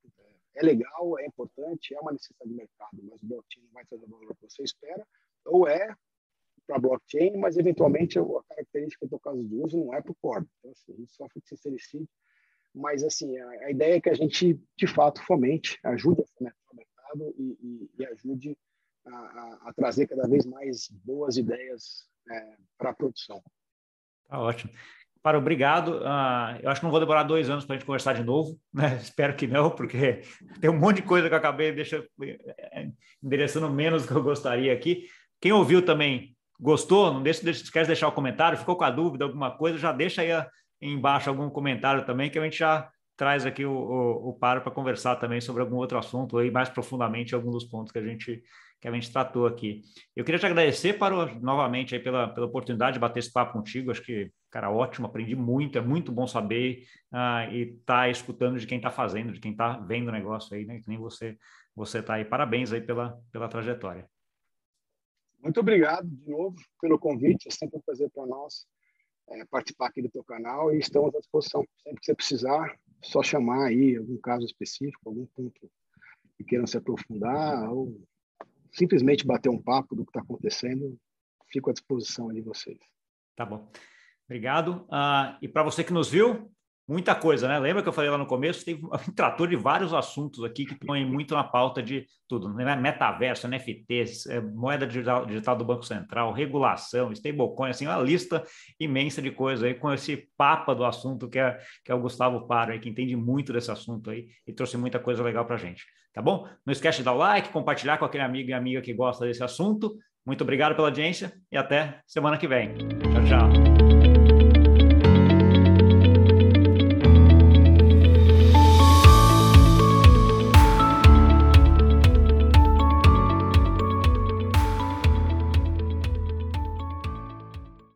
é 0.56 0.64
legal, 0.64 1.20
é 1.20 1.26
importante, 1.26 1.96
é 1.96 2.00
uma 2.00 2.12
necessidade 2.12 2.50
de 2.50 2.56
mercado, 2.56 3.00
mas 3.04 3.22
o 3.22 3.28
blockchain 3.28 3.64
não 3.64 3.72
vai 3.72 3.86
trazer 3.86 4.06
o 4.06 4.10
valor 4.10 4.36
que 4.36 4.50
você 4.50 4.64
espera, 4.64 5.08
ou 5.46 5.68
é 5.68 5.96
para 6.66 6.80
blockchain, 6.80 7.38
mas 7.38 7.58
eventualmente 7.58 8.18
a 8.18 8.24
característica 8.48 9.08
do 9.08 9.20
caso 9.20 9.44
de 9.44 9.56
uso 9.56 9.78
não 9.78 9.94
é 9.94 10.02
para 10.02 10.12
o 10.12 10.16
corpo. 10.22 10.50
Então, 10.60 10.72
assim, 10.72 10.94
a 10.94 10.96
gente 10.96 11.12
sofre 11.12 11.42
de 11.42 11.48
sincericídio, 11.48 12.10
mas 12.74 13.04
assim, 13.04 13.38
a, 13.38 13.50
a, 13.50 13.72
ideia 13.72 13.96
é 13.96 14.02
que 14.02 14.10
a 14.10 14.14
gente, 14.14 14.60
de 14.78 14.88
fato, 14.88 15.24
fomente, 15.24 15.80
ajude 15.84 16.22
a 16.22 16.26
fomentar 16.38 16.56
o 16.72 16.76
mercado 16.76 17.36
e, 17.38 17.58
e, 17.62 17.92
e 18.00 18.06
ajude 18.08 18.58
a, 19.06 19.16
a, 19.16 19.60
a, 19.70 19.74
trazer 19.74 20.08
cada 20.08 20.28
vez 20.28 20.46
mais 20.46 20.90
boas 21.04 21.38
ideias 21.38 22.08
é, 22.30 22.56
para 22.78 22.90
a 22.90 22.94
produção. 22.94 23.44
Tá 24.28 24.40
ótimo. 24.40 24.72
Para 25.22 25.38
obrigado. 25.38 26.00
Uh, 26.00 26.60
eu 26.62 26.70
acho 26.70 26.82
que 26.82 26.86
não 26.86 26.92
vou 26.92 27.00
demorar 27.00 27.24
dois 27.24 27.50
anos 27.50 27.64
para 27.64 27.76
a 27.76 27.78
gente 27.78 27.86
conversar 27.86 28.14
de 28.14 28.24
novo, 28.24 28.60
né? 28.74 28.98
Espero 29.02 29.36
que 29.36 29.48
não, 29.48 29.70
porque 29.70 30.22
tem 30.60 30.70
um 30.70 30.78
monte 30.78 30.98
de 30.98 31.04
coisa 31.04 31.28
que 31.28 31.34
eu 31.34 31.38
acabei 31.38 31.72
deixando, 31.72 32.06
eh, 32.22 32.90
endereçando 33.24 33.70
menos 33.70 34.02
do 34.02 34.08
que 34.10 34.14
eu 34.16 34.24
gostaria 34.24 34.74
aqui. 34.74 35.08
Quem 35.40 35.52
ouviu 35.52 35.86
também 35.86 36.36
gostou, 36.60 37.14
não 37.14 37.22
deixa, 37.22 37.44
deixa, 37.44 37.64
esquece 37.64 37.86
de 37.86 37.94
deixar 37.94 38.08
o 38.08 38.14
comentário, 38.14 38.58
ficou 38.58 38.76
com 38.76 38.84
a 38.84 38.90
dúvida, 38.90 39.26
alguma 39.26 39.52
coisa, 39.52 39.78
já 39.78 39.92
deixa 39.92 40.22
aí 40.22 40.32
embaixo 40.84 41.30
algum 41.30 41.50
comentário 41.50 42.06
também, 42.06 42.30
que 42.30 42.38
a 42.38 42.44
gente 42.44 42.58
já 42.58 42.90
traz 43.16 43.46
aqui 43.46 43.66
o, 43.66 43.72
o, 43.72 44.30
o 44.30 44.34
Paro 44.34 44.62
para 44.62 44.72
conversar 44.72 45.16
também 45.18 45.40
sobre 45.40 45.62
algum 45.62 45.78
outro 45.78 45.98
assunto, 45.98 46.38
aí 46.38 46.52
mais 46.52 46.70
profundamente 46.70 47.36
algum 47.36 47.52
dos 47.52 47.64
pontos 47.64 47.92
que 47.92 48.00
a 48.00 48.06
gente 48.06 48.44
que 48.82 48.88
a 48.90 48.92
gente 48.92 49.14
tratou 49.14 49.48
aqui. 49.48 49.82
Eu 50.14 50.26
queria 50.26 50.38
te 50.38 50.46
agradecer 50.46 51.00
para 51.00 51.34
novamente 51.40 51.96
aí 51.96 52.02
pela, 52.02 52.28
pela 52.28 52.48
oportunidade 52.48 52.96
de 52.96 53.00
bater 53.00 53.20
esse 53.20 53.32
papo 53.32 53.54
contigo. 53.54 53.92
Acho 53.92 54.04
que, 54.04 54.30
cara, 54.52 54.70
ótimo, 54.70 55.08
aprendi 55.08 55.38
muito, 55.38 55.78
é 55.78 55.82
muito 55.82 56.12
bom 56.12 56.28
saber 56.28 56.84
uh, 57.14 57.50
e 57.50 57.78
estar 57.80 58.02
tá 58.02 58.10
escutando 58.10 58.60
de 58.60 58.68
quem 58.68 58.80
está 58.80 58.92
fazendo, 58.92 59.32
de 59.32 59.40
quem 59.40 59.54
está 59.54 59.78
vendo 59.78 60.10
o 60.10 60.12
negócio 60.12 60.54
aí, 60.54 60.66
né? 60.66 60.82
Que 60.82 60.90
nem 60.90 60.98
você 60.98 61.38
você 61.74 62.00
está 62.00 62.16
aí. 62.16 62.26
Parabéns 62.26 62.74
aí 62.74 62.82
pela, 62.82 63.18
pela 63.32 63.48
trajetória. 63.48 64.06
Muito 65.42 65.62
obrigado 65.62 66.06
de 66.06 66.30
novo 66.30 66.58
pelo 66.82 67.00
convite. 67.00 67.48
É 67.48 67.52
sempre 67.52 67.78
um 67.78 67.82
prazer 67.82 68.10
para 68.14 68.26
nós 68.26 68.66
é, 69.34 69.46
participar 69.46 69.88
aqui 69.88 70.02
do 70.02 70.10
teu 70.10 70.24
canal 70.24 70.74
e 70.74 70.80
estamos 70.80 71.14
à 71.16 71.20
disposição. 71.20 71.66
Sempre 71.84 72.00
que 72.00 72.06
você 72.06 72.16
precisar, 72.16 72.80
só 73.04 73.22
chamar 73.22 73.68
aí 73.68 73.98
algum 73.98 74.18
caso 74.18 74.46
específico, 74.46 75.10
algum 75.10 75.26
ponto 75.28 75.70
que 76.38 76.44
queiram 76.44 76.68
se 76.68 76.78
aprofundar 76.78 77.70
ou 77.70 78.00
simplesmente 78.72 79.26
bater 79.26 79.50
um 79.50 79.62
papo 79.62 79.96
do 79.96 80.04
que 80.04 80.10
está 80.10 80.22
acontecendo, 80.22 80.98
fico 81.52 81.70
à 81.70 81.74
disposição 81.74 82.34
de 82.34 82.42
vocês. 82.42 82.80
Tá 83.36 83.46
bom. 83.46 83.72
Obrigado. 84.26 84.88
Uh, 84.90 85.38
e 85.42 85.48
para 85.48 85.64
você 85.64 85.84
que 85.84 85.94
nos 85.94 86.10
viu, 86.10 86.52
muita 86.88 87.16
coisa, 87.16 87.48
né? 87.48 87.60
Lembra 87.60 87.82
que 87.82 87.90
eu 87.90 87.94
falei 87.94 88.10
lá 88.10 88.18
no 88.18 88.26
começo? 88.26 88.64
Um 88.70 88.90
trator 89.16 89.48
de 89.48 89.56
vários 89.56 89.94
assuntos 89.94 90.44
aqui 90.44 90.66
que 90.66 90.76
põem 90.76 91.06
muito 91.06 91.34
na 91.34 91.44
pauta 91.44 91.82
de 91.82 92.06
tudo, 92.28 92.54
né? 92.54 92.76
Metaverso, 92.76 93.48
NFTs, 93.48 94.26
é, 94.28 94.42
moeda 94.42 94.86
digital, 94.86 95.26
digital, 95.26 95.56
do 95.56 95.66
Banco 95.66 95.86
Central, 95.86 96.32
regulação, 96.34 97.12
stablecoin, 97.12 97.70
assim, 97.70 97.86
uma 97.86 97.98
lista 97.98 98.44
imensa 98.80 99.22
de 99.22 99.32
coisas 99.32 99.64
aí 99.64 99.74
com 99.74 99.92
esse 99.92 100.28
papa 100.38 100.74
do 100.74 100.86
assunto 100.86 101.30
que 101.30 101.40
é, 101.40 101.58
que 101.84 101.92
é 101.92 101.96
o 101.96 102.02
Gustavo 102.02 102.48
Paro, 102.48 102.72
aí, 102.72 102.80
que 102.80 102.90
entende 102.90 103.16
muito 103.16 103.54
desse 103.54 103.72
assunto 103.72 104.10
aí 104.10 104.28
e 104.48 104.54
trouxe 104.54 104.78
muita 104.78 105.00
coisa 105.00 105.24
legal 105.24 105.46
para 105.46 105.58
gente 105.58 105.84
tá 106.14 106.22
bom? 106.22 106.48
Não 106.66 106.72
esquece 106.72 107.00
de 107.00 107.04
dar 107.04 107.14
o 107.14 107.18
like, 107.18 107.50
compartilhar 107.50 107.98
com 107.98 108.06
aquele 108.06 108.24
amigo 108.24 108.50
e 108.50 108.54
amiga 108.54 108.82
que 108.82 108.94
gosta 108.94 109.26
desse 109.26 109.44
assunto. 109.44 109.98
Muito 110.26 110.42
obrigado 110.42 110.76
pela 110.76 110.88
audiência 110.88 111.34
e 111.52 111.58
até 111.58 112.00
semana 112.06 112.38
que 112.38 112.48
vem. 112.48 112.76
Tchau, 112.78 113.24
tchau. 113.26 113.63